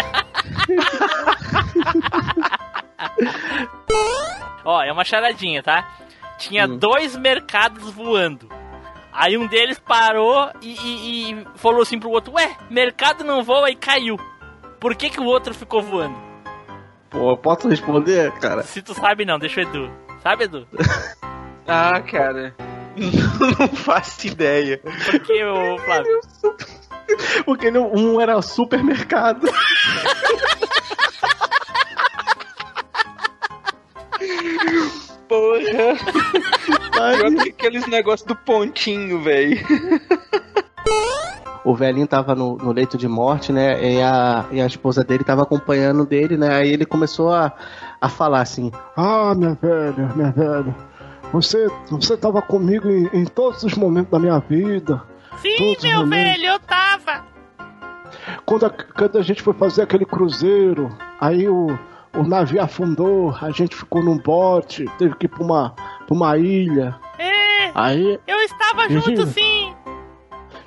[4.66, 5.88] Ó, é uma charadinha, tá?
[6.38, 8.50] Tinha dois mercados voando.
[9.14, 13.70] Aí um deles parou e, e- e falou assim pro outro: Ué, mercado não voa
[13.70, 14.18] e caiu.
[14.80, 16.16] Por que, que o outro ficou voando?
[17.10, 18.64] Pô, posso responder, cara?
[18.64, 19.92] Se tu sabe, não, deixa o Edu.
[20.22, 20.68] Sabe, Edu?
[21.66, 22.54] Ah, cara.
[23.58, 24.78] Não faço ideia.
[24.80, 26.20] Por que, ô Flávio?
[27.46, 29.48] Porque não- um era supermercado.
[35.34, 37.18] Porra.
[37.18, 39.58] Pior que aqueles negócios do pontinho, velho.
[41.66, 43.96] o velhinho tava no, no leito de morte, né?
[43.96, 46.54] E a, e a esposa dele tava acompanhando dele, né?
[46.56, 47.52] Aí ele começou a,
[48.00, 50.76] a falar assim: Ah, minha velha, minha velha.
[51.32, 55.02] Você, você tava comigo em, em todos os momentos da minha vida.
[55.42, 56.10] Sim, meu momentos.
[56.10, 57.26] velho, eu tava.
[58.46, 61.76] Quando a, quando a gente foi fazer aquele cruzeiro, aí o,
[62.16, 66.38] o navio afundou, a gente ficou num bote, teve que ir pra uma, pra uma
[66.38, 66.96] ilha.
[67.18, 69.26] É, Aí eu estava junto Imagina.
[69.32, 69.74] sim.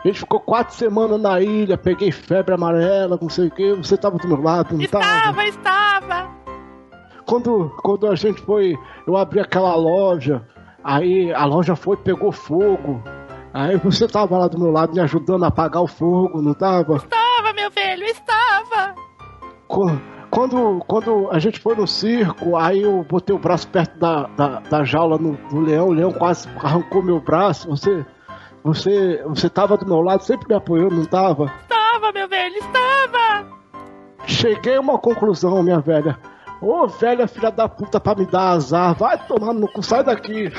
[0.04, 3.96] a gente ficou quatro semanas na ilha, peguei febre amarela, não sei o que, você
[3.96, 5.04] tava do meu lado, não tava?
[5.04, 6.36] Estava, estava.
[7.26, 10.46] Quando, quando a gente foi, eu abri aquela loja,
[10.84, 13.02] aí a loja foi, pegou fogo.
[13.52, 16.96] Aí você tava lá do meu lado me ajudando a apagar o fogo, não tava?
[16.96, 18.94] Estava, meu velho, estava.
[19.66, 19.90] Co-
[20.30, 24.60] Quando, quando a gente foi no circo, aí eu botei o braço perto da, da,
[24.60, 27.68] da jaula no, do leão, o leão quase arrancou meu braço.
[27.68, 28.04] Você,
[28.62, 31.52] você, você tava do meu lado, sempre me apoiou, não tava?
[31.62, 33.46] Estava, meu velho, estava.
[34.26, 36.18] Cheguei a uma conclusão, minha velha.
[36.60, 40.50] Ô velha filha da puta pra me dar azar, vai tomar no cu, sai daqui.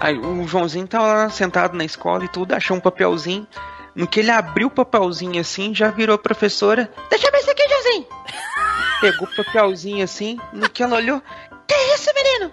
[0.00, 3.46] Aí o Joãozinho tava lá sentado na escola e tudo, achou um papelzinho.
[3.94, 6.90] No que ele abriu o papelzinho assim, já virou a professora.
[7.10, 8.06] Deixa eu ver isso aqui, Joãozinho.
[9.00, 11.22] Pegou o papelzinho assim, no que ela olhou.
[11.66, 12.52] Que isso, menino?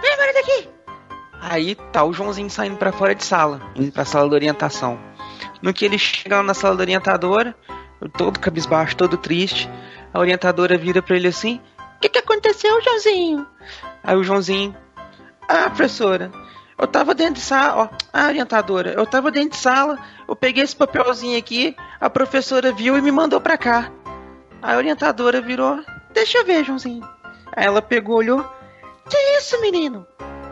[0.00, 0.68] Vem embora daqui.
[1.40, 4.98] Aí tá o Joãozinho saindo pra fora de sala, indo pra sala da orientação.
[5.60, 7.54] No que ele chega na sala da orientadora,
[8.16, 9.68] todo cabisbaixo, todo triste,
[10.12, 11.60] a orientadora vira pra ele assim:
[11.96, 13.46] O que, que aconteceu, Joãozinho?
[14.02, 14.74] Aí o Joãozinho,
[15.48, 16.30] ah, professora,
[16.76, 19.98] eu tava dentro de sala, ó, a orientadora, eu tava dentro de sala,
[20.28, 23.90] eu peguei esse papelzinho aqui, a professora viu e me mandou pra cá.
[24.60, 25.80] A orientadora virou,
[26.12, 27.06] deixa eu ver, Joãozinho.
[27.54, 28.44] Aí ela pegou, olhou,
[29.08, 30.06] que isso, menino?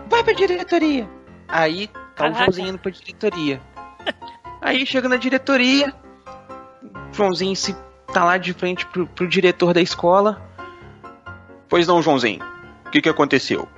[0.08, 1.08] Vai pra diretoria.
[1.48, 2.38] Aí tá o Caraca.
[2.38, 3.60] Joãozinho indo pra diretoria.
[4.60, 5.92] Aí chega na diretoria,
[7.12, 7.74] Joãozinho se
[8.12, 10.40] tá lá de frente pro, pro diretor da escola.
[11.68, 12.44] Pois não, Joãozinho,
[12.86, 13.68] o que que aconteceu?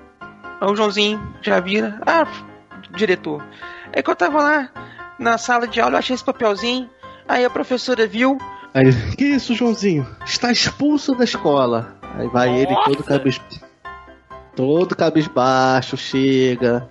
[0.65, 2.01] Aí o Joãozinho já vira.
[2.07, 2.27] Ah,
[2.97, 3.45] diretor.
[3.93, 4.71] É que eu tava lá
[5.19, 6.89] na sala de aula, eu achei esse papelzinho.
[7.29, 8.39] Aí a professora viu.
[8.73, 10.07] Aí, que isso, Joãozinho?
[10.25, 11.95] Está expulso da escola.
[12.15, 13.41] Aí vai ele todo cabis...
[14.57, 16.89] todo cabisbaixo, chega.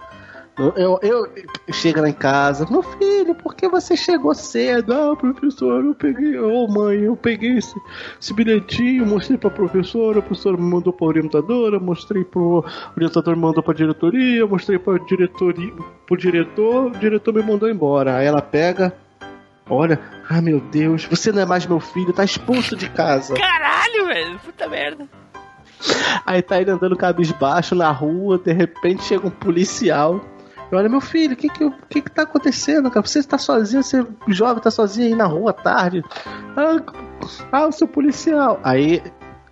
[0.55, 4.93] Eu, eu, eu- chega lá em casa, meu filho, por que você chegou cedo?
[4.93, 7.73] Ah, professor, eu peguei, ô mãe, eu peguei esse,
[8.21, 12.63] esse bilhetinho, mostrei pra professora, a professora me mandou pra orientadora, mostrei pro
[12.95, 15.73] orientador me mandou pra diretoria, mostrei pra diretoria,
[16.05, 18.17] pro diretor, o diretor me mandou embora.
[18.17, 18.93] Aí ela pega,
[19.67, 19.99] olha,
[20.29, 23.33] ah meu Deus, você não é mais meu filho, tá expulso de casa.
[23.33, 25.07] Caralho, velho, puta merda.
[26.25, 30.21] Aí tá ele andando cabisbaixo na rua, de repente chega um policial.
[30.73, 33.05] E olha, meu filho, o que que, o que que tá acontecendo, cara?
[33.05, 36.03] Você tá sozinho, você jovem, tá sozinho aí na rua à tarde.
[36.57, 36.81] Ah,
[37.51, 38.59] ah, o seu policial.
[38.63, 39.01] Aí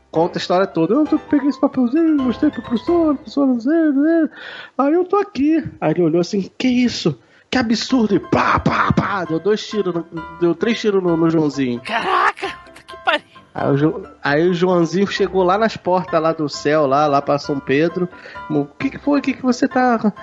[0.10, 0.93] conta a história toda.
[0.95, 4.30] Eu peguei esse papelzinho, mostrei pro professor, professor, não sei, não sei.
[4.77, 5.64] Aí eu tô aqui.
[5.80, 7.18] Aí ele olhou assim, que isso?
[7.52, 8.15] Que absurdo!
[8.15, 9.26] E pá, pá, pá!
[9.26, 10.06] Deu dois tiros, no-
[10.39, 11.81] deu três tiros no, no Joãozinho.
[11.81, 12.48] Caraca,
[12.88, 13.26] que pariu.
[13.53, 17.22] Aí o, Jo- aí o Joãozinho chegou lá nas portas lá do céu, lá, lá
[17.22, 18.07] pra São Pedro.
[18.49, 19.19] O que, que foi?
[19.19, 20.14] O que, que você tá.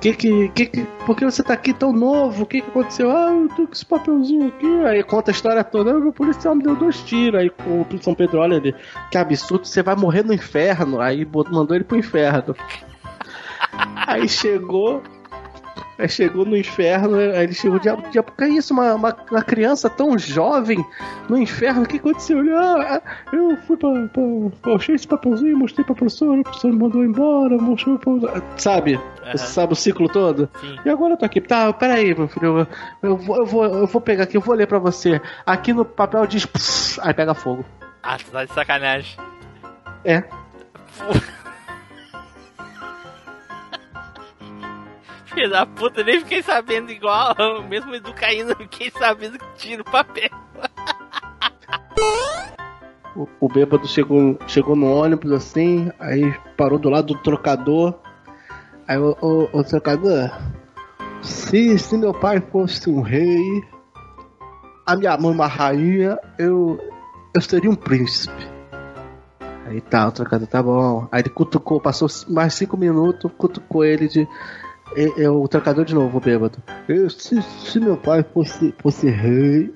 [0.00, 2.42] Que, que, que, que, por que você tá aqui tão novo?
[2.42, 3.10] O que, que aconteceu?
[3.10, 4.84] Ah, eu tô com esse papelzinho aqui.
[4.84, 5.98] Aí conta a história toda.
[5.98, 7.40] Meu policial me deu dois tiros.
[7.40, 8.74] Aí o São Pedro olha ele.
[9.10, 11.00] Que absurdo, você vai morrer no inferno.
[11.00, 12.54] Aí mandou ele pro inferno.
[14.06, 15.02] Aí chegou.
[15.98, 18.74] Aí chegou no inferno, aí ele chegou, diabo, diabo, que é isso?
[18.74, 20.84] Uma, uma, uma criança tão jovem
[21.28, 22.40] no inferno, o que aconteceu?
[22.40, 23.00] Ele, ah,
[23.32, 24.22] eu fui pra, pra,
[24.60, 28.42] pra achei esse papelzinho, mostrei pra professora, a professora me mandou embora, mostrou pra...
[28.56, 29.00] Sabe?
[29.32, 30.48] Você sabe o ciclo todo?
[30.84, 31.40] E agora eu tô aqui.
[31.40, 32.66] Tá, peraí, meu filho, eu,
[33.02, 35.20] eu, vou, eu, vou, eu vou pegar aqui, eu vou ler pra você.
[35.46, 36.44] Aqui no papel diz...
[36.44, 37.64] pss, aí pega fogo.
[38.02, 39.16] Ah, tá de sacanagem.
[40.04, 40.24] É.
[45.34, 47.34] Filho da puta, nem fiquei sabendo igual.
[47.68, 50.30] Mesmo Edu caindo, fiquei sabendo que tira o papel.
[53.16, 57.94] O, o bêbado chegou, chegou no ônibus assim, aí parou do lado do trocador.
[58.86, 60.30] Aí o, o, o trocador,
[61.22, 63.62] se, se meu pai fosse um rei,
[64.86, 66.78] a minha mãe uma rainha, eu,
[67.34, 68.54] eu seria um príncipe.
[69.66, 71.08] Aí tá, o trocador tá bom.
[71.10, 74.28] Aí ele cutucou, passou mais cinco minutos, cutucou ele de.
[74.96, 76.58] É, é o trocador de novo, o bêbado.
[76.88, 79.72] Eu, se, se meu pai fosse, fosse rei,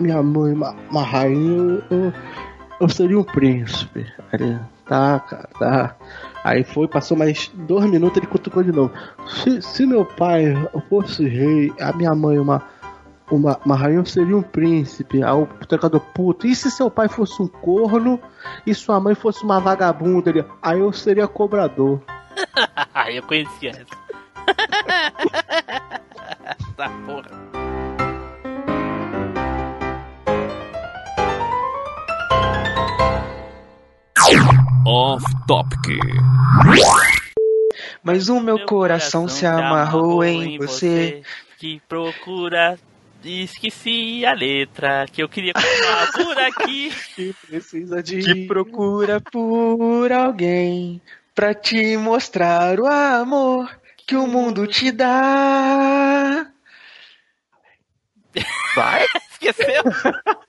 [0.00, 2.12] minha mãe uma, uma rainha, eu,
[2.80, 4.06] eu seria um príncipe.
[4.32, 5.96] Aí tá, cara, tá.
[6.44, 8.92] Aí foi, passou mais dois minutos, ele cutucou de novo.
[9.26, 10.54] Se, se meu pai
[10.88, 12.62] fosse rei, a minha mãe uma,
[13.30, 15.22] uma, uma rainha, eu seria um príncipe.
[15.22, 18.18] Aí o trocador, puto, e se seu pai fosse um corno
[18.66, 20.30] e sua mãe fosse uma vagabunda?
[20.30, 22.00] Ele, aí eu seria cobrador.
[22.94, 24.01] Aí eu conhecia essa.
[26.76, 27.30] tá porra.
[34.84, 35.78] Off Topic.
[38.02, 41.22] Mas o meu, coração, se amarrou em você.
[41.58, 42.78] Que procura.
[43.24, 46.92] Esqueci a letra que eu queria continuar por aqui.
[47.14, 48.20] Que precisa de.
[48.20, 51.00] Que procura por alguém
[51.34, 53.70] pra te mostrar o amor
[54.06, 56.46] que o mundo te dá.
[58.74, 59.04] Vai?
[59.32, 59.82] Esqueceu?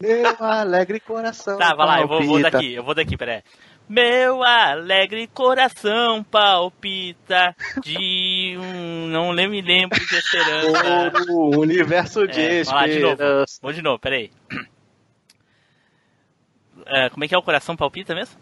[0.02, 1.58] Meu alegre coração.
[1.58, 3.42] Tá, vai lá, eu vou, vou daqui, eu vou daqui, peraí.
[3.90, 9.08] Meu alegre coração palpita de um.
[9.08, 11.12] Não me lembro de esperança.
[11.32, 13.12] O universo de É, vai lá, de novo.
[13.14, 13.60] esperança.
[13.62, 14.32] Vou de novo, peraí.
[16.86, 18.38] É, como é que é o coração palpita mesmo?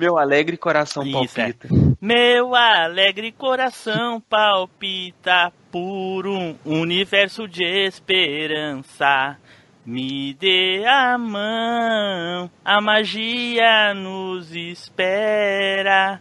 [0.00, 1.12] Meu alegre coração é.
[1.12, 1.68] palpita.
[2.00, 9.36] Meu alegre coração palpita por um universo de esperança.
[9.84, 16.18] Me dê a mão, a magia nos espera.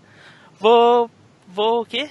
[0.59, 1.09] Vou,
[1.47, 2.09] vou o quê?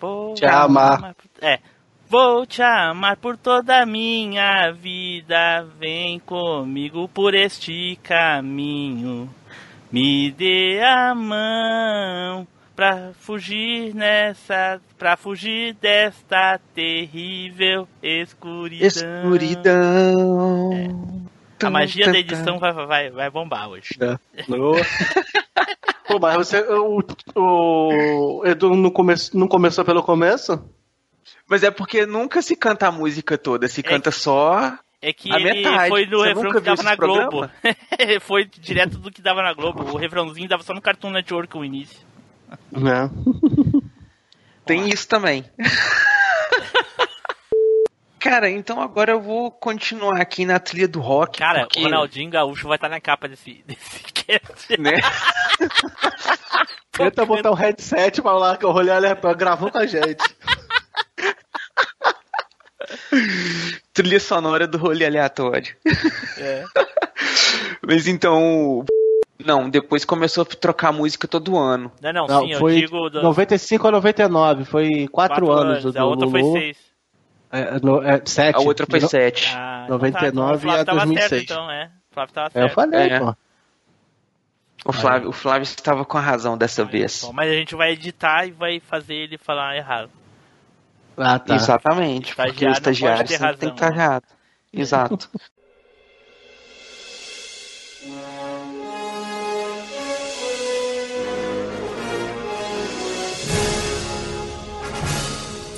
[0.00, 1.14] Vou Te amar.
[1.40, 1.60] É.
[2.08, 5.64] Vou te amar por toda a minha vida.
[5.78, 9.32] Vem comigo por este caminho.
[9.94, 18.88] Me dê a mão pra fugir nessa, pra fugir desta terrível escuridão.
[18.88, 20.10] Escuridão.
[21.62, 23.96] A magia da edição vai, vai, vai bombar hoje.
[24.00, 24.18] É.
[26.08, 26.58] Pô, mas você.
[26.72, 27.00] O,
[27.36, 30.60] o Edu não, come, não começou pelo começo?
[31.46, 35.38] Mas é porque nunca se canta a música toda, se canta só É que a
[35.38, 35.88] ele metade.
[35.90, 37.30] foi no Você refrão que dava na programa?
[37.30, 37.50] Globo.
[38.22, 39.82] foi direto do que dava na Globo.
[39.82, 41.98] O refrãozinho dava só no Cartoon Network o início.
[42.72, 43.10] Né?
[44.64, 45.44] Tem isso também.
[48.18, 51.38] Cara, então agora eu vou continuar aqui na trilha do rock.
[51.38, 54.80] Cara, porque, o Ronaldinho Gaúcho vai estar na capa desse, desse cast.
[54.80, 54.92] né?
[56.90, 60.24] Tenta botar um headset pra lá que o rolê aleatório gravou com a gente.
[63.92, 65.74] Trilha sonora do rolê aleatório.
[66.38, 66.64] É.
[67.86, 68.84] Mas então.
[69.44, 71.90] Não, depois começou a trocar música todo ano.
[72.00, 73.10] Não, não, Não, sim, eu foi digo.
[73.10, 75.82] do- 95 a 99, foi 4 anos.
[75.92, 76.58] do A outra foi Lulu.
[76.58, 76.76] 6.
[77.52, 78.56] É, no, é, 7.
[78.56, 79.52] A outra foi No- 7.
[79.54, 81.28] Ah, 99 o Flávio e a tava 2006.
[81.30, 81.90] certo, então, é.
[82.10, 82.74] O Flávio tava É, eu certo.
[82.74, 83.18] falei, É.
[83.20, 83.36] pô.
[84.86, 87.22] O Flávio, o Flávio estava com a razão dessa vez.
[87.24, 90.10] Bom, mas a gente vai editar e vai fazer ele falar errado.
[91.16, 91.54] Ah, tá.
[91.54, 94.04] Exatamente, porque o Estagiário sempre tem que estar razão, né?
[94.04, 94.24] errado.
[94.72, 95.30] Exato.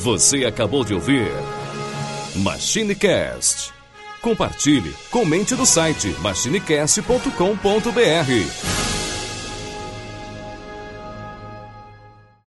[0.07, 1.33] Você acabou de ouvir
[2.37, 3.73] MachineCast.
[4.23, 8.96] Compartilhe, comente no site machinecast.com.br.